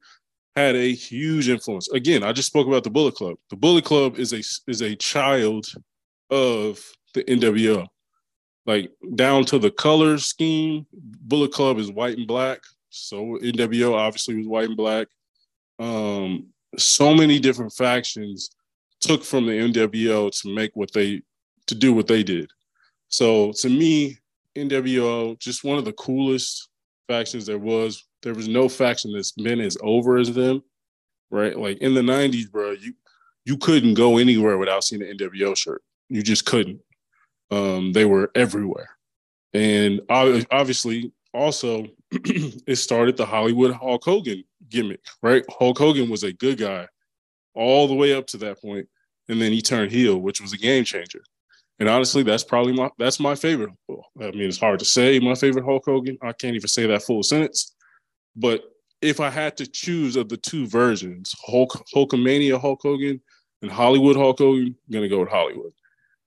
had 0.57 0.77
a 0.77 0.95
huge 0.95 1.49
influence. 1.49 1.89
Again, 1.91 2.23
I 2.23 2.33
just 2.33 2.49
spoke 2.49 2.69
about 2.69 2.85
the 2.85 2.91
Bullet 2.91 3.15
Club. 3.15 3.37
The 3.51 3.57
Bullet 3.57 3.85
Club 3.85 4.19
is 4.19 4.33
a 4.33 4.43
is 4.71 4.83
a 4.83 4.95
child 4.97 5.67
of 6.31 6.81
the 7.15 7.25
NWO. 7.25 7.87
Like 8.67 8.93
down 9.15 9.45
to 9.47 9.59
the 9.59 9.71
color 9.71 10.19
scheme, 10.19 10.87
Bullet 10.93 11.53
Club 11.53 11.79
is 11.79 11.91
white 11.91 12.17
and 12.17 12.27
black. 12.27 12.61
So 12.91 13.39
NWO 13.43 13.95
obviously 13.95 14.37
was 14.37 14.47
white 14.47 14.69
and 14.69 14.77
black. 14.77 15.09
Um, 15.79 16.47
so 16.79 17.15
many 17.15 17.39
different 17.39 17.73
factions 17.73 18.51
took 19.01 19.23
from 19.23 19.47
the 19.47 19.53
NWO 19.53 20.31
to 20.41 20.55
make 20.55 20.71
what 20.75 20.93
they 20.93 21.23
to 21.67 21.75
do 21.75 21.93
what 21.93 22.07
they 22.07 22.23
did. 22.23 22.51
So 23.09 23.53
to 23.59 23.69
me, 23.69 24.19
NWO 24.57 25.39
just 25.39 25.65
one 25.65 25.79
of 25.79 25.85
the 25.85 25.93
coolest 25.93 26.69
factions 27.09 27.47
there 27.47 27.59
was. 27.59 28.07
There 28.23 28.35
was 28.35 28.49
no 28.49 28.69
faction 28.69 29.13
that's 29.13 29.33
been 29.33 29.61
as 29.61 29.77
over 29.83 30.17
as 30.17 30.33
them, 30.33 30.63
right? 31.31 31.59
Like 31.59 31.79
in 31.79 31.95
the 31.95 32.01
'90s, 32.01 32.51
bro, 32.51 32.73
you 32.73 32.95
you 33.45 33.59
couldn't 33.59 33.95
go 33.95 34.17
anywhere 34.17 34.57
without 34.57 34.85
seeing 34.85 35.03
an 35.03 35.17
NWO 35.19 35.57
shirt. 35.57 35.83
You 36.09 36.23
just 36.23 36.47
couldn't. 36.47 36.81
Um, 37.51 37.93
they 37.93 38.05
were 38.05 38.31
everywhere, 38.35 38.91
and 39.53 40.01
obviously, 40.09 41.13
also, 41.33 41.87
it 42.11 42.77
started 42.77 43.17
the 43.17 43.27
Hollywood 43.27 43.73
Hulk 43.73 44.05
Hogan 44.05 44.45
gimmick, 44.69 45.01
right? 45.23 45.45
Hulk 45.49 45.79
Hogan 45.79 46.11
was 46.11 46.23
a 46.23 46.33
good 46.33 46.59
guy 46.59 46.89
all 47.55 47.87
the 47.87 47.95
way 47.95 48.15
up 48.15 48.27
to 48.29 48.37
that 48.39 48.61
point, 48.61 48.89
and 49.29 49.41
then 49.41 49.53
he 49.53 49.63
turned 49.63 49.93
heel, 49.93 50.19
which 50.19 50.41
was 50.41 50.53
a 50.53 50.59
game 50.59 50.85
changer. 50.85 51.23
And 51.79 51.89
honestly, 51.89 52.23
that's 52.23 52.45
probably 52.45 52.73
my 52.73 52.91
that's 52.99 53.19
my 53.19 53.35
favorite. 53.35 53.71
I 53.91 54.31
mean, 54.31 54.49
it's 54.49 54.59
hard 54.59 54.79
to 54.79 54.85
say 54.85 55.19
my 55.19 55.35
favorite 55.35 55.65
Hulk 55.65 55.85
Hogan. 55.85 56.19
I 56.23 56.33
can't 56.33 56.55
even 56.55 56.69
say 56.69 56.87
that 56.87 57.03
full 57.03 57.23
sentence. 57.23 57.75
But 58.37 58.63
if 59.03 59.21
I 59.21 59.31
had 59.31 59.57
to 59.59 59.67
choose 59.67 60.17
of 60.17 60.29
the 60.29 60.37
two 60.37 60.67
versions, 60.67 61.35
Hulk 61.45 61.73
Hulkamania 61.95 62.61
Hulk 62.61 62.81
Hogan 62.83 63.21
and 63.63 63.71
Hollywood 63.71 64.17
Hulk 64.17 64.39
Hogan, 64.39 64.77
I'm 64.87 64.93
gonna 64.93 65.09
go 65.09 65.21
with 65.21 65.29
Hollywood. 65.29 65.73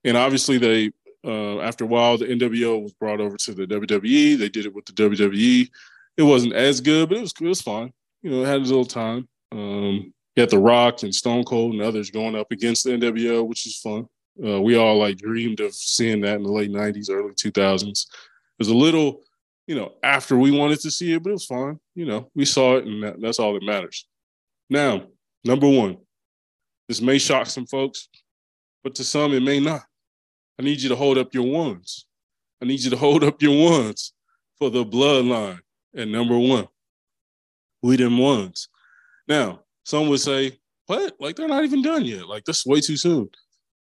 And 0.03 0.18
obviously, 0.18 0.57
they 0.57 0.91
uh, 1.26 1.59
after 1.59 1.84
a 1.84 1.88
while, 1.88 2.18
the 2.18 2.26
NWO 2.26 2.82
was 2.82 2.93
brought 2.93 3.20
over 3.20 3.38
to 3.38 3.53
the 3.53 3.65
WWE. 3.65 4.38
They 4.38 4.49
did 4.49 4.65
it 4.65 4.74
with 4.74 4.86
the 4.86 4.93
WWE. 4.93 5.70
It 6.18 6.24
wasn't 6.24 6.53
as 6.53 6.82
good, 6.82 7.09
but 7.09 7.18
it 7.18 7.22
was 7.22 7.34
it 7.39 7.47
was 7.47 7.61
fine. 7.61 7.91
You 8.22 8.32
know, 8.32 8.43
it 8.43 8.47
had 8.47 8.57
a 8.57 8.65
little 8.65 8.86
time. 8.86 9.28
Um, 9.51 10.13
you 10.36 10.41
had 10.41 10.49
The 10.49 10.59
Rock 10.59 11.03
and 11.03 11.13
Stone 11.13 11.45
Cold 11.45 11.74
and 11.74 11.82
others 11.82 12.11
going 12.11 12.36
up 12.36 12.51
against 12.51 12.84
the 12.84 12.91
NWO, 12.91 13.45
which 13.47 13.65
is 13.65 13.80
fun. 13.80 14.07
Uh, 14.43 14.61
we 14.61 14.76
all 14.76 14.97
like 14.97 15.18
dreamed 15.18 15.59
of 15.59 15.74
seeing 15.74 16.22
that 16.22 16.36
in 16.36 16.43
the 16.43 16.51
late 16.51 16.72
'90s, 16.72 17.09
early 17.09 17.34
2000s. 17.34 17.88
It 17.88 18.05
was 18.59 18.68
a 18.68 18.76
little, 18.76 19.24
you 19.65 19.76
know, 19.76 19.93
after 20.03 20.38
we 20.38 20.51
wanted 20.51 20.80
to 20.82 20.91
see 20.91 21.13
it, 21.13 21.24
but 21.24 21.32
it 21.32 21.34
was 21.34 21.45
fine. 21.45 21.80
You 21.95 22.05
know, 22.05 22.30
we 22.36 22.45
saw 22.45 22.78
it, 22.78 22.86
and 22.86 23.03
that, 23.03 23.22
that's 23.22 23.39
all 23.39 23.53
that 23.53 23.63
matters. 23.63 24.07
Now, 24.70 25.07
number 25.43 25.68
one, 25.68 25.97
this 26.88 27.01
may 27.01 27.18
shock 27.18 27.47
some 27.47 27.65
folks, 27.65 28.09
but 28.84 28.95
to 28.95 29.03
some 29.03 29.34
it 29.34 29.41
may 29.41 29.59
not. 29.59 29.84
I 30.59 30.63
need 30.63 30.81
you 30.81 30.89
to 30.89 30.95
hold 30.95 31.17
up 31.17 31.33
your 31.33 31.47
ones. 31.47 32.05
I 32.61 32.65
need 32.65 32.81
you 32.81 32.89
to 32.89 32.97
hold 32.97 33.23
up 33.23 33.41
your 33.41 33.71
ones 33.71 34.13
for 34.57 34.69
the 34.69 34.83
bloodline 34.83 35.59
at 35.95 36.07
number 36.07 36.37
one. 36.37 36.67
We 37.83 37.95
them 37.95 38.17
ones. 38.17 38.69
Now, 39.27 39.61
some 39.83 40.09
would 40.09 40.19
say, 40.19 40.59
what? 40.87 41.15
Like 41.19 41.35
they're 41.35 41.47
not 41.47 41.63
even 41.63 41.81
done 41.81 42.05
yet. 42.05 42.27
Like 42.27 42.45
this 42.45 42.59
is 42.59 42.65
way 42.65 42.81
too 42.81 42.97
soon. 42.97 43.29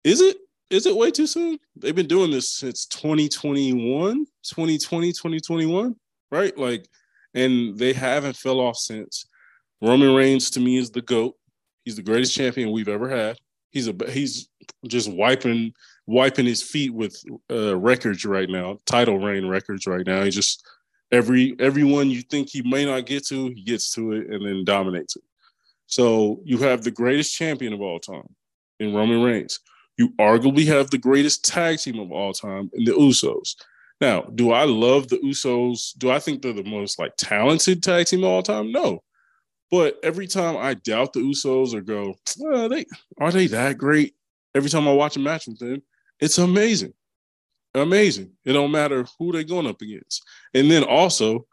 Is 0.04 0.20
it? 0.20 0.36
Is 0.70 0.86
it 0.86 0.96
way 0.96 1.10
too 1.10 1.26
soon? 1.26 1.58
They've 1.76 1.94
been 1.94 2.06
doing 2.06 2.30
this 2.30 2.48
since 2.48 2.86
2021, 2.86 4.24
2020, 4.42 5.12
2021, 5.12 5.94
right? 6.30 6.56
Like, 6.56 6.88
and 7.34 7.76
they 7.76 7.92
haven't 7.92 8.36
fell 8.36 8.58
off 8.58 8.78
since. 8.78 9.26
Roman 9.82 10.14
Reigns 10.14 10.48
to 10.50 10.60
me 10.60 10.78
is 10.78 10.90
the 10.90 11.02
GOAT. 11.02 11.34
He's 11.84 11.96
the 11.96 12.02
greatest 12.02 12.34
champion 12.34 12.70
we've 12.70 12.88
ever 12.88 13.08
had. 13.08 13.36
He's 13.70 13.88
a 13.88 13.94
he's 14.08 14.48
just 14.86 15.12
wiping 15.12 15.74
wiping 16.06 16.46
his 16.46 16.62
feet 16.62 16.92
with 16.92 17.22
uh, 17.50 17.76
records 17.76 18.24
right 18.24 18.48
now, 18.48 18.78
title 18.86 19.18
reign 19.18 19.46
records 19.46 19.86
right 19.86 20.06
now. 20.06 20.22
He 20.24 20.30
just 20.30 20.66
every 21.10 21.54
everyone 21.58 22.10
you 22.10 22.22
think 22.22 22.48
he 22.50 22.62
may 22.62 22.84
not 22.84 23.06
get 23.06 23.26
to, 23.26 23.48
he 23.48 23.62
gets 23.62 23.92
to 23.94 24.12
it 24.12 24.28
and 24.30 24.44
then 24.44 24.64
dominates 24.64 25.16
it. 25.16 25.22
So 25.86 26.40
you 26.44 26.58
have 26.58 26.82
the 26.82 26.90
greatest 26.90 27.36
champion 27.36 27.72
of 27.72 27.80
all 27.80 28.00
time 28.00 28.34
in 28.80 28.94
Roman 28.94 29.22
Reigns. 29.22 29.60
You 29.98 30.10
arguably 30.18 30.66
have 30.66 30.90
the 30.90 30.98
greatest 30.98 31.44
tag 31.44 31.78
team 31.78 31.98
of 31.98 32.10
all 32.10 32.32
time 32.32 32.70
in 32.72 32.84
the 32.84 32.92
Usos. 32.92 33.54
Now, 34.00 34.22
do 34.22 34.50
I 34.50 34.64
love 34.64 35.08
the 35.08 35.18
Usos? 35.18 35.96
Do 35.98 36.10
I 36.10 36.18
think 36.18 36.42
they're 36.42 36.52
the 36.52 36.64
most 36.64 36.98
like 36.98 37.12
talented 37.18 37.82
tag 37.82 38.06
team 38.06 38.24
of 38.24 38.30
all 38.30 38.42
time? 38.42 38.72
No. 38.72 39.02
But 39.70 39.98
every 40.02 40.26
time 40.26 40.56
I 40.56 40.74
doubt 40.74 41.12
the 41.12 41.20
Usos 41.20 41.74
or 41.74 41.82
go, 41.82 42.14
well, 42.38 42.68
they 42.68 42.86
are 43.18 43.30
they 43.30 43.46
that 43.48 43.78
great? 43.78 44.14
Every 44.54 44.70
time 44.70 44.88
I 44.88 44.92
watch 44.92 45.16
a 45.16 45.20
match 45.20 45.46
with 45.46 45.58
them, 45.58 45.82
it's 46.22 46.38
amazing. 46.38 46.94
Amazing. 47.74 48.30
It 48.44 48.52
don't 48.52 48.70
matter 48.70 49.04
who 49.18 49.32
they're 49.32 49.42
going 49.42 49.66
up 49.66 49.82
against. 49.82 50.22
And 50.54 50.70
then 50.70 50.84
also, 50.84 51.46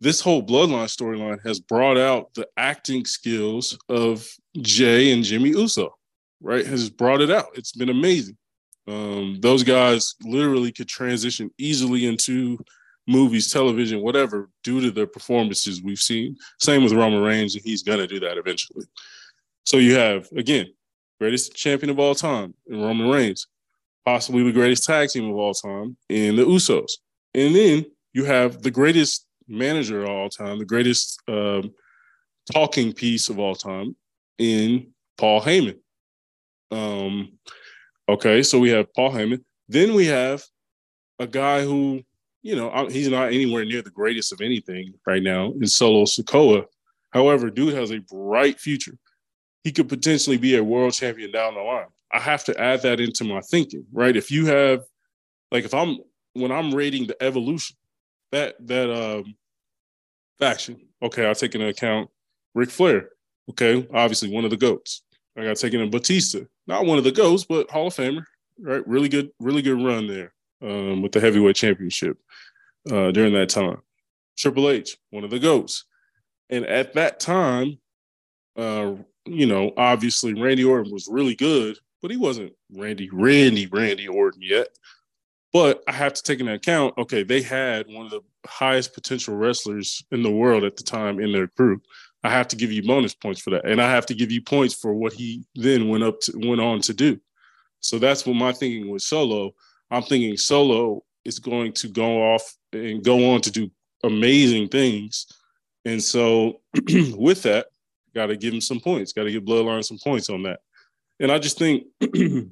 this 0.00 0.20
whole 0.20 0.40
bloodline 0.40 0.86
storyline 0.86 1.44
has 1.44 1.58
brought 1.58 1.98
out 1.98 2.32
the 2.34 2.46
acting 2.56 3.04
skills 3.04 3.76
of 3.88 4.24
Jay 4.60 5.10
and 5.12 5.24
Jimmy 5.24 5.48
Uso, 5.48 5.96
right? 6.40 6.64
Has 6.64 6.88
brought 6.88 7.20
it 7.20 7.32
out. 7.32 7.48
It's 7.54 7.72
been 7.72 7.88
amazing. 7.88 8.36
Um, 8.86 9.38
those 9.40 9.64
guys 9.64 10.14
literally 10.22 10.70
could 10.70 10.88
transition 10.88 11.50
easily 11.58 12.06
into 12.06 12.56
movies, 13.08 13.50
television, 13.50 14.00
whatever, 14.00 14.48
due 14.62 14.80
to 14.80 14.92
their 14.92 15.08
performances 15.08 15.82
we've 15.82 15.98
seen. 15.98 16.36
Same 16.60 16.84
with 16.84 16.92
Roman 16.92 17.20
Reigns, 17.20 17.56
and 17.56 17.64
he's 17.64 17.82
gonna 17.82 18.06
do 18.06 18.20
that 18.20 18.38
eventually. 18.38 18.84
So 19.64 19.78
you 19.78 19.96
have 19.96 20.28
again, 20.36 20.66
greatest 21.18 21.56
champion 21.56 21.90
of 21.90 21.98
all 21.98 22.14
time 22.14 22.54
in 22.68 22.80
Roman 22.80 23.08
Reigns 23.08 23.48
possibly 24.08 24.42
the 24.42 24.52
greatest 24.52 24.84
tag 24.84 25.10
team 25.10 25.28
of 25.28 25.36
all 25.36 25.52
time 25.52 25.94
in 26.08 26.34
the 26.34 26.42
Usos. 26.42 26.92
And 27.34 27.54
then 27.54 27.84
you 28.14 28.24
have 28.24 28.62
the 28.62 28.70
greatest 28.70 29.26
manager 29.46 30.02
of 30.02 30.08
all 30.08 30.30
time, 30.30 30.58
the 30.58 30.64
greatest 30.64 31.20
um, 31.28 31.74
talking 32.50 32.94
piece 32.94 33.28
of 33.28 33.38
all 33.38 33.54
time 33.54 33.94
in 34.38 34.94
Paul 35.18 35.42
Heyman. 35.42 35.78
Um, 36.70 37.38
okay, 38.08 38.42
so 38.42 38.58
we 38.58 38.70
have 38.70 38.90
Paul 38.94 39.12
Heyman. 39.12 39.44
Then 39.68 39.92
we 39.92 40.06
have 40.06 40.42
a 41.18 41.26
guy 41.26 41.62
who, 41.62 42.02
you 42.40 42.56
know, 42.56 42.88
he's 42.90 43.08
not 43.08 43.26
anywhere 43.26 43.66
near 43.66 43.82
the 43.82 43.90
greatest 43.90 44.32
of 44.32 44.40
anything 44.40 44.94
right 45.06 45.22
now 45.22 45.52
in 45.52 45.66
Solo 45.66 46.04
Sikoa. 46.04 46.64
However, 47.10 47.50
dude 47.50 47.74
has 47.74 47.92
a 47.92 47.98
bright 47.98 48.58
future. 48.58 48.96
He 49.64 49.70
could 49.70 49.90
potentially 49.90 50.38
be 50.38 50.56
a 50.56 50.64
world 50.64 50.94
champion 50.94 51.30
down 51.30 51.56
the 51.56 51.60
line. 51.60 51.88
I 52.12 52.20
have 52.20 52.44
to 52.44 52.58
add 52.60 52.82
that 52.82 53.00
into 53.00 53.24
my 53.24 53.40
thinking, 53.40 53.84
right? 53.92 54.16
If 54.16 54.30
you 54.30 54.46
have, 54.46 54.80
like, 55.50 55.64
if 55.64 55.74
I'm 55.74 55.98
when 56.34 56.52
I'm 56.52 56.74
rating 56.74 57.06
the 57.06 57.22
evolution, 57.22 57.76
that 58.32 58.54
that 58.66 58.90
um 58.90 59.34
faction, 60.38 60.80
okay, 61.02 61.26
I'll 61.26 61.34
take 61.34 61.54
into 61.54 61.68
account 61.68 62.10
Ric 62.54 62.70
Flair, 62.70 63.10
okay, 63.50 63.86
obviously 63.92 64.30
one 64.30 64.44
of 64.44 64.50
the 64.50 64.56
goats. 64.56 65.02
I 65.36 65.44
got 65.44 65.56
taken 65.56 65.80
in 65.80 65.90
Batista, 65.90 66.40
not 66.66 66.84
one 66.84 66.98
of 66.98 67.04
the 67.04 67.12
goats, 67.12 67.44
but 67.44 67.70
Hall 67.70 67.88
of 67.88 67.94
Famer, 67.94 68.24
right? 68.58 68.86
Really 68.88 69.08
good, 69.08 69.30
really 69.38 69.62
good 69.62 69.80
run 69.82 70.06
there 70.06 70.32
um, 70.62 71.02
with 71.02 71.12
the 71.12 71.20
heavyweight 71.20 71.56
championship 71.56 72.18
uh, 72.90 73.10
during 73.12 73.32
that 73.34 73.48
time. 73.48 73.78
Triple 74.36 74.70
H, 74.70 74.96
one 75.10 75.24
of 75.24 75.30
the 75.30 75.38
goats, 75.38 75.84
and 76.50 76.64
at 76.66 76.94
that 76.94 77.20
time, 77.20 77.78
uh, 78.56 78.94
you 79.26 79.46
know, 79.46 79.72
obviously 79.76 80.34
Randy 80.34 80.64
Orton 80.64 80.92
was 80.92 81.08
really 81.10 81.34
good, 81.34 81.76
but 82.00 82.10
he 82.10 82.16
wasn't 82.16 82.52
Randy, 82.74 83.08
Randy, 83.12 83.66
Randy 83.66 84.08
Orton 84.08 84.42
yet. 84.42 84.68
But 85.52 85.82
I 85.88 85.92
have 85.92 86.12
to 86.12 86.22
take 86.22 86.40
into 86.40 86.52
account, 86.52 86.94
okay, 86.98 87.22
they 87.22 87.40
had 87.40 87.86
one 87.88 88.04
of 88.04 88.10
the 88.10 88.20
highest 88.46 88.92
potential 88.92 89.34
wrestlers 89.34 90.02
in 90.10 90.22
the 90.22 90.30
world 90.30 90.64
at 90.64 90.76
the 90.76 90.82
time 90.82 91.20
in 91.20 91.32
their 91.32 91.48
crew. 91.48 91.80
I 92.22 92.30
have 92.30 92.48
to 92.48 92.56
give 92.56 92.72
you 92.72 92.82
bonus 92.82 93.14
points 93.14 93.40
for 93.40 93.50
that. 93.50 93.64
And 93.64 93.80
I 93.80 93.90
have 93.90 94.06
to 94.06 94.14
give 94.14 94.30
you 94.30 94.42
points 94.42 94.74
for 94.74 94.92
what 94.92 95.12
he 95.12 95.46
then 95.54 95.88
went 95.88 96.04
up 96.04 96.20
to 96.22 96.32
went 96.36 96.60
on 96.60 96.80
to 96.82 96.92
do. 96.92 97.18
So 97.80 97.98
that's 97.98 98.26
what 98.26 98.34
my 98.34 98.52
thinking 98.52 98.90
was 98.90 99.06
solo. 99.06 99.52
I'm 99.90 100.02
thinking 100.02 100.36
solo 100.36 101.02
is 101.24 101.38
going 101.38 101.72
to 101.74 101.88
go 101.88 102.34
off 102.34 102.56
and 102.72 103.04
go 103.04 103.32
on 103.32 103.40
to 103.42 103.50
do 103.50 103.70
amazing 104.02 104.68
things. 104.68 105.26
And 105.84 106.02
so 106.02 106.60
with 107.16 107.42
that, 107.44 107.68
got 108.14 108.26
to 108.26 108.36
give 108.36 108.52
him 108.52 108.60
some 108.60 108.80
points, 108.80 109.12
got 109.12 109.24
to 109.24 109.32
give 109.32 109.44
Bloodline 109.44 109.84
some 109.84 109.98
points 110.02 110.28
on 110.28 110.42
that. 110.42 110.60
And 111.20 111.32
I 111.32 111.38
just 111.38 111.58
think 111.58 111.84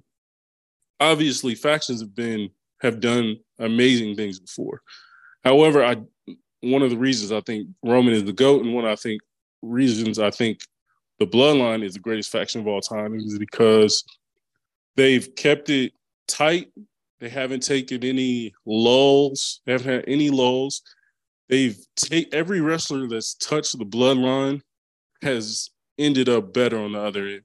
obviously 1.01 1.55
factions 1.55 2.01
have 2.01 2.15
been 2.15 2.51
have 2.81 3.01
done 3.01 3.37
amazing 3.59 4.17
things 4.17 4.39
before. 4.39 4.83
However, 5.45 5.85
I 5.85 5.97
one 6.61 6.83
of 6.83 6.91
the 6.91 6.99
reasons 6.99 7.33
I 7.33 7.41
think 7.43 7.69
Roman 7.85 8.15
is 8.15 8.25
the 8.25 8.33
GOAT 8.33 8.65
and 8.65 8.75
one 8.75 8.85
I 8.85 8.97
think 8.97 9.21
reasons 9.63 10.19
I 10.19 10.31
think 10.31 10.61
the 11.19 11.27
bloodline 11.27 11.85
is 11.85 11.95
the 11.95 12.01
greatest 12.01 12.31
faction 12.31 12.61
of 12.61 12.67
all 12.67 12.81
time 12.81 13.15
is 13.15 13.39
because 13.39 14.05
they've 14.97 15.35
kept 15.37 15.71
it 15.71 15.93
tight. 16.29 16.69
They 17.21 17.29
haven't 17.29 17.63
taken 17.63 18.05
any 18.05 18.53
lulls. 18.67 19.61
They 19.65 19.73
haven't 19.73 19.93
had 19.93 20.05
any 20.07 20.31
lulls. 20.31 20.83
they've 21.49 21.79
take 21.97 22.35
every 22.35 22.61
wrestler 22.61 23.07
that's 23.07 23.35
touched 23.35 23.79
the 23.79 23.85
bloodline 23.85 24.61
has 25.23 25.71
ended 25.99 26.29
up 26.29 26.53
better 26.53 26.79
on 26.79 26.93
the 26.93 27.01
other 27.01 27.27
end. 27.27 27.43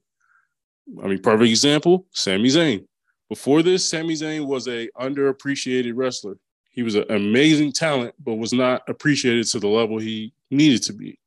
I 1.02 1.06
mean, 1.06 1.20
perfect 1.20 1.48
example, 1.48 2.06
Sami 2.12 2.48
Zayn. 2.48 2.86
Before 3.28 3.62
this, 3.62 3.88
Sami 3.88 4.14
Zayn 4.14 4.46
was 4.46 4.68
a 4.68 4.88
underappreciated 5.00 5.92
wrestler. 5.94 6.36
He 6.70 6.82
was 6.82 6.94
an 6.94 7.04
amazing 7.10 7.72
talent, 7.72 8.14
but 8.22 8.34
was 8.34 8.52
not 8.52 8.82
appreciated 8.88 9.46
to 9.48 9.60
the 9.60 9.68
level 9.68 9.98
he 9.98 10.32
needed 10.50 10.82
to 10.84 10.92
be. 10.92 11.18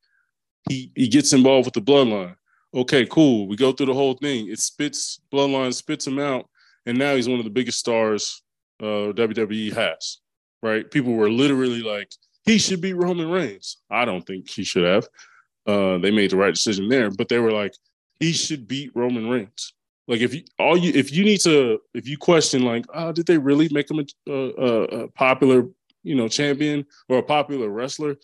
He 0.69 0.91
he 0.95 1.07
gets 1.07 1.33
involved 1.33 1.65
with 1.65 1.73
the 1.73 1.81
bloodline. 1.81 2.35
Okay, 2.73 3.05
cool. 3.05 3.47
We 3.47 3.55
go 3.55 3.71
through 3.71 3.85
the 3.87 3.93
whole 3.93 4.15
thing. 4.15 4.49
It 4.49 4.59
spits 4.59 5.19
bloodline 5.31 5.73
spits 5.73 6.05
him 6.05 6.19
out, 6.19 6.49
and 6.85 6.97
now 6.97 7.15
he's 7.15 7.29
one 7.29 7.39
of 7.39 7.45
the 7.45 7.51
biggest 7.51 7.79
stars 7.79 8.43
uh, 8.81 9.13
WWE 9.13 9.73
has. 9.73 10.19
Right? 10.61 10.89
People 10.89 11.13
were 11.13 11.29
literally 11.29 11.81
like, 11.81 12.11
he 12.43 12.57
should 12.57 12.81
be 12.81 12.93
Roman 12.93 13.29
Reigns. 13.29 13.77
I 13.89 14.03
don't 14.03 14.25
think 14.25 14.49
he 14.49 14.63
should 14.63 14.83
have. 14.83 15.07
Uh, 15.67 15.97
they 15.99 16.11
made 16.11 16.31
the 16.31 16.37
right 16.37 16.53
decision 16.53 16.89
there, 16.89 17.11
but 17.11 17.29
they 17.29 17.39
were 17.39 17.51
like, 17.51 17.73
he 18.19 18.31
should 18.31 18.67
beat 18.67 18.91
Roman 18.95 19.27
Reigns. 19.27 19.73
Like 20.07 20.21
if 20.21 20.33
you 20.33 20.43
all 20.59 20.77
you 20.77 20.91
if 20.93 21.11
you 21.11 21.23
need 21.23 21.41
to 21.41 21.79
if 21.93 22.07
you 22.07 22.17
question 22.17 22.63
like 22.63 22.85
oh 22.93 23.11
did 23.11 23.25
they 23.25 23.37
really 23.37 23.69
make 23.71 23.89
him 23.89 23.99
a, 23.99 24.31
a, 24.31 24.83
a 25.03 25.07
popular 25.09 25.67
you 26.03 26.13
know 26.13 26.27
champion 26.27 26.85
or 27.09 27.17
a 27.17 27.23
popular 27.23 27.69
wrestler 27.69 28.15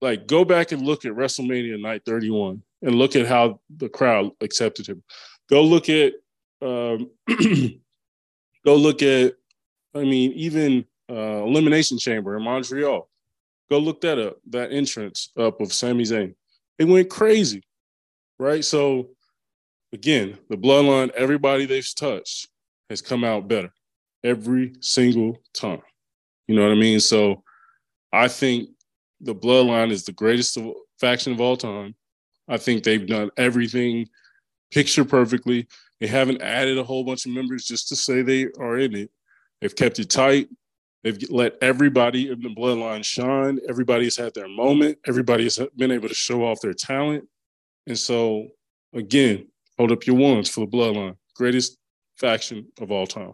like 0.00 0.26
go 0.26 0.44
back 0.44 0.70
and 0.70 0.82
look 0.82 1.04
at 1.04 1.12
WrestleMania 1.12 1.80
night 1.80 2.02
31 2.04 2.62
and 2.82 2.94
look 2.94 3.16
at 3.16 3.26
how 3.26 3.58
the 3.74 3.88
crowd 3.88 4.30
accepted 4.42 4.86
him. 4.86 5.02
Go 5.48 5.62
look 5.62 5.88
at 5.88 6.12
um, 6.60 7.10
go 8.64 8.76
look 8.76 9.02
at 9.02 9.34
I 9.94 10.00
mean 10.00 10.32
even 10.32 10.84
uh, 11.10 11.42
Elimination 11.44 11.98
Chamber 11.98 12.36
in 12.36 12.42
Montreal. 12.42 13.08
Go 13.70 13.78
look 13.78 14.02
that 14.02 14.18
up. 14.18 14.36
That 14.50 14.72
entrance 14.72 15.32
up 15.38 15.60
of 15.60 15.72
Sami 15.72 16.04
Zayn. 16.04 16.34
It 16.78 16.84
went 16.84 17.08
crazy, 17.08 17.62
right? 18.38 18.64
So 18.64 19.10
again, 19.92 20.38
the 20.48 20.56
bloodline, 20.56 21.10
everybody 21.10 21.66
they've 21.66 21.94
touched 21.94 22.48
has 22.90 23.00
come 23.00 23.24
out 23.24 23.48
better 23.48 23.72
every 24.22 24.74
single 24.80 25.40
time. 25.52 25.82
You 26.46 26.56
know 26.56 26.62
what 26.62 26.72
I 26.72 26.76
mean? 26.76 27.00
So 27.00 27.42
I 28.12 28.28
think 28.28 28.70
the 29.20 29.34
bloodline 29.34 29.90
is 29.90 30.04
the 30.04 30.12
greatest 30.12 30.58
faction 31.00 31.32
of 31.32 31.40
all 31.40 31.56
time. 31.56 31.94
I 32.48 32.58
think 32.58 32.84
they've 32.84 33.06
done 33.06 33.30
everything 33.36 34.08
picture 34.70 35.04
perfectly. 35.04 35.66
They 36.00 36.06
haven't 36.06 36.42
added 36.42 36.76
a 36.78 36.84
whole 36.84 37.04
bunch 37.04 37.24
of 37.24 37.32
members 37.32 37.64
just 37.64 37.88
to 37.88 37.96
say 37.96 38.22
they 38.22 38.48
are 38.58 38.78
in 38.78 38.94
it. 38.94 39.10
They've 39.60 39.74
kept 39.74 39.98
it 39.98 40.10
tight. 40.10 40.48
They've 41.02 41.18
let 41.30 41.56
everybody 41.62 42.30
in 42.30 42.40
the 42.40 42.48
bloodline 42.48 43.04
shine. 43.04 43.60
Everybody's 43.68 44.16
had 44.16 44.34
their 44.34 44.48
moment. 44.48 44.98
Everybody's 45.06 45.58
been 45.76 45.90
able 45.90 46.08
to 46.08 46.14
show 46.14 46.44
off 46.44 46.60
their 46.60 46.74
talent. 46.74 47.28
And 47.86 47.98
so, 47.98 48.48
again, 48.92 49.48
hold 49.78 49.92
up 49.92 50.06
your 50.06 50.16
ones 50.16 50.48
for 50.48 50.60
the 50.60 50.66
bloodline. 50.66 51.16
Greatest 51.34 51.76
faction 52.16 52.66
of 52.80 52.90
all 52.90 53.06
time. 53.06 53.32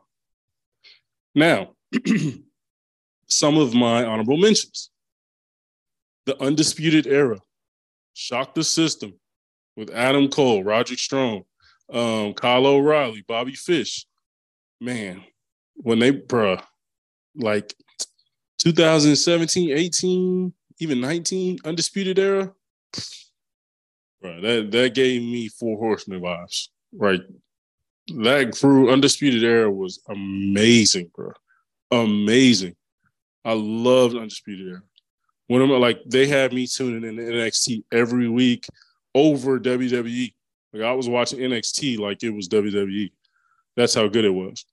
Now, 1.35 1.75
some 3.29 3.57
of 3.57 3.75
my 3.75 4.05
honorable 4.05 4.37
mentions. 4.37 4.91
The 6.27 6.41
Undisputed 6.43 7.07
Era 7.07 7.39
shocked 8.15 8.55
the 8.55 8.65
system 8.65 9.15
with 9.77 9.91
Adam 9.91 10.29
Cole, 10.29 10.63
Roderick 10.63 10.99
Strong, 10.99 11.43
um, 11.93 12.35
Kyle 12.35 12.67
O'Reilly, 12.67 13.25
Bobby 13.27 13.55
Fish. 13.55 14.07
Man, 14.81 15.23
when 15.75 15.99
they, 15.99 16.13
bruh, 16.13 16.63
like 17.35 17.75
2017, 18.59 19.71
18, 19.71 20.53
even 20.81 21.01
19, 21.01 21.59
Undisputed 21.65 22.19
Era. 22.19 22.53
Right, 24.23 24.43
that 24.43 24.71
that 24.73 24.95
gave 24.95 25.23
me 25.23 25.49
four 25.49 25.79
horsemen 25.79 26.21
vibes. 26.21 26.69
Right, 26.93 27.23
that 28.19 28.57
crew, 28.59 28.91
Undisputed 28.91 29.45
Era, 29.45 29.71
was 29.71 30.01
amazing, 30.09 31.11
bro. 31.15 31.33
Amazing. 31.91 32.77
I 33.45 33.55
loved 33.55 34.17
Undisputed 34.17 34.69
Era. 34.69 34.83
When 35.47 35.63
I'm 35.63 35.71
like, 35.71 36.03
they 36.07 36.27
had 36.27 36.53
me 36.53 36.67
tuning 36.67 37.09
in 37.09 37.17
NXT 37.17 37.85
every 37.93 38.29
week 38.29 38.67
over 39.15 39.59
WWE. 39.59 40.33
Like 40.73 40.83
I 40.83 40.93
was 40.93 41.09
watching 41.09 41.41
NXT 41.41 41.99
like 41.99 42.23
it 42.23 42.31
was 42.31 42.49
WWE. 42.49 43.11
That's 43.77 43.95
how 43.95 44.07
good 44.09 44.25
it 44.25 44.31
was. 44.31 44.65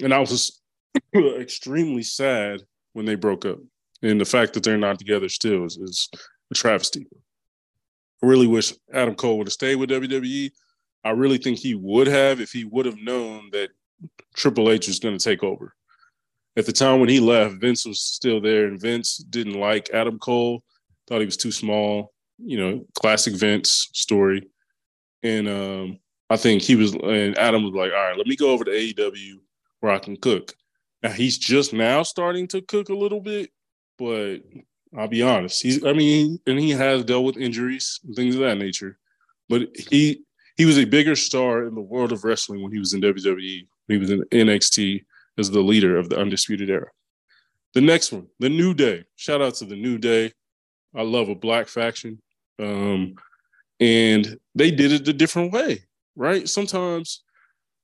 And 0.00 0.12
I 0.14 0.20
was 0.20 0.60
extremely 1.14 2.02
sad 2.02 2.62
when 2.92 3.06
they 3.06 3.14
broke 3.14 3.44
up. 3.44 3.58
And 4.02 4.20
the 4.20 4.24
fact 4.24 4.54
that 4.54 4.62
they're 4.62 4.76
not 4.76 4.98
together 4.98 5.28
still 5.28 5.64
is, 5.64 5.76
is 5.76 6.08
a 6.50 6.54
travesty. 6.54 7.06
Really 8.22 8.46
wish 8.46 8.72
Adam 8.92 9.14
Cole 9.14 9.38
would 9.38 9.48
have 9.48 9.52
stayed 9.52 9.76
with 9.76 9.90
WWE. 9.90 10.50
I 11.04 11.10
really 11.10 11.38
think 11.38 11.58
he 11.58 11.74
would 11.74 12.06
have 12.06 12.40
if 12.40 12.52
he 12.52 12.64
would 12.64 12.86
have 12.86 12.98
known 12.98 13.50
that 13.52 13.70
Triple 14.34 14.70
H 14.70 14.86
was 14.86 15.00
going 15.00 15.18
to 15.18 15.24
take 15.24 15.42
over. 15.42 15.74
At 16.56 16.66
the 16.66 16.72
time 16.72 17.00
when 17.00 17.08
he 17.08 17.18
left, 17.18 17.56
Vince 17.56 17.84
was 17.86 18.00
still 18.00 18.40
there, 18.40 18.66
and 18.66 18.80
Vince 18.80 19.16
didn't 19.16 19.58
like 19.58 19.90
Adam 19.92 20.18
Cole, 20.18 20.62
thought 21.08 21.20
he 21.20 21.26
was 21.26 21.36
too 21.36 21.52
small. 21.52 22.12
You 22.38 22.58
know, 22.58 22.86
classic 22.94 23.34
Vince 23.34 23.88
story. 23.92 24.48
And 25.22 25.48
um, 25.48 25.98
I 26.28 26.36
think 26.36 26.62
he 26.62 26.76
was, 26.76 26.92
and 26.94 27.38
Adam 27.38 27.62
was 27.62 27.72
like, 27.72 27.92
all 27.92 27.98
right, 27.98 28.16
let 28.16 28.26
me 28.26 28.36
go 28.36 28.50
over 28.50 28.64
to 28.64 28.70
AEW 28.70 29.34
where 29.80 29.92
I 29.92 29.98
can 29.98 30.16
cook. 30.16 30.54
Now 31.02 31.10
he's 31.10 31.36
just 31.38 31.72
now 31.72 32.02
starting 32.02 32.46
to 32.48 32.62
cook 32.62 32.88
a 32.88 32.94
little 32.94 33.20
bit, 33.20 33.50
but 33.98 34.38
I'll 34.96 35.08
be 35.08 35.22
honest. 35.22 35.62
He's 35.62 35.84
I 35.84 35.92
mean, 35.92 36.38
and 36.46 36.58
he 36.58 36.70
has 36.70 37.04
dealt 37.04 37.24
with 37.24 37.36
injuries 37.36 38.00
and 38.04 38.14
things 38.14 38.34
of 38.34 38.42
that 38.42 38.58
nature. 38.58 38.98
But 39.48 39.74
he 39.76 40.22
he 40.56 40.66
was 40.66 40.78
a 40.78 40.84
bigger 40.84 41.16
star 41.16 41.66
in 41.66 41.74
the 41.74 41.80
world 41.80 42.12
of 42.12 42.24
wrestling 42.24 42.62
when 42.62 42.72
he 42.72 42.78
was 42.78 42.92
in 42.92 43.00
WWE. 43.00 43.66
He 43.88 43.96
was 43.96 44.10
in 44.10 44.22
NXT 44.24 45.04
as 45.38 45.50
the 45.50 45.60
leader 45.60 45.96
of 45.96 46.08
the 46.08 46.18
Undisputed 46.18 46.70
Era. 46.70 46.88
The 47.74 47.80
next 47.80 48.12
one, 48.12 48.26
the 48.38 48.50
New 48.50 48.74
Day. 48.74 49.04
Shout 49.16 49.40
out 49.40 49.54
to 49.56 49.64
the 49.64 49.76
New 49.76 49.98
Day. 49.98 50.32
I 50.94 51.02
love 51.02 51.30
a 51.30 51.34
black 51.34 51.68
faction. 51.68 52.20
Um, 52.58 53.14
and 53.80 54.38
they 54.54 54.70
did 54.70 54.92
it 54.92 55.08
a 55.08 55.12
different 55.12 55.52
way, 55.52 55.84
right? 56.14 56.48
Sometimes, 56.48 57.22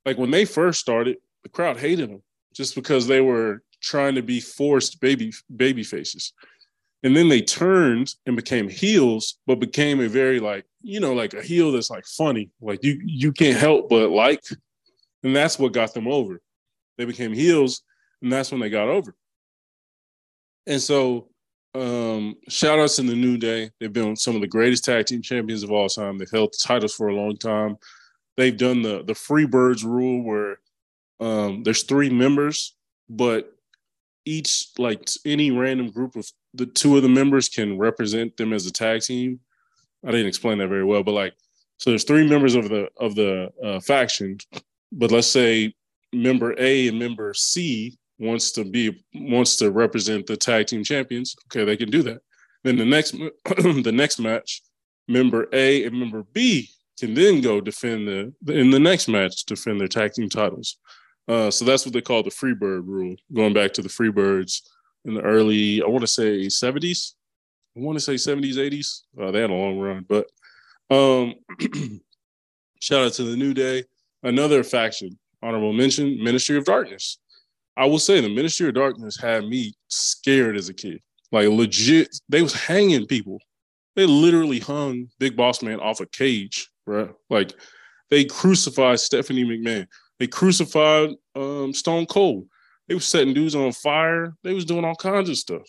like 0.05 0.19
when 0.19 0.31
they 0.31 0.45
first 0.45 0.81
started, 0.81 1.17
the 1.43 1.49
crowd 1.49 1.79
hated 1.79 2.11
them 2.11 2.23
just 2.53 2.75
because 2.75 3.07
they 3.07 3.21
were 3.21 3.63
trying 3.81 4.15
to 4.15 4.23
be 4.23 4.41
forced 4.41 5.01
baby 5.01 5.33
baby 5.57 5.83
faces. 5.83 6.33
And 7.03 7.17
then 7.17 7.29
they 7.29 7.41
turned 7.41 8.13
and 8.27 8.35
became 8.35 8.69
heels, 8.69 9.39
but 9.47 9.61
became 9.61 10.01
a 10.01 10.09
very 10.09 10.41
like, 10.41 10.65
you 10.83 10.99
know, 10.99 11.15
like 11.15 11.35
a 11.35 11.43
heel 11.43 11.71
that's 11.73 11.91
like 11.91 12.07
funny. 12.07 12.51
Like 12.61 12.83
you 12.83 13.01
you 13.05 13.33
can't 13.33 13.59
help 13.59 13.89
but 13.89 14.11
like. 14.11 14.43
And 15.23 15.35
that's 15.35 15.59
what 15.59 15.73
got 15.73 15.95
them 15.95 16.07
over. 16.07 16.41
They 16.97 17.05
became 17.05 17.33
heels, 17.33 17.83
and 18.23 18.33
that's 18.33 18.53
when 18.53 18.61
they 18.61 18.71
got 18.71 18.89
over. 18.89 19.15
And 20.67 20.81
so 20.81 21.29
um 21.75 22.35
shout 22.49 22.79
outs 22.79 22.99
in 22.99 23.07
the 23.07 23.15
New 23.15 23.37
Day. 23.37 23.71
They've 23.79 23.93
been 23.93 24.17
some 24.17 24.35
of 24.35 24.41
the 24.41 24.47
greatest 24.49 24.85
tag 24.85 25.07
team 25.07 25.23
champions 25.23 25.63
of 25.63 25.71
all 25.71 25.89
time. 25.89 26.19
They've 26.19 26.31
held 26.31 26.53
the 26.53 26.59
titles 26.63 26.95
for 26.95 27.09
a 27.09 27.15
long 27.15 27.37
time. 27.37 27.77
They've 28.37 28.57
done 28.57 28.83
the 28.83 29.05
the 29.05 29.13
Freebirds 29.13 29.85
rule 29.85 30.23
where 30.23 30.59
um, 31.21 31.63
there's 31.63 31.83
three 31.83 32.11
members, 32.11 32.77
but 33.09 33.53
each 34.29 34.69
like 34.79 35.09
any 35.25 35.51
random 35.51 35.91
group 35.91 36.15
of 36.15 36.31
the 36.55 36.67
two 36.67 36.97
of 36.97 37.03
the 37.03 37.09
members 37.09 37.49
can 37.49 37.79
represent 37.79 38.37
them 38.37 38.53
as 38.53 38.67
a 38.67 38.73
tag 38.73 39.01
team. 39.01 39.41
I 40.07 40.11
didn't 40.11 40.27
explain 40.27 40.59
that 40.59 40.69
very 40.69 40.85
well, 40.85 41.03
but 41.03 41.13
like 41.13 41.35
so 41.79 41.91
there's 41.91 42.05
three 42.05 42.29
members 42.29 42.55
of 42.55 42.69
the 42.69 42.89
of 42.99 43.15
the 43.15 43.51
uh, 43.65 43.81
faction, 43.81 44.37
but 44.93 45.11
let's 45.11 45.29
say 45.29 45.73
member 46.13 46.55
A 46.59 46.89
and 46.89 46.99
member 46.99 47.33
C 47.35 47.97
wants 48.19 48.53
to 48.53 48.65
be 48.65 49.03
wants 49.15 49.57
to 49.57 49.71
represent 49.71 50.27
the 50.27 50.37
tag 50.37 50.67
team 50.67 50.85
champions. 50.85 51.35
Okay, 51.47 51.65
they 51.65 51.77
can 51.77 51.91
do 51.91 52.03
that. 52.03 52.21
Then 52.65 52.77
the 52.77 52.85
next 52.85 53.13
the 53.45 53.93
next 53.95 54.19
match, 54.19 54.61
member 55.07 55.49
A 55.53 55.85
and 55.85 55.99
member 55.99 56.25
B 56.33 56.69
can 56.99 57.15
then 57.15 57.41
go 57.41 57.61
defend 57.61 58.09
the 58.09 58.33
in 58.53 58.71
the 58.71 58.81
next 58.81 59.09
match 59.09 59.45
defend 59.45 59.81
their 59.81 59.89
tag 59.89 60.13
team 60.13 60.29
titles. 60.29 60.77
Uh, 61.29 61.51
so 61.51 61.65
that's 61.65 61.85
what 61.85 61.93
they 61.93 62.01
call 62.01 62.23
the 62.23 62.31
Freebird 62.31 62.87
rule, 62.87 63.15
going 63.33 63.53
back 63.53 63.73
to 63.75 63.83
the 63.83 63.89
Freebirds 63.89 64.63
in 65.05 65.15
the 65.15 65.21
early, 65.21 65.83
I 65.83 65.87
want 65.87 66.01
to 66.01 66.07
say 66.07 66.47
70s. 66.47 67.13
I 67.77 67.81
want 67.81 67.97
to 67.97 68.01
say 68.01 68.15
70s, 68.15 68.55
80s. 68.55 69.03
Uh, 69.21 69.31
they 69.31 69.41
had 69.41 69.51
a 69.51 69.55
long 69.55 69.79
run, 69.79 70.07
but 70.09 70.27
um, 70.91 71.35
shout 72.81 73.05
out 73.05 73.13
to 73.15 73.25
the 73.25 73.37
New 73.37 73.55
Day. 73.55 73.85
Another 74.23 74.65
faction, 74.65 75.19
honorable 75.43 75.73
mention, 75.73 76.23
Ministry 76.23 76.57
of 76.57 76.65
Darkness. 76.65 77.19
I 77.77 77.85
will 77.85 78.01
say 78.01 78.21
the 78.21 78.35
Ministry 78.35 78.69
of 78.69 78.75
Darkness 78.75 79.17
had 79.21 79.45
me 79.45 79.75
scared 79.89 80.57
as 80.57 80.69
a 80.69 80.75
kid. 80.75 81.01
Like 81.31 81.49
legit, 81.49 82.09
they 82.29 82.43
was 82.43 82.55
hanging 82.55 83.07
people. 83.07 83.39
They 83.95 84.07
literally 84.07 84.59
hung 84.59 85.09
Big 85.19 85.37
Boss 85.37 85.63
Man 85.63 85.79
off 85.79 86.01
a 86.01 86.07
cage, 86.07 86.71
right? 86.87 87.11
Like 87.31 87.53
they 88.11 88.25
crucified 88.25 88.99
Stephanie 88.99 89.45
McMahon. 89.45 89.87
They 90.19 90.27
crucified 90.27 91.11
um, 91.35 91.73
Stone 91.73 92.07
Cold. 92.07 92.47
They 92.89 92.95
was 92.95 93.07
setting 93.07 93.35
dudes 93.35 93.55
on 93.55 93.73
fire. 93.73 94.35
They 94.43 94.55
was 94.55 94.65
doing 94.65 94.85
all 94.85 94.97
kinds 94.97 95.29
of 95.29 95.37
stuff. 95.37 95.69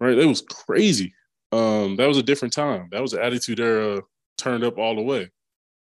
right? 0.00 0.14
That 0.14 0.28
was 0.28 0.42
crazy. 0.42 1.12
Um, 1.52 1.96
that 1.96 2.08
was 2.08 2.18
a 2.18 2.22
different 2.22 2.54
time. 2.54 2.88
That 2.90 3.02
was 3.02 3.12
the 3.12 3.22
attitude 3.22 3.60
era 3.60 4.00
turned 4.38 4.64
up 4.64 4.78
all 4.78 4.96
the 4.96 5.02
way. 5.02 5.30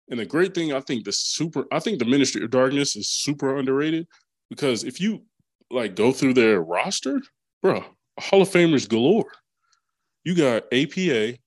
And 0.09 0.19
the 0.19 0.25
great 0.25 0.55
thing, 0.55 0.73
I 0.73 0.79
think 0.81 1.05
the 1.05 1.11
super, 1.11 1.65
I 1.71 1.79
think 1.79 1.99
the 1.99 2.05
Ministry 2.05 2.43
of 2.43 2.49
Darkness 2.49 2.95
is 2.95 3.09
super 3.09 3.57
underrated 3.57 4.07
because 4.49 4.83
if 4.83 5.01
you 5.01 5.23
like 5.69 5.95
go 5.95 6.11
through 6.11 6.33
their 6.33 6.61
roster, 6.61 7.21
bro, 7.61 7.83
Hall 8.19 8.41
of 8.41 8.49
Famers 8.49 8.87
galore. 8.87 9.31
You 10.23 10.35
got 10.35 10.63
APA, 10.73 11.37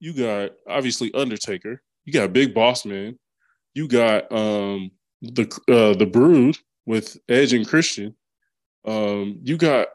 you 0.00 0.12
got 0.12 0.50
obviously 0.68 1.12
Undertaker, 1.14 1.82
you 2.04 2.12
got 2.12 2.32
Big 2.32 2.52
Boss 2.54 2.84
Man, 2.84 3.18
you 3.74 3.86
got 3.86 4.30
um 4.32 4.90
the 5.22 5.44
uh 5.68 5.96
the 5.96 6.06
Brood 6.06 6.56
with 6.86 7.18
Edge 7.28 7.52
and 7.52 7.66
Christian. 7.66 8.14
Um, 8.86 9.38
you 9.42 9.56
got 9.56 9.88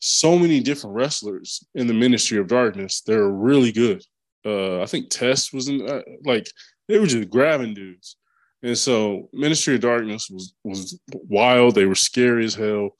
so 0.00 0.38
many 0.38 0.60
different 0.60 0.94
wrestlers 0.94 1.64
in 1.74 1.86
the 1.86 1.94
Ministry 1.94 2.38
of 2.38 2.48
Darkness. 2.48 3.00
They're 3.00 3.28
really 3.28 3.72
good. 3.72 4.04
Uh, 4.44 4.80
I 4.82 4.86
think 4.86 5.10
Test 5.10 5.52
was 5.52 5.68
in 5.68 5.88
uh, 5.88 6.02
like 6.24 6.50
they 6.88 6.98
were 6.98 7.06
just 7.06 7.30
grabbing 7.30 7.74
dudes. 7.74 8.16
And 8.62 8.76
so 8.76 9.28
Ministry 9.32 9.76
of 9.76 9.80
Darkness 9.80 10.28
was 10.30 10.54
was 10.64 10.98
wild. 11.10 11.74
They 11.74 11.86
were 11.86 11.94
scary 11.94 12.44
as 12.44 12.54
hell. 12.54 12.90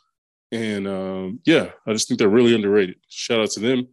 And 0.51 0.87
um, 0.87 1.41
yeah, 1.45 1.71
I 1.87 1.93
just 1.93 2.09
think 2.09 2.19
they're 2.19 2.29
really 2.29 2.55
underrated. 2.55 2.97
Shout 3.09 3.41
out 3.41 3.51
to 3.51 3.61
them. 3.61 3.89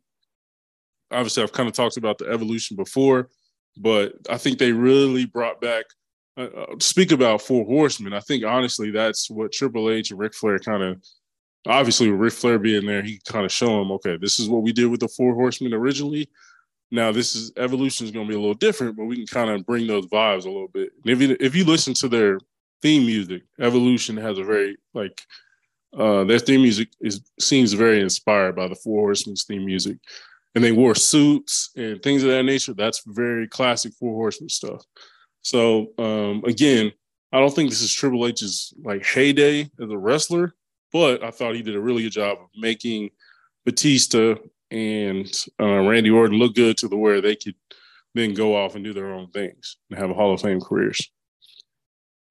Obviously, 1.11 1.43
I've 1.43 1.53
kind 1.53 1.67
of 1.67 1.75
talked 1.75 1.97
about 1.97 2.17
the 2.17 2.29
evolution 2.29 2.75
before, 2.75 3.29
but 3.77 4.13
I 4.29 4.37
think 4.37 4.57
they 4.57 4.71
really 4.71 5.25
brought 5.25 5.61
back. 5.61 5.85
Uh, 6.37 6.41
uh 6.41 6.65
speak 6.79 7.11
about 7.11 7.41
Four 7.41 7.65
Horsemen. 7.65 8.13
I 8.13 8.19
think 8.19 8.43
honestly, 8.43 8.91
that's 8.91 9.29
what 9.29 9.51
Triple 9.51 9.89
H 9.89 10.11
and 10.11 10.19
Ric 10.19 10.33
Flair 10.33 10.59
kind 10.59 10.83
of. 10.83 11.03
Obviously, 11.67 12.11
with 12.11 12.19
Ric 12.19 12.33
Flair 12.33 12.59
being 12.59 12.85
there, 12.85 13.01
he 13.01 13.19
kind 13.27 13.43
of 13.43 13.51
show 13.51 13.79
them, 13.79 13.91
okay, 13.93 14.17
this 14.17 14.39
is 14.39 14.47
what 14.47 14.61
we 14.61 14.71
did 14.71 14.85
with 14.85 14.99
the 14.99 15.07
Four 15.07 15.33
Horsemen 15.33 15.73
originally. 15.73 16.29
Now 16.91 17.11
this 17.11 17.35
is 17.35 17.51
evolution 17.57 18.05
is 18.05 18.11
going 18.11 18.27
to 18.27 18.29
be 18.29 18.35
a 18.35 18.39
little 18.39 18.53
different, 18.53 18.95
but 18.95 19.05
we 19.05 19.15
can 19.15 19.27
kind 19.27 19.49
of 19.49 19.65
bring 19.65 19.87
those 19.87 20.05
vibes 20.07 20.45
a 20.45 20.49
little 20.49 20.67
bit. 20.67 20.91
And 21.03 21.11
if 21.11 21.21
you 21.21 21.37
if 21.39 21.55
you 21.55 21.65
listen 21.65 21.93
to 21.95 22.07
their 22.07 22.39
theme 22.81 23.05
music, 23.05 23.43
Evolution 23.59 24.15
has 24.17 24.37
a 24.37 24.43
very 24.43 24.77
like 24.93 25.21
uh, 25.97 26.23
their 26.25 26.39
theme 26.39 26.61
music 26.61 26.89
is 27.01 27.21
seems 27.39 27.73
very 27.73 28.01
inspired 28.01 28.55
by 28.55 28.67
the 28.67 28.75
Four 28.75 29.01
Horsemen's 29.01 29.43
theme 29.43 29.65
music, 29.65 29.97
and 30.53 30.63
they 30.63 30.71
wore 30.71 30.95
suits 30.95 31.71
and 31.75 32.01
things 32.03 32.23
of 32.23 32.29
that 32.29 32.43
nature. 32.43 32.73
That's 32.73 33.01
very 33.05 33.47
classic 33.47 33.93
Four 33.93 34.13
Horsemen 34.13 34.49
stuff. 34.49 34.83
So 35.45 35.93
um, 35.99 36.43
again, 36.45 36.91
I 37.31 37.39
don't 37.39 37.53
think 37.53 37.69
this 37.69 37.83
is 37.83 37.93
Triple 37.93 38.25
H's 38.25 38.73
like 38.83 39.05
heyday 39.05 39.61
as 39.61 39.91
a 39.91 39.97
wrestler, 39.97 40.55
but 40.91 41.23
I 41.23 41.29
thought 41.29 41.53
he 41.53 41.61
did 41.61 41.75
a 41.75 41.79
really 41.79 42.01
good 42.01 42.13
job 42.13 42.39
of 42.41 42.47
making 42.57 43.11
Batista 43.63 44.35
and 44.71 45.31
uh, 45.61 45.81
Randy 45.81 46.09
Orton 46.09 46.39
look 46.39 46.55
good 46.55 46.77
to 46.77 46.87
the 46.87 46.97
where 46.97 47.21
they 47.21 47.35
could 47.35 47.53
then 48.15 48.33
go 48.33 48.55
off 48.55 48.73
and 48.73 48.83
do 48.83 48.91
their 48.91 49.13
own 49.13 49.29
things 49.29 49.77
and 49.91 49.99
have 49.99 50.09
a 50.09 50.15
Hall 50.15 50.33
of 50.33 50.41
Fame 50.41 50.59
careers. 50.59 51.11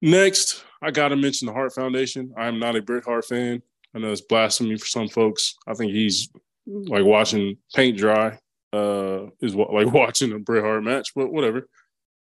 Next, 0.03 0.65
I 0.83 0.91
got 0.91 1.11
to 1.11 1.17
mention 1.17 1.47
the 1.47 1.53
Hart 1.53 1.73
Foundation. 1.73 2.35
I'm 2.37 2.59
not 2.59 2.75
a 2.75 2.83
Bret 2.83 3.05
Hart 3.05 3.27
fan. 3.27 3.62
I 3.95 4.01
know 4.01 4.11
it's 4.11 4.23
blasphemy 4.23 4.77
for 4.77 4.87
some 4.87 5.09
folks. 5.09 5.55
I 5.69 5.75
think 5.75 5.93
he's 5.93 6.31
like 6.67 7.05
watching 7.05 7.59
paint 7.77 7.97
dry 7.97 8.41
uh, 8.73 9.27
is 9.41 9.55
like 9.55 9.87
watching 9.93 10.33
a 10.33 10.41
Bret 10.41 10.65
Hart 10.65 10.83
match, 10.83 11.11
but 11.15 11.33
whatever. 11.33 11.69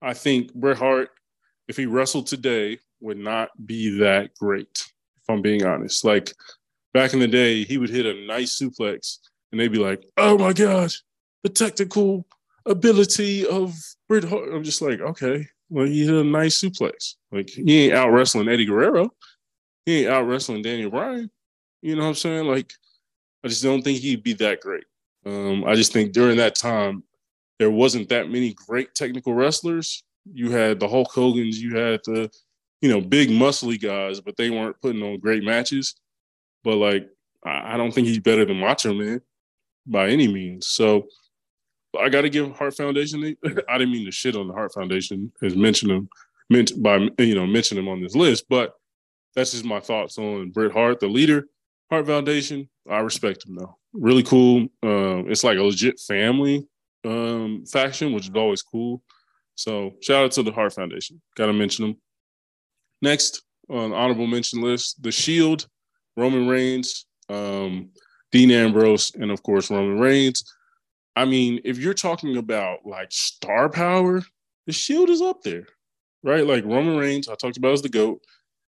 I 0.01 0.13
think 0.13 0.53
Bret 0.53 0.77
Hart, 0.77 1.09
if 1.67 1.77
he 1.77 1.85
wrestled 1.85 2.27
today, 2.27 2.79
would 2.99 3.17
not 3.17 3.49
be 3.65 3.99
that 3.99 4.33
great, 4.35 4.69
if 4.75 5.29
I'm 5.29 5.41
being 5.41 5.65
honest. 5.65 6.03
Like 6.03 6.33
back 6.93 7.13
in 7.13 7.19
the 7.19 7.27
day, 7.27 7.63
he 7.63 7.77
would 7.77 7.89
hit 7.89 8.05
a 8.05 8.25
nice 8.25 8.59
suplex 8.59 9.17
and 9.51 9.59
they'd 9.59 9.71
be 9.71 9.79
like, 9.79 10.05
"Oh 10.17 10.37
my 10.37 10.53
gosh, 10.53 11.01
the 11.43 11.49
technical 11.49 12.25
ability 12.65 13.45
of 13.47 13.75
Bret 14.07 14.23
Hart." 14.23 14.53
I'm 14.53 14.63
just 14.63 14.81
like, 14.81 14.99
okay, 14.99 15.47
well, 15.69 15.85
he 15.85 16.05
hit 16.05 16.13
a 16.13 16.23
nice 16.23 16.61
suplex. 16.61 17.15
Like 17.31 17.49
he 17.49 17.85
ain't 17.85 17.93
out 17.93 18.11
wrestling 18.11 18.49
Eddie 18.49 18.65
Guerrero, 18.65 19.11
he 19.85 20.01
ain't 20.01 20.09
out 20.09 20.27
wrestling 20.27 20.61
Daniel 20.61 20.91
Bryan. 20.91 21.29
You 21.81 21.95
know 21.95 22.03
what 22.03 22.09
I'm 22.09 22.15
saying? 22.15 22.45
Like, 22.45 22.73
I 23.43 23.47
just 23.47 23.63
don't 23.63 23.81
think 23.81 23.99
he'd 23.99 24.23
be 24.23 24.33
that 24.33 24.61
great. 24.61 24.83
Um, 25.25 25.63
I 25.65 25.75
just 25.75 25.93
think 25.93 26.11
during 26.11 26.37
that 26.37 26.55
time 26.55 27.03
there 27.59 27.71
wasn't 27.71 28.09
that 28.09 28.29
many 28.29 28.53
great 28.53 28.93
technical 28.93 29.33
wrestlers. 29.33 30.03
You 30.31 30.51
had 30.51 30.79
the 30.79 30.87
Hulk 30.87 31.11
Hogan's, 31.11 31.61
you 31.61 31.75
had 31.75 32.01
the, 32.05 32.29
you 32.81 32.89
know, 32.89 33.01
big 33.01 33.29
muscly 33.29 33.81
guys, 33.81 34.19
but 34.19 34.37
they 34.37 34.49
weren't 34.49 34.79
putting 34.81 35.01
on 35.01 35.19
great 35.19 35.43
matches. 35.43 35.95
But 36.63 36.75
like, 36.75 37.09
I 37.43 37.77
don't 37.77 37.93
think 37.93 38.07
he's 38.07 38.19
better 38.19 38.45
than 38.45 38.59
Macho 38.59 38.93
Man 38.93 39.21
by 39.85 40.09
any 40.09 40.27
means. 40.27 40.67
So 40.67 41.07
I 41.99 42.09
got 42.09 42.21
to 42.21 42.29
give 42.29 42.55
Hart 42.55 42.75
Foundation. 42.75 43.35
I 43.69 43.77
didn't 43.77 43.93
mean 43.93 44.05
to 44.05 44.11
shit 44.11 44.35
on 44.35 44.47
the 44.47 44.53
Hart 44.53 44.73
Foundation 44.73 45.31
as 45.41 45.55
mention 45.55 45.89
them 45.89 46.09
meant 46.49 46.71
by 46.81 46.97
you 47.19 47.35
know 47.35 47.45
mention 47.45 47.77
them 47.77 47.87
on 47.87 48.01
this 48.01 48.15
list, 48.15 48.45
but 48.49 48.73
that's 49.35 49.51
just 49.51 49.65
my 49.65 49.79
thoughts 49.79 50.17
on 50.17 50.51
Bret 50.51 50.71
Hart, 50.71 50.99
the 50.99 51.07
leader. 51.07 51.47
Hart 51.89 52.07
Foundation, 52.07 52.67
I 52.89 52.99
respect 52.99 53.45
him 53.45 53.55
though. 53.55 53.77
Really 53.93 54.23
cool. 54.23 54.67
Um, 54.83 55.25
it's 55.29 55.43
like 55.43 55.57
a 55.57 55.63
legit 55.63 55.99
family 55.99 56.67
um, 57.05 57.65
faction, 57.65 58.13
which 58.13 58.27
is 58.27 58.35
always 58.35 58.61
cool. 58.61 59.01
So 59.55 59.95
shout 60.01 60.25
out 60.25 60.31
to 60.33 60.43
the 60.43 60.51
Hart 60.51 60.73
Foundation. 60.73 61.21
Got 61.35 61.47
to 61.47 61.53
mention 61.53 61.85
them. 61.85 61.97
Next 63.01 63.41
on 63.69 63.93
honorable 63.93 64.27
mention 64.27 64.61
list, 64.61 65.01
the 65.03 65.11
Shield, 65.11 65.67
Roman 66.15 66.47
Reigns. 66.47 67.05
Um, 67.29 67.89
Dean 68.31 68.51
Ambrose, 68.51 69.11
and 69.15 69.31
of 69.31 69.41
course 69.43 69.71
Roman 69.71 69.99
Reigns. 69.99 70.43
I 71.15 71.25
mean, 71.25 71.61
if 71.63 71.77
you're 71.77 71.93
talking 71.93 72.37
about 72.37 72.85
like 72.85 73.11
star 73.11 73.69
power, 73.69 74.21
the 74.65 74.73
Shield 74.73 75.09
is 75.09 75.21
up 75.21 75.41
there, 75.43 75.67
right? 76.23 76.45
Like 76.45 76.65
Roman 76.65 76.97
Reigns, 76.97 77.27
I 77.27 77.35
talked 77.35 77.57
about 77.57 77.73
as 77.73 77.81
the 77.81 77.89
GOAT. 77.89 78.21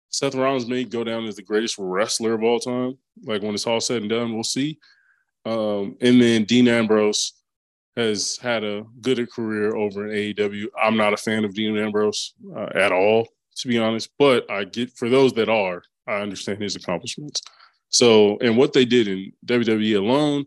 Seth 0.09 0.35
Rollins 0.35 0.67
may 0.67 0.85
go 0.85 1.05
down 1.05 1.25
as 1.27 1.37
the 1.37 1.43
greatest 1.43 1.77
wrestler 1.79 2.35
of 2.35 2.43
all 2.43 2.59
time. 2.59 2.99
Like 3.23 3.43
when 3.43 3.55
it's 3.55 3.67
all 3.67 3.81
said 3.81 4.03
and 4.03 4.11
done, 4.11 4.35
we'll 4.35 4.43
see. 4.43 4.79
Um, 5.45 5.97
and 6.01 6.21
then 6.21 6.45
Dean 6.45 6.67
Ambrose 6.67 7.33
has 7.97 8.39
had 8.41 8.65
a 8.65 8.85
good 9.01 9.31
career 9.31 9.75
over 9.75 10.07
in 10.07 10.35
AEW. 10.35 10.67
I'm 10.81 10.97
not 10.97 11.13
a 11.13 11.17
fan 11.17 11.45
of 11.45 11.55
Dean 11.55 11.77
Ambrose 11.77 12.35
uh, 12.57 12.69
at 12.75 12.93
all, 12.93 13.29
to 13.57 13.69
be 13.69 13.79
honest, 13.79 14.11
but 14.19 14.51
I 14.51 14.65
get 14.65 14.93
for 14.97 15.09
those 15.09 15.33
that 15.35 15.49
are, 15.49 15.83
I 16.07 16.21
understand 16.21 16.63
his 16.63 16.77
accomplishments. 16.77 17.43
So, 17.89 18.39
and 18.39 18.57
what 18.57 18.73
they 18.73 18.85
did 18.85 19.09
in 19.09 19.33
WWE 19.47 19.97
alone, 19.97 20.47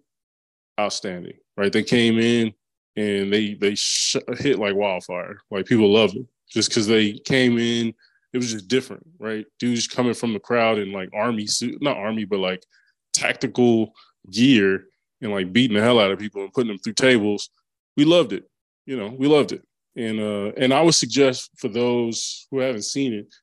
outstanding, 0.80 1.38
right? 1.58 1.72
They 1.72 1.84
came 1.84 2.18
in 2.18 2.54
and 2.96 3.32
they 3.32 3.54
they 3.56 3.76
sh- 3.76 4.16
hit 4.39 4.60
like 4.60 4.76
wildfire. 4.76 5.38
Like 5.52 5.66
people 5.66 5.91
loved 5.91 6.16
it 6.16 6.26
just 6.50 6.70
because 6.70 6.88
they 6.88 7.14
came 7.14 7.58
in. 7.58 7.94
It 8.32 8.38
was 8.38 8.52
just 8.52 8.68
different, 8.68 9.06
right? 9.20 9.46
Dudes 9.60 9.88
coming 9.88 10.14
from 10.14 10.34
the 10.34 10.39
crowd 10.39 10.80
in 10.80 10.91
like 10.91 11.10
army 11.14 11.46
suit, 11.46 11.82
not 11.82 11.98
army, 11.98 12.26
but 12.26 12.39
like 12.39 12.66
tactical 13.12 13.94
gear 14.32 14.86
and 15.24 15.32
like 15.32 15.51
beating 15.53 15.76
the 15.76 15.82
hell 15.82 15.99
out 15.99 16.11
of 16.11 16.19
people 16.19 16.43
and 16.43 16.53
putting 16.53 16.67
them 16.67 16.78
through 16.78 16.93
tables. 16.93 17.49
We 17.95 18.05
loved 18.05 18.34
it. 18.34 18.43
You 18.86 18.97
know, 18.97 19.07
we 19.07 19.28
loved 19.28 19.53
it. 19.53 19.63
And 19.95 20.19
uh 20.19 20.51
and 20.57 20.74
I 20.74 20.82
would 20.82 20.95
suggest 20.95 21.51
for 21.57 21.69
those 21.69 22.47
who 22.51 22.59
haven't 22.59 22.84
seen 22.84 23.13
it, 23.13 23.34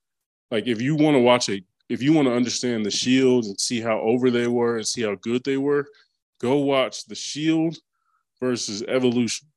like 0.51 0.67
if 0.67 0.81
you 0.81 0.95
want 0.95 1.17
to 1.17 1.21
watch 1.21 1.49
a 1.49 1.63
if 1.89 2.03
you 2.03 2.13
want 2.13 2.29
to 2.29 2.35
understand 2.35 2.87
the 2.87 2.91
Shield 2.91 3.47
and 3.47 3.59
see 3.59 3.81
how 3.81 3.99
over 4.01 4.31
they 4.31 4.47
were 4.47 4.77
and 4.77 4.87
see 4.87 5.03
how 5.03 5.17
good 5.17 5.43
they 5.43 5.57
were, 5.57 5.87
go 6.41 6.59
watch 6.59 7.07
the 7.07 7.17
Shield 7.17 7.77
versus 8.39 8.83
Evolution. 8.87 9.49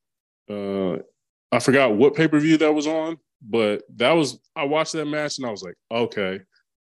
Uh, 0.50 0.98
I 1.52 1.60
forgot 1.60 1.94
what 1.94 2.16
pay 2.16 2.28
per 2.28 2.40
view 2.40 2.58
that 2.58 2.74
was 2.74 2.88
on, 2.88 3.18
but 3.42 3.84
that 3.98 4.12
was 4.12 4.40
I 4.56 4.64
watched 4.64 4.94
that 4.94 5.06
match 5.06 5.38
and 5.38 5.48
I 5.48 5.52
was 5.52 5.64
like, 5.64 5.76
okay, 5.92 6.40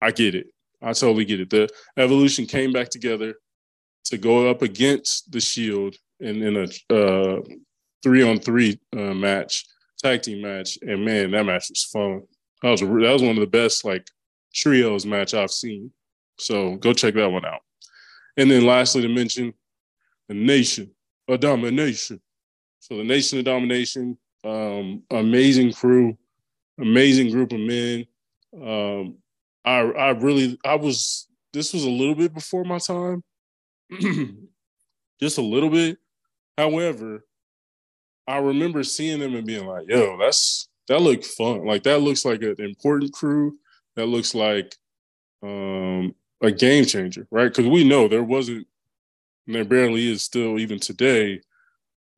I 0.00 0.10
get 0.12 0.34
it. 0.34 0.46
I 0.80 0.92
totally 0.92 1.24
get 1.24 1.40
it. 1.40 1.50
The 1.50 1.68
Evolution 1.96 2.46
came 2.46 2.72
back 2.72 2.90
together 2.90 3.34
to 4.04 4.18
go 4.18 4.48
up 4.50 4.62
against 4.62 5.32
the 5.32 5.40
Shield 5.40 5.96
in, 6.20 6.42
in 6.42 6.56
a 6.56 6.94
uh, 6.94 7.40
three 8.02 8.22
on 8.22 8.38
three 8.38 8.78
uh, 8.96 9.14
match, 9.14 9.64
tag 9.98 10.22
team 10.22 10.42
match, 10.42 10.78
and 10.82 11.04
man, 11.04 11.30
that 11.32 11.44
match 11.44 11.66
was 11.70 11.84
fun. 11.84 12.22
That 12.62 12.70
was 12.70 12.80
that 12.80 12.88
was 12.88 13.22
one 13.22 13.36
of 13.36 13.40
the 13.40 13.46
best 13.46 13.84
like 13.84 14.06
trios 14.54 15.06
match 15.06 15.34
I've 15.34 15.50
seen. 15.50 15.90
So 16.38 16.76
go 16.76 16.92
check 16.92 17.14
that 17.14 17.30
one 17.30 17.44
out. 17.44 17.60
And 18.36 18.50
then 18.50 18.66
lastly, 18.66 19.02
to 19.02 19.08
mention 19.08 19.54
the 20.28 20.34
Nation 20.34 20.90
of 21.28 21.40
Domination. 21.40 22.20
So 22.80 22.96
the 22.96 23.04
Nation 23.04 23.38
of 23.38 23.44
Domination, 23.44 24.18
um, 24.44 25.02
amazing 25.10 25.72
crew, 25.72 26.16
amazing 26.78 27.30
group 27.30 27.52
of 27.52 27.60
men. 27.60 28.06
Um, 28.54 29.16
I 29.64 29.80
I 29.80 30.10
really 30.10 30.58
I 30.64 30.74
was 30.74 31.28
this 31.52 31.72
was 31.72 31.84
a 31.84 31.90
little 31.90 32.14
bit 32.14 32.34
before 32.34 32.64
my 32.64 32.78
time, 32.78 33.22
just 35.20 35.38
a 35.38 35.42
little 35.42 35.70
bit. 35.70 35.98
However, 36.56 37.24
I 38.26 38.38
remember 38.38 38.84
seeing 38.84 39.20
them 39.20 39.34
and 39.34 39.46
being 39.46 39.66
like, 39.66 39.88
"Yo, 39.88 40.16
that's 40.18 40.68
that 40.88 41.00
looked 41.00 41.26
fun. 41.26 41.64
Like 41.66 41.82
that 41.84 42.00
looks 42.00 42.24
like 42.24 42.42
an 42.42 42.56
important 42.58 43.12
crew 43.12 43.56
that 43.96 44.06
looks 44.06 44.34
like 44.34 44.76
um, 45.42 46.14
a 46.42 46.50
game 46.50 46.84
changer, 46.84 47.26
right? 47.30 47.48
Because 47.48 47.66
we 47.66 47.84
know 47.84 48.08
there 48.08 48.24
wasn't 48.24 48.66
and 49.46 49.54
there 49.54 49.64
barely 49.64 50.10
is 50.10 50.22
still 50.22 50.58
even 50.58 50.78
today 50.78 51.40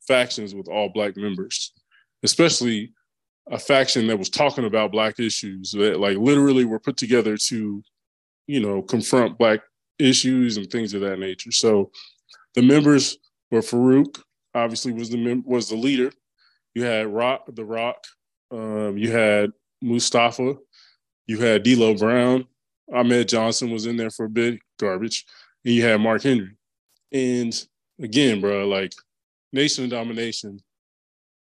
factions 0.07 0.55
with 0.55 0.69
all 0.69 0.89
black 0.89 1.17
members, 1.17 1.73
especially 2.23 2.93
a 3.51 3.59
faction 3.59 4.07
that 4.07 4.19
was 4.19 4.31
talking 4.31 4.65
about 4.65 4.93
black 4.93 5.19
issues 5.19 5.73
that 5.73 5.99
like 6.01 6.17
literally 6.19 6.65
were 6.65 6.79
put 6.79 6.97
together 6.97 7.37
to, 7.37 7.83
you 8.47 8.61
know, 8.61 8.83
confront 8.83 9.39
black 9.39 9.61
issues 9.99 10.57
and 10.57 10.71
things 10.71 10.95
of 10.95 11.01
that 11.03 11.19
nature. 11.19 11.53
So 11.53 11.91
the 12.55 12.63
members 12.63 13.19
were 13.51 13.61
Faarooq, 13.61 14.23
obviously 14.55 14.93
was 14.93 15.11
the 15.11 15.19
mem- 15.19 15.45
was 15.47 15.69
the 15.69 15.77
leader. 15.77 16.11
You 16.75 16.85
had 16.85 17.07
Rock, 17.07 17.45
the 17.49 17.65
Rock. 17.65 18.05
Um, 18.51 18.97
you 18.97 19.11
had 19.11 19.53
Mustafa. 19.83 20.55
You 21.27 21.39
had 21.39 21.63
D'Lo 21.63 21.95
Brown. 21.95 22.47
Ahmed 22.93 23.29
Johnson 23.29 23.71
was 23.71 23.87
in 23.87 23.97
there 23.97 24.11
for 24.11 24.27
a 24.27 24.31
bit, 24.31 24.61
garbage. 24.79 25.25
And 25.65 25.75
you 25.75 25.83
had 25.83 26.01
Mark 26.01 26.23
Henry. 26.23 26.57
And 27.13 27.55
again, 28.01 28.41
bro, 28.41 28.67
like 28.67 28.93
Nation 29.53 29.85
of 29.85 29.91
Domination, 29.91 30.61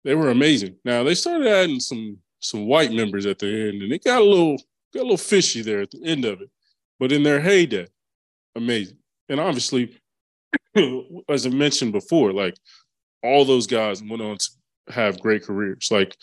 they 0.05 0.14
were 0.14 0.30
amazing. 0.30 0.76
Now 0.84 1.05
they 1.05 1.14
started 1.14 1.46
adding 1.46 1.80
some 1.80 2.18
some 2.40 2.66
white 2.66 2.92
members 2.92 3.26
at 3.26 3.38
the 3.38 3.46
end, 3.46 3.82
and 3.82 3.92
it 3.92 4.05
got 4.05 4.22
a 4.22 4.24
little 4.24 4.57
got 4.94 5.01
a 5.01 5.03
little 5.03 5.16
fishy 5.16 5.62
there 5.62 5.80
at 5.80 5.90
the 5.90 6.05
end 6.05 6.24
of 6.24 6.40
it. 6.40 6.51
But 6.99 7.12
in 7.12 7.22
their 7.22 7.40
heyday, 7.40 7.86
amazing. 8.55 8.99
And 9.28 9.40
obviously, 9.40 9.96
as 11.28 11.46
I 11.46 11.51
mentioned 11.51 11.92
before, 11.92 12.32
like 12.32 12.57
all 13.22 13.44
those 13.44 13.66
guys 13.66 14.03
went 14.03 14.22
on 14.22 14.38
to 14.38 14.51
have 14.92 15.20
great 15.20 15.44
careers. 15.44 15.88
Like 15.90 16.16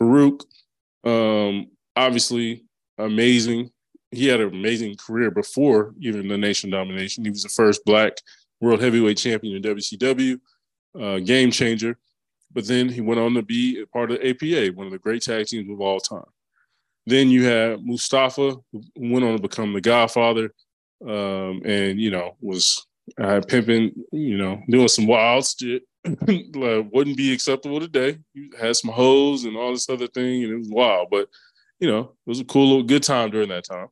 Faarooq, 0.00 0.44
um, 1.04 1.68
obviously 1.96 2.64
amazing. 2.98 3.70
He 4.10 4.26
had 4.26 4.40
an 4.40 4.48
amazing 4.48 4.96
career 4.96 5.30
before 5.30 5.94
even 6.00 6.26
the 6.28 6.38
nation 6.38 6.70
domination. 6.70 7.24
He 7.24 7.30
was 7.30 7.42
the 7.42 7.48
first 7.48 7.84
black 7.84 8.14
world 8.60 8.80
heavyweight 8.80 9.18
champion 9.18 9.56
in 9.56 9.62
WCW, 9.62 10.40
uh, 11.00 11.18
game 11.20 11.50
changer. 11.50 11.96
But 12.52 12.66
then 12.66 12.88
he 12.88 13.00
went 13.00 13.20
on 13.20 13.34
to 13.34 13.42
be 13.42 13.84
part 13.92 14.10
of 14.10 14.18
the 14.18 14.28
APA, 14.28 14.74
one 14.74 14.86
of 14.86 14.92
the 14.92 14.98
great 14.98 15.22
tag 15.22 15.46
teams 15.46 15.70
of 15.70 15.80
all 15.80 16.00
time. 16.00 16.24
Then 17.06 17.30
you 17.30 17.44
have 17.44 17.80
Mustafa, 17.82 18.56
who 18.72 18.82
went 18.96 19.24
on 19.24 19.36
to 19.36 19.42
become 19.42 19.72
the 19.72 19.80
Godfather, 19.80 20.52
um, 21.06 21.62
and 21.64 22.00
you 22.00 22.10
know 22.10 22.36
was 22.40 22.86
uh, 23.18 23.40
pimping, 23.46 23.92
you 24.12 24.36
know, 24.36 24.60
doing 24.68 24.88
some 24.88 25.06
wild 25.06 25.46
shit. 25.46 25.82
like, 26.04 26.86
wouldn't 26.92 27.16
be 27.16 27.32
acceptable 27.32 27.80
today. 27.80 28.18
He 28.32 28.50
had 28.58 28.76
some 28.76 28.90
hoes 28.90 29.44
and 29.44 29.56
all 29.56 29.72
this 29.72 29.88
other 29.88 30.06
thing, 30.06 30.44
and 30.44 30.52
it 30.52 30.56
was 30.56 30.70
wild. 30.70 31.08
But 31.10 31.28
you 31.78 31.88
know, 31.90 32.00
it 32.00 32.26
was 32.26 32.40
a 32.40 32.44
cool 32.44 32.68
little 32.68 32.82
good 32.82 33.02
time 33.02 33.30
during 33.30 33.48
that 33.48 33.64
time. 33.64 33.88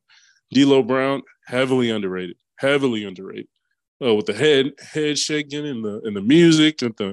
D'Lo 0.51 0.81
Brown, 0.83 1.21
heavily 1.45 1.89
underrated, 1.89 2.37
heavily 2.57 3.03
underrated. 3.05 3.47
Uh, 4.01 4.15
with 4.15 4.25
the 4.25 4.33
head 4.33 4.71
head 4.79 5.17
shaking 5.17 5.67
and 5.67 5.83
the 5.83 6.01
and 6.05 6.15
the 6.15 6.21
music 6.21 6.81
and 6.81 6.95
the 6.95 7.09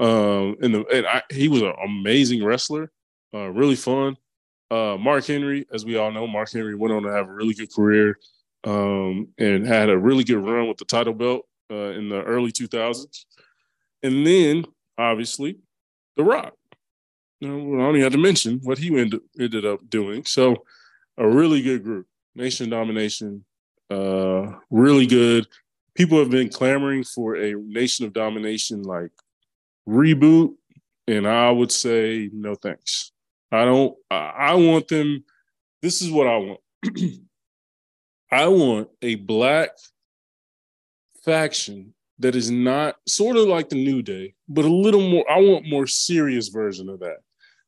um 0.00 0.56
and 0.60 0.74
the 0.74 0.86
and 0.92 1.06
I, 1.06 1.22
he 1.30 1.48
was 1.48 1.62
an 1.62 1.72
amazing 1.82 2.44
wrestler, 2.44 2.90
uh, 3.34 3.48
really 3.48 3.76
fun. 3.76 4.16
Uh, 4.70 4.98
Mark 5.00 5.24
Henry, 5.24 5.66
as 5.72 5.86
we 5.86 5.96
all 5.96 6.12
know, 6.12 6.26
Mark 6.26 6.52
Henry 6.52 6.74
went 6.74 6.92
on 6.92 7.02
to 7.04 7.10
have 7.10 7.28
a 7.28 7.32
really 7.32 7.54
good 7.54 7.72
career 7.72 8.18
um, 8.64 9.28
and 9.38 9.66
had 9.66 9.90
a 9.90 9.98
really 9.98 10.24
good 10.24 10.38
run 10.38 10.68
with 10.68 10.78
the 10.78 10.84
title 10.84 11.14
belt 11.14 11.46
uh, 11.70 11.90
in 11.90 12.08
the 12.08 12.22
early 12.22 12.52
2000s. 12.52 13.24
And 14.02 14.26
then, 14.26 14.64
obviously, 14.96 15.58
The 16.16 16.24
Rock. 16.24 16.54
You 17.40 17.48
know, 17.48 17.74
I 17.76 17.86
don't 17.86 17.96
even 17.96 18.02
have 18.02 18.12
to 18.12 18.18
mention 18.18 18.60
what 18.62 18.78
he 18.78 18.96
ended, 18.98 19.20
ended 19.38 19.64
up 19.64 19.80
doing. 19.88 20.24
So, 20.24 20.64
a 21.16 21.28
really 21.28 21.62
good 21.62 21.84
group. 21.84 22.06
Nation 22.34 22.70
Domination, 22.70 23.44
uh, 23.90 24.52
really 24.70 25.06
good. 25.06 25.46
People 25.94 26.18
have 26.18 26.30
been 26.30 26.48
clamoring 26.48 27.04
for 27.04 27.36
a 27.36 27.54
Nation 27.54 28.06
of 28.06 28.12
Domination 28.12 28.82
like 28.82 29.10
reboot, 29.88 30.54
and 31.08 31.26
I 31.26 31.50
would 31.50 31.72
say 31.72 32.30
no 32.32 32.54
thanks. 32.54 33.12
I 33.50 33.64
don't. 33.64 33.96
I, 34.10 34.14
I 34.36 34.54
want 34.54 34.88
them. 34.88 35.24
This 35.82 36.02
is 36.02 36.10
what 36.10 36.26
I 36.26 36.36
want. 36.36 36.60
I 38.30 38.48
want 38.48 38.88
a 39.02 39.14
black 39.14 39.70
faction 41.24 41.94
that 42.18 42.34
is 42.34 42.50
not 42.50 42.96
sort 43.06 43.36
of 43.36 43.46
like 43.46 43.68
the 43.68 43.82
New 43.82 44.02
Day, 44.02 44.34
but 44.48 44.64
a 44.64 44.72
little 44.72 45.08
more. 45.08 45.30
I 45.30 45.40
want 45.40 45.68
more 45.68 45.86
serious 45.86 46.48
version 46.48 46.88
of 46.88 47.00
that. 47.00 47.18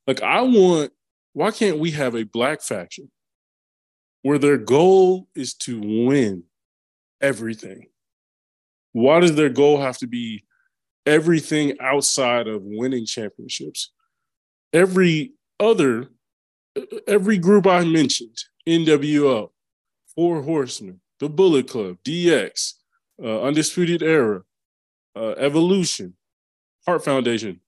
Like 0.07 0.23
I 0.23 0.43
want. 0.43 0.93
Why 1.33 1.53
can't 1.53 1.79
we 1.79 1.93
have 1.93 2.17
a 2.17 2.25
black 2.25 2.61
faction 2.61 3.09
where 4.23 4.39
their 4.39 4.59
goal 4.59 5.29
is 5.37 5.55
to 5.55 5.81
win 5.81 6.43
everything? 7.21 7.87
Why 8.93 9.21
does 9.21 9.37
their 9.37 9.49
goal 9.49 9.81
have 9.81 9.97
to 9.99 10.09
be 10.09 10.45
everything 11.07 11.79
outside 11.79 12.49
of 12.49 12.63
winning 12.65 13.07
championships? 13.07 13.93
Every 14.73 15.35
other, 15.61 16.09
every 17.07 17.39
group 17.39 17.69
I 17.69 17.85
mentioned, 17.85 18.37
NWO, 18.69 19.51
Four 20.15 20.43
Horsemen, 20.43 21.01
The 21.19 21.29
Bullet 21.29 21.69
Club, 21.69 21.99
DX, 22.05 22.75
uh, 23.23 23.43
Undisputed 23.43 24.03
Era, 24.03 24.43
uh, 25.17 25.31
Evolution, 25.33 26.15
Hart 26.87 27.05
Foundation, 27.05 27.61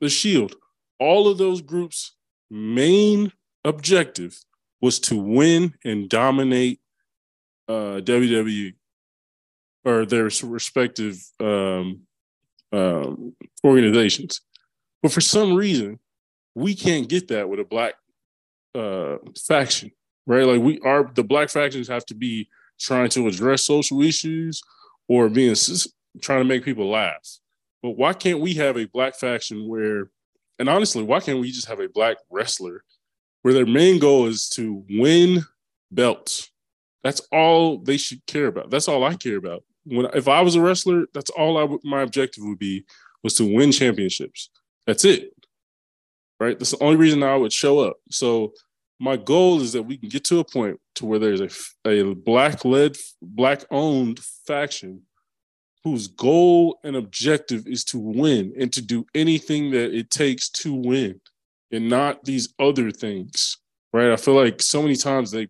The 0.00 0.08
Shield, 0.08 0.54
all 0.98 1.28
of 1.28 1.38
those 1.38 1.60
groups' 1.60 2.14
main 2.50 3.32
objective 3.64 4.38
was 4.80 5.00
to 5.00 5.16
win 5.16 5.74
and 5.84 6.08
dominate 6.08 6.80
uh, 7.68 8.00
WWE 8.02 8.74
or 9.84 10.06
their 10.06 10.28
respective 10.44 11.18
um, 11.40 12.02
um, 12.72 13.34
organizations. 13.64 14.40
But 15.02 15.12
for 15.12 15.20
some 15.20 15.54
reason, 15.54 15.98
we 16.54 16.74
can't 16.74 17.08
get 17.08 17.28
that 17.28 17.48
with 17.48 17.60
a 17.60 17.64
black 17.64 17.94
uh, 18.74 19.16
faction 19.46 19.90
right? 20.26 20.44
Like 20.44 20.60
we 20.60 20.80
are 20.80 21.10
the 21.14 21.24
black 21.24 21.50
factions 21.50 21.88
have 21.88 22.06
to 22.06 22.14
be 22.14 22.48
trying 22.78 23.08
to 23.10 23.28
address 23.28 23.62
social 23.62 24.02
issues 24.02 24.62
or 25.08 25.28
being 25.28 25.54
trying 26.20 26.40
to 26.40 26.44
make 26.44 26.64
people 26.64 26.90
laugh. 26.90 27.38
But 27.82 27.92
why 27.92 28.14
can't 28.14 28.40
we 28.40 28.54
have 28.54 28.76
a 28.78 28.86
black 28.86 29.14
faction 29.14 29.68
where, 29.68 30.10
and 30.58 30.68
honestly, 30.68 31.02
why 31.02 31.20
can't 31.20 31.40
we 31.40 31.50
just 31.50 31.68
have 31.68 31.80
a 31.80 31.88
black 31.88 32.16
wrestler 32.30 32.82
where 33.42 33.52
their 33.52 33.66
main 33.66 33.98
goal 33.98 34.26
is 34.26 34.48
to 34.50 34.84
win 34.88 35.44
belts? 35.90 36.50
That's 37.02 37.20
all 37.30 37.78
they 37.78 37.98
should 37.98 38.24
care 38.26 38.46
about. 38.46 38.70
That's 38.70 38.88
all 38.88 39.04
I 39.04 39.14
care 39.14 39.36
about. 39.36 39.64
When 39.84 40.06
if 40.14 40.28
I 40.28 40.40
was 40.40 40.54
a 40.54 40.62
wrestler, 40.62 41.04
that's 41.12 41.30
all 41.30 41.58
I 41.58 41.76
my 41.84 42.00
objective 42.00 42.44
would 42.44 42.58
be 42.58 42.86
was 43.22 43.34
to 43.34 43.54
win 43.54 43.70
championships. 43.70 44.48
That's 44.86 45.04
it. 45.04 45.32
Right? 46.40 46.58
That's 46.58 46.70
the 46.70 46.82
only 46.82 46.96
reason 46.96 47.22
I 47.22 47.36
would 47.36 47.52
show 47.52 47.80
up. 47.80 47.96
So 48.10 48.54
my 49.00 49.16
goal 49.16 49.60
is 49.60 49.72
that 49.72 49.82
we 49.82 49.96
can 49.96 50.08
get 50.08 50.24
to 50.24 50.38
a 50.38 50.44
point 50.44 50.78
to 50.96 51.06
where 51.06 51.18
there's 51.18 51.40
a, 51.40 51.50
a 51.88 52.14
black 52.14 52.64
led, 52.64 52.96
black 53.20 53.64
owned 53.70 54.20
faction 54.46 55.02
whose 55.82 56.08
goal 56.08 56.78
and 56.82 56.96
objective 56.96 57.66
is 57.66 57.84
to 57.84 57.98
win 57.98 58.54
and 58.58 58.72
to 58.72 58.80
do 58.80 59.04
anything 59.14 59.70
that 59.70 59.94
it 59.94 60.10
takes 60.10 60.48
to 60.48 60.72
win 60.72 61.20
and 61.70 61.88
not 61.88 62.24
these 62.24 62.54
other 62.58 62.90
things. 62.90 63.58
Right. 63.92 64.10
I 64.10 64.16
feel 64.16 64.34
like 64.34 64.60
so 64.60 64.82
many 64.82 64.96
times 64.96 65.30
they 65.30 65.48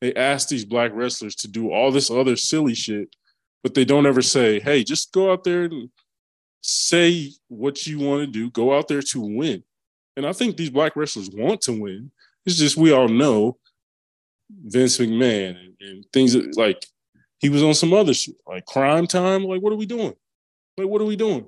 they 0.00 0.14
ask 0.14 0.48
these 0.48 0.66
black 0.66 0.90
wrestlers 0.92 1.34
to 1.36 1.48
do 1.48 1.72
all 1.72 1.90
this 1.90 2.10
other 2.10 2.36
silly 2.36 2.74
shit, 2.74 3.08
but 3.62 3.72
they 3.72 3.86
don't 3.86 4.06
ever 4.06 4.20
say, 4.20 4.60
hey, 4.60 4.84
just 4.84 5.12
go 5.12 5.32
out 5.32 5.44
there 5.44 5.64
and 5.64 5.88
say 6.60 7.30
what 7.48 7.86
you 7.86 7.98
want 7.98 8.20
to 8.20 8.26
do, 8.26 8.50
go 8.50 8.76
out 8.76 8.86
there 8.86 9.00
to 9.00 9.20
win. 9.20 9.62
And 10.16 10.26
I 10.26 10.32
think 10.32 10.56
these 10.56 10.70
black 10.70 10.94
wrestlers 10.94 11.30
want 11.30 11.62
to 11.62 11.72
win. 11.72 12.10
It's 12.46 12.56
just 12.56 12.76
we 12.76 12.92
all 12.92 13.08
know 13.08 13.58
Vince 14.50 14.98
McMahon 14.98 15.50
and, 15.58 15.74
and 15.80 16.04
things 16.12 16.34
that, 16.34 16.56
like 16.56 16.84
he 17.38 17.48
was 17.48 17.62
on 17.62 17.74
some 17.74 17.92
other 17.92 18.14
shit, 18.14 18.36
like 18.46 18.66
Cryme 18.66 19.06
Tyme. 19.06 19.44
Like, 19.44 19.60
what 19.60 19.72
are 19.72 19.76
we 19.76 19.86
doing? 19.86 20.14
Like, 20.76 20.88
what 20.88 21.00
are 21.00 21.06
we 21.06 21.16
doing? 21.16 21.46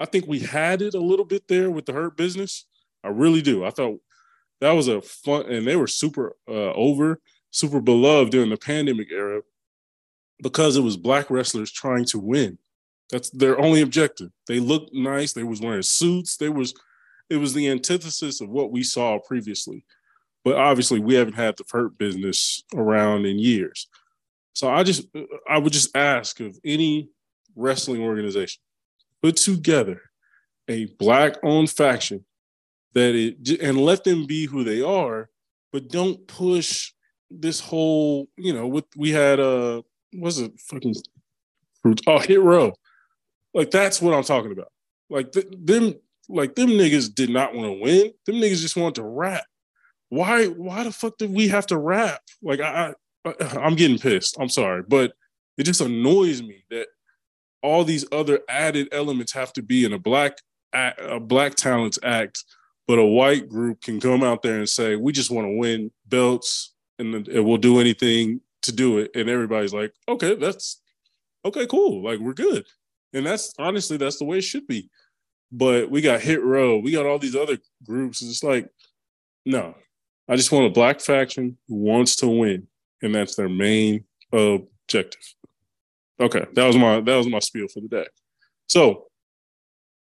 I 0.00 0.06
think 0.06 0.26
we 0.26 0.40
had 0.40 0.82
it 0.82 0.94
a 0.94 1.00
little 1.00 1.24
bit 1.24 1.46
there 1.48 1.70
with 1.70 1.86
the 1.86 1.92
Hurt 1.92 2.16
Business. 2.16 2.66
I 3.02 3.08
really 3.08 3.42
do. 3.42 3.64
I 3.64 3.70
thought 3.70 4.00
that 4.60 4.72
was 4.72 4.88
a 4.88 5.00
fun, 5.00 5.46
and 5.50 5.66
they 5.66 5.76
were 5.76 5.86
super 5.86 6.36
uh, 6.48 6.72
over, 6.72 7.20
super 7.50 7.80
beloved 7.80 8.32
during 8.32 8.50
the 8.50 8.56
pandemic 8.56 9.12
era 9.12 9.42
because 10.42 10.76
it 10.76 10.82
was 10.82 10.96
black 10.96 11.30
wrestlers 11.30 11.70
trying 11.70 12.04
to 12.06 12.18
win. 12.18 12.58
That's 13.10 13.30
their 13.30 13.58
only 13.60 13.82
objective. 13.82 14.30
They 14.48 14.58
looked 14.58 14.92
nice. 14.94 15.32
They 15.32 15.42
was 15.42 15.60
wearing 15.60 15.82
suits. 15.82 16.36
They 16.36 16.48
was, 16.48 16.74
it 17.30 17.36
was 17.36 17.54
the 17.54 17.68
antithesis 17.68 18.40
of 18.40 18.48
what 18.48 18.72
we 18.72 18.82
saw 18.82 19.18
previously. 19.18 19.84
But 20.44 20.56
obviously, 20.56 21.00
we 21.00 21.14
haven't 21.14 21.34
had 21.34 21.56
the 21.56 21.64
Hurt 21.70 21.96
business 21.96 22.62
around 22.74 23.24
in 23.24 23.38
years. 23.38 23.88
So 24.52 24.68
I 24.68 24.82
just, 24.82 25.08
I 25.48 25.58
would 25.58 25.72
just 25.72 25.96
ask 25.96 26.38
of 26.40 26.58
any 26.64 27.08
wrestling 27.56 28.02
organization, 28.02 28.60
put 29.22 29.36
together 29.36 30.00
a 30.68 30.86
black-owned 30.98 31.70
faction 31.70 32.24
that 32.92 33.14
it, 33.14 33.60
and 33.60 33.78
let 33.78 34.04
them 34.04 34.26
be 34.26 34.46
who 34.46 34.62
they 34.62 34.80
are, 34.82 35.28
but 35.72 35.88
don't 35.88 36.26
push 36.28 36.92
this 37.30 37.58
whole, 37.58 38.28
you 38.36 38.52
know, 38.52 38.66
what 38.68 38.84
we 38.96 39.10
had, 39.10 39.40
uh, 39.40 39.82
was 40.12 40.38
it 40.38 40.52
fucking, 40.60 40.94
oh, 42.06 42.18
Hit 42.20 42.40
Row. 42.40 42.74
Like 43.54 43.70
that's 43.70 44.00
what 44.00 44.14
I'm 44.14 44.24
talking 44.24 44.52
about. 44.52 44.70
Like 45.10 45.32
th- 45.32 45.46
them, 45.50 45.94
like 46.28 46.54
them 46.54 46.68
niggas 46.68 47.12
did 47.14 47.30
not 47.30 47.54
want 47.54 47.66
to 47.66 47.80
win. 47.82 48.12
Them 48.26 48.36
niggas 48.36 48.60
just 48.60 48.76
want 48.76 48.94
to 48.96 49.02
rap. 49.02 49.44
Why? 50.08 50.46
Why 50.46 50.84
the 50.84 50.92
fuck 50.92 51.18
did 51.18 51.32
we 51.32 51.48
have 51.48 51.66
to 51.68 51.78
rap? 51.78 52.20
Like 52.42 52.60
I, 52.60 52.94
I 53.24 53.34
I'm 53.58 53.74
getting 53.74 53.98
pissed. 53.98 54.36
I'm 54.38 54.48
sorry, 54.48 54.82
but 54.86 55.12
it 55.56 55.64
just 55.64 55.80
annoys 55.80 56.42
me 56.42 56.64
that 56.70 56.88
all 57.62 57.84
these 57.84 58.04
other 58.12 58.40
added 58.48 58.88
elements 58.92 59.32
have 59.32 59.52
to 59.54 59.62
be 59.62 59.84
in 59.84 59.92
a 59.92 59.98
black 59.98 60.38
a 60.74 61.20
black 61.20 61.54
talents 61.54 61.98
act, 62.02 62.44
but 62.86 62.98
a 62.98 63.04
white 63.04 63.48
group 63.48 63.80
can 63.80 64.00
come 64.00 64.22
out 64.22 64.42
there 64.42 64.58
and 64.58 64.68
say 64.68 64.96
we 64.96 65.12
just 65.12 65.30
want 65.30 65.46
to 65.46 65.56
win 65.56 65.90
belts 66.06 66.74
and, 66.98 67.26
and 67.28 67.44
we'll 67.44 67.56
do 67.56 67.80
anything 67.80 68.40
to 68.62 68.72
do 68.72 68.98
it, 68.98 69.10
and 69.14 69.28
everybody's 69.28 69.74
like, 69.74 69.92
okay, 70.08 70.34
that's 70.34 70.80
okay, 71.44 71.66
cool, 71.66 72.02
like 72.02 72.18
we're 72.18 72.34
good, 72.34 72.66
and 73.12 73.24
that's 73.24 73.52
honestly 73.58 73.96
that's 73.96 74.18
the 74.18 74.24
way 74.24 74.38
it 74.38 74.44
should 74.44 74.66
be. 74.66 74.90
But 75.52 75.90
we 75.90 76.00
got 76.00 76.20
Hit 76.20 76.42
Row, 76.42 76.78
we 76.78 76.90
got 76.90 77.06
all 77.06 77.18
these 77.18 77.36
other 77.36 77.58
groups. 77.84 78.22
and 78.22 78.30
It's 78.30 78.42
like, 78.42 78.68
no, 79.46 79.74
I 80.28 80.36
just 80.36 80.52
want 80.52 80.66
a 80.66 80.70
black 80.70 81.00
faction 81.00 81.58
who 81.68 81.76
wants 81.76 82.16
to 82.16 82.28
win, 82.28 82.66
and 83.02 83.14
that's 83.14 83.36
their 83.36 83.48
main 83.48 84.04
objective. 84.32 85.34
Okay, 86.18 86.46
that 86.54 86.66
was 86.66 86.76
my 86.76 87.00
that 87.00 87.16
was 87.16 87.26
my 87.26 87.40
spiel 87.40 87.68
for 87.68 87.80
the 87.80 87.88
day. 87.88 88.06
So, 88.68 89.06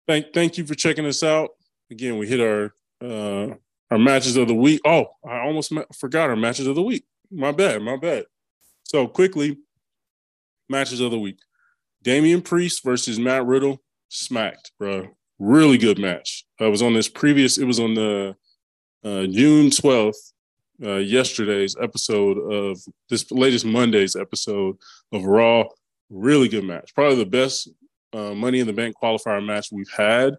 thank 0.06 0.32
thank 0.32 0.58
you 0.58 0.66
for 0.66 0.74
checking 0.74 1.06
us 1.06 1.22
out. 1.22 1.50
Again, 1.90 2.18
we 2.18 2.26
hit 2.26 2.40
our 2.40 2.74
uh 3.00 3.54
our 3.90 3.98
matches 3.98 4.36
of 4.36 4.48
the 4.48 4.54
week. 4.54 4.80
Oh, 4.84 5.06
I 5.26 5.40
almost 5.40 5.72
forgot 5.98 6.30
our 6.30 6.36
matches 6.36 6.66
of 6.66 6.74
the 6.74 6.82
week. 6.82 7.04
My 7.30 7.52
bad, 7.52 7.82
my 7.82 7.96
bad. 7.96 8.24
So 8.84 9.06
quickly, 9.06 9.58
matches 10.68 11.00
of 11.00 11.10
the 11.10 11.18
week: 11.18 11.38
Damian 12.02 12.42
Priest 12.42 12.82
versus 12.82 13.18
Matt 13.18 13.46
Riddle. 13.46 13.82
Smacked, 14.08 14.72
bro. 14.78 15.08
Really 15.38 15.78
good 15.78 15.98
match. 15.98 16.44
I 16.58 16.66
was 16.66 16.82
on 16.82 16.94
this 16.94 17.08
previous. 17.08 17.58
It 17.58 17.64
was 17.64 17.78
on 17.78 17.94
the 17.94 18.34
uh, 19.08 19.26
June 19.26 19.70
twelfth, 19.70 20.32
uh, 20.82 20.96
yesterday's 20.96 21.76
episode 21.80 22.38
of 22.38 22.80
this 23.08 23.30
latest 23.30 23.64
Monday's 23.64 24.16
episode 24.16 24.76
of 25.12 25.24
Raw. 25.24 25.64
Really 26.10 26.48
good 26.48 26.64
match. 26.64 26.94
Probably 26.94 27.16
the 27.16 27.26
best 27.26 27.68
uh, 28.12 28.34
Money 28.34 28.60
in 28.60 28.66
the 28.66 28.72
Bank 28.72 28.96
qualifier 29.00 29.44
match 29.44 29.68
we've 29.72 29.90
had. 29.90 30.34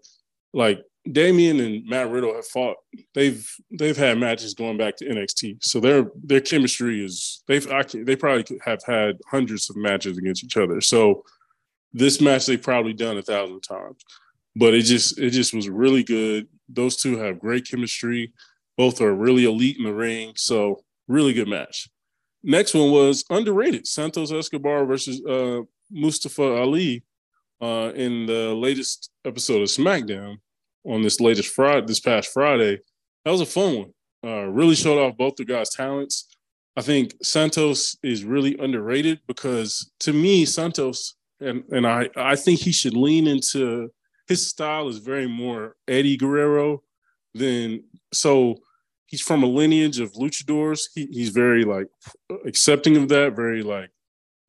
Like 0.54 0.82
Damian 1.12 1.60
and 1.60 1.86
Matt 1.86 2.10
Riddle 2.10 2.36
have 2.36 2.48
fought. 2.48 2.78
They've 3.14 3.48
they've 3.72 3.98
had 3.98 4.18
matches 4.18 4.54
going 4.54 4.78
back 4.78 4.96
to 4.98 5.06
NXT, 5.06 5.64
so 5.64 5.80
their 5.80 6.12
their 6.24 6.42
chemistry 6.42 7.04
is 7.04 7.44
they've 7.48 7.68
they 7.94 8.16
probably 8.16 8.60
have 8.64 8.84
had 8.86 9.18
hundreds 9.30 9.70
of 9.70 9.78
matches 9.78 10.18
against 10.18 10.44
each 10.44 10.58
other. 10.58 10.82
So 10.82 11.24
this 11.94 12.22
match 12.22 12.46
they've 12.46 12.62
probably 12.62 12.94
done 12.94 13.18
a 13.18 13.22
thousand 13.22 13.62
times, 13.62 14.04
but 14.56 14.74
it 14.74 14.84
just 14.84 15.20
it 15.20 15.32
just 15.32 15.54
was 15.54 15.70
really 15.70 16.04
good. 16.04 16.48
Those 16.68 16.98
two 16.98 17.18
have 17.18 17.40
great 17.40 17.68
chemistry. 17.68 18.34
Both 18.80 19.02
are 19.02 19.14
really 19.14 19.44
elite 19.44 19.76
in 19.78 19.84
the 19.84 19.94
ring, 19.94 20.32
so 20.38 20.86
really 21.10 21.34
good 21.34 21.50
match. 21.50 21.90
Next 22.44 22.74
one 22.74 22.92
was 22.92 23.26
underrated 23.30 23.86
Santos 23.86 24.32
Escobar 24.32 24.86
versus 24.86 25.22
uh, 25.26 25.64
Mustafa 25.92 26.62
Ali 26.62 27.04
uh, 27.62 27.92
in 27.94 28.26
the 28.26 28.54
latest 28.56 29.12
episode 29.26 29.62
of 29.62 29.68
SmackDown 29.68 30.38
on 30.86 31.02
this 31.02 31.20
latest 31.20 31.54
Friday, 31.54 31.86
this 31.88 32.00
past 32.00 32.32
Friday. 32.32 32.80
That 33.26 33.32
was 33.32 33.42
a 33.42 33.46
fun 33.46 33.76
one. 33.80 33.94
Uh, 34.26 34.46
really 34.46 34.76
showed 34.76 34.98
off 34.98 35.18
both 35.18 35.36
the 35.36 35.44
guys' 35.44 35.72
talents. 35.72 36.30
I 36.78 36.82
think 36.82 37.16
Santos 37.22 37.98
is 38.02 38.24
really 38.24 38.58
underrated 38.60 39.20
because 39.28 39.92
to 40.00 40.14
me, 40.14 40.46
Santos 40.46 41.16
and 41.42 41.66
and 41.72 41.86
I 41.86 42.10
I 42.16 42.38
think 42.38 42.62
he 42.62 42.72
should 42.72 42.96
lean 42.96 43.28
into 43.28 43.90
his 44.30 44.48
style 44.48 44.88
is 44.88 45.00
very 45.00 45.28
more 45.28 45.76
Eddie 45.86 46.16
Guerrero 46.16 46.82
than 47.34 47.84
so 48.14 48.56
he's 49.10 49.22
from 49.22 49.44
a 49.44 49.48
lineage 49.48 50.00
of 50.00 50.14
luchadors. 50.14 50.82
He, 50.96 51.08
he's 51.12 51.30
very 51.30 51.66
like 51.66 51.88
accepting 52.46 52.96
of 52.96 53.10
that, 53.10 53.36
very 53.36 53.64
like 53.64 53.90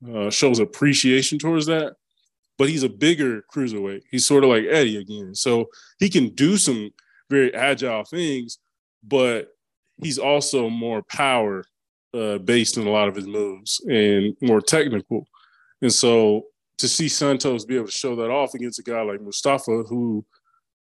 uh, 0.09 0.31
shows 0.31 0.61
appreciation 0.61 1.39
towards 1.39 1.67
that 1.67 1.95
but 2.61 2.69
he's 2.69 2.83
a 2.83 2.91
bigger 2.91 3.43
cruiserweight. 3.51 4.03
He's 4.11 4.27
sort 4.27 4.45
of 4.45 4.51
like 4.51 4.65
Eddie 4.69 4.99
again. 4.99 5.35
So 5.35 5.71
he 5.99 6.11
can 6.11 6.29
do 6.35 6.59
some 6.59 6.91
very 7.31 7.55
agile 7.55 8.05
things, 8.05 8.59
but 9.03 9.49
he's 10.03 10.19
also 10.19 10.69
more 10.69 11.03
power 11.03 11.65
uh, 12.13 12.37
based 12.37 12.77
in 12.77 12.87
a 12.87 12.91
lot 12.91 13.09
of 13.09 13.15
his 13.15 13.27
moves 13.27 13.81
and 13.89 14.37
more 14.43 14.61
technical. 14.61 15.27
And 15.81 15.91
so 15.91 16.49
to 16.77 16.87
see 16.87 17.09
Santos 17.09 17.65
be 17.65 17.77
able 17.77 17.87
to 17.87 17.93
show 17.93 18.15
that 18.17 18.29
off 18.29 18.53
against 18.53 18.79
a 18.79 18.83
guy 18.83 19.01
like 19.01 19.23
Mustafa, 19.23 19.85
who 19.89 20.23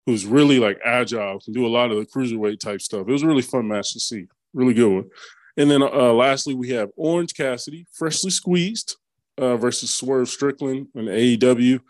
who's 0.07 0.27
really 0.27 0.59
like 0.59 0.79
agile, 0.85 1.41
can 1.41 1.53
do 1.53 1.67
a 1.67 1.69
lot 1.69 1.91
of 1.91 1.99
the 1.99 2.07
cruiserweight 2.07 2.61
type 2.61 2.81
stuff. 2.81 3.09
It 3.09 3.13
was 3.13 3.23
a 3.23 3.27
really 3.27 3.43
fun 3.43 3.69
match 3.69 3.93
to 3.95 4.01
see. 4.01 4.27
Really 4.53 4.75
good 4.75 4.93
one. 4.93 5.11
And 5.57 5.71
then 5.71 5.83
uh, 5.83 6.13
lastly, 6.13 6.55
we 6.55 6.71
have 6.71 6.91
Orange 6.97 7.35
Cassidy, 7.35 7.87
freshly 7.93 8.31
squeezed, 8.31 8.97
uh, 9.39 9.57
versus 9.57 9.95
Swerve 9.95 10.29
Strickland 10.29 10.89
and 10.95 11.09
AEW. 11.09 11.81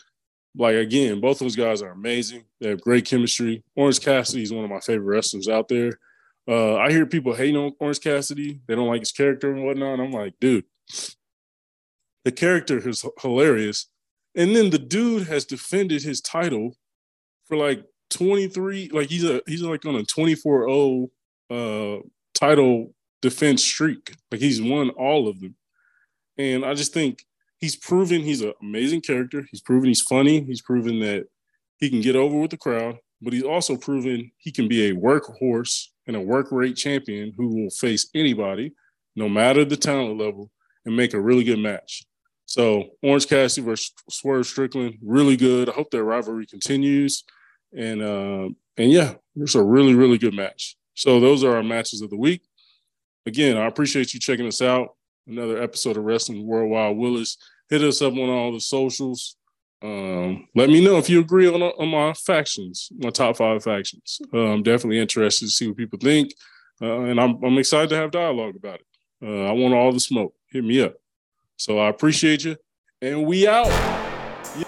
Like 0.56 0.76
again, 0.76 1.20
both 1.20 1.38
those 1.38 1.56
guys 1.56 1.82
are 1.82 1.90
amazing. 1.90 2.44
They 2.60 2.68
have 2.68 2.80
great 2.80 3.06
chemistry. 3.06 3.64
Orange 3.74 4.00
Cassidy 4.00 4.42
is 4.42 4.52
one 4.52 4.64
of 4.64 4.70
my 4.70 4.80
favorite 4.80 5.14
wrestlers 5.14 5.48
out 5.48 5.68
there. 5.68 5.98
Uh, 6.46 6.76
I 6.76 6.90
hear 6.90 7.06
people 7.06 7.34
hating 7.34 7.56
on 7.56 7.72
Orange 7.80 8.00
Cassidy. 8.00 8.60
They 8.66 8.74
don't 8.74 8.86
like 8.86 9.00
his 9.00 9.12
character 9.12 9.52
and 9.52 9.64
whatnot. 9.64 9.98
I'm 9.98 10.12
like, 10.12 10.34
dude, 10.40 10.64
the 12.24 12.32
character 12.32 12.86
is 12.86 13.04
hilarious. 13.20 13.86
And 14.36 14.54
then 14.54 14.70
the 14.70 14.78
dude 14.78 15.26
has 15.28 15.44
defended 15.44 16.02
his 16.02 16.20
title 16.20 16.76
for 17.46 17.56
like 17.56 17.84
23, 18.10 18.90
like 18.92 19.08
he's 19.08 19.24
a 19.24 19.42
he's 19.46 19.62
like 19.62 19.84
on 19.86 19.96
a 19.96 20.02
24-0 20.02 21.10
uh 21.50 22.02
title 22.34 22.94
defense 23.22 23.64
streak. 23.64 24.14
Like 24.30 24.40
he's 24.40 24.60
won 24.60 24.90
all 24.90 25.28
of 25.28 25.40
them. 25.40 25.54
And 26.36 26.64
I 26.64 26.74
just 26.74 26.92
think 26.92 27.24
he's 27.58 27.76
proven 27.76 28.22
he's 28.22 28.42
an 28.42 28.52
amazing 28.60 29.00
character. 29.00 29.46
He's 29.50 29.60
proven 29.60 29.88
he's 29.88 30.02
funny. 30.02 30.42
He's 30.44 30.62
proven 30.62 31.00
that 31.00 31.26
he 31.78 31.90
can 31.90 32.00
get 32.00 32.16
over 32.16 32.38
with 32.38 32.50
the 32.50 32.56
crowd, 32.56 32.98
but 33.20 33.32
he's 33.32 33.42
also 33.42 33.76
proven 33.76 34.30
he 34.38 34.52
can 34.52 34.68
be 34.68 34.88
a 34.88 34.94
workhorse 34.94 35.88
and 36.06 36.16
a 36.16 36.20
work 36.20 36.52
rate 36.52 36.76
champion 36.76 37.32
who 37.36 37.48
will 37.48 37.70
face 37.70 38.10
anybody, 38.14 38.72
no 39.16 39.28
matter 39.28 39.64
the 39.64 39.76
talent 39.76 40.18
level, 40.18 40.50
and 40.84 40.96
make 40.96 41.14
a 41.14 41.20
really 41.20 41.44
good 41.44 41.58
match. 41.58 42.04
So 42.46 42.90
Orange 43.02 43.26
Cassidy 43.26 43.64
versus 43.64 43.92
Swerve 44.10 44.46
Strickland, 44.46 44.98
really 45.02 45.36
good. 45.36 45.68
I 45.68 45.72
hope 45.72 45.90
that 45.90 46.04
rivalry 46.04 46.46
continues. 46.46 47.24
And 47.76 48.02
uh, 48.02 48.48
and 48.76 48.90
yeah, 48.90 49.14
it's 49.36 49.54
a 49.54 49.62
really, 49.62 49.94
really 49.94 50.18
good 50.18 50.34
match. 50.34 50.76
So 50.94 51.20
those 51.20 51.44
are 51.44 51.56
our 51.56 51.62
matches 51.62 52.02
of 52.02 52.10
the 52.10 52.16
week. 52.16 52.42
Again, 53.26 53.56
I 53.56 53.66
appreciate 53.66 54.14
you 54.14 54.20
checking 54.20 54.46
us 54.46 54.62
out. 54.62 54.96
Another 55.26 55.60
episode 55.60 55.96
of 55.96 56.04
Wrestling 56.04 56.46
Worldwide 56.46 56.96
Willis 56.96 57.38
hit 57.70 57.82
us 57.82 58.02
up 58.02 58.12
on 58.12 58.28
all 58.28 58.52
the 58.52 58.60
socials. 58.60 59.36
Um, 59.82 60.48
let 60.54 60.70
me 60.70 60.84
know 60.84 60.98
if 60.98 61.10
you 61.10 61.20
agree 61.20 61.48
on, 61.48 61.62
on 61.62 61.88
my 61.88 62.12
factions, 62.14 62.90
my 62.96 63.10
top 63.10 63.36
five 63.36 63.62
factions. 63.62 64.20
Uh, 64.32 64.52
I'm 64.52 64.62
definitely 64.62 64.98
interested 64.98 65.46
to 65.46 65.50
see 65.50 65.68
what 65.68 65.76
people 65.76 65.98
think, 65.98 66.32
uh, 66.80 67.00
and 67.00 67.20
I'm, 67.20 67.42
I'm 67.42 67.58
excited 67.58 67.90
to 67.90 67.96
have 67.96 68.10
dialogue 68.10 68.56
about 68.56 68.80
it. 68.80 68.86
Uh, 69.22 69.44
I 69.44 69.52
want 69.52 69.74
all 69.74 69.92
the 69.92 70.00
smoke. 70.00 70.34
Hit 70.50 70.64
me 70.64 70.80
up. 70.82 70.94
So 71.56 71.78
I 71.78 71.88
appreciate 71.88 72.44
you, 72.44 72.56
and 73.02 73.26
we 73.26 73.46
out. 73.46 73.66
Yeah. 74.56 74.64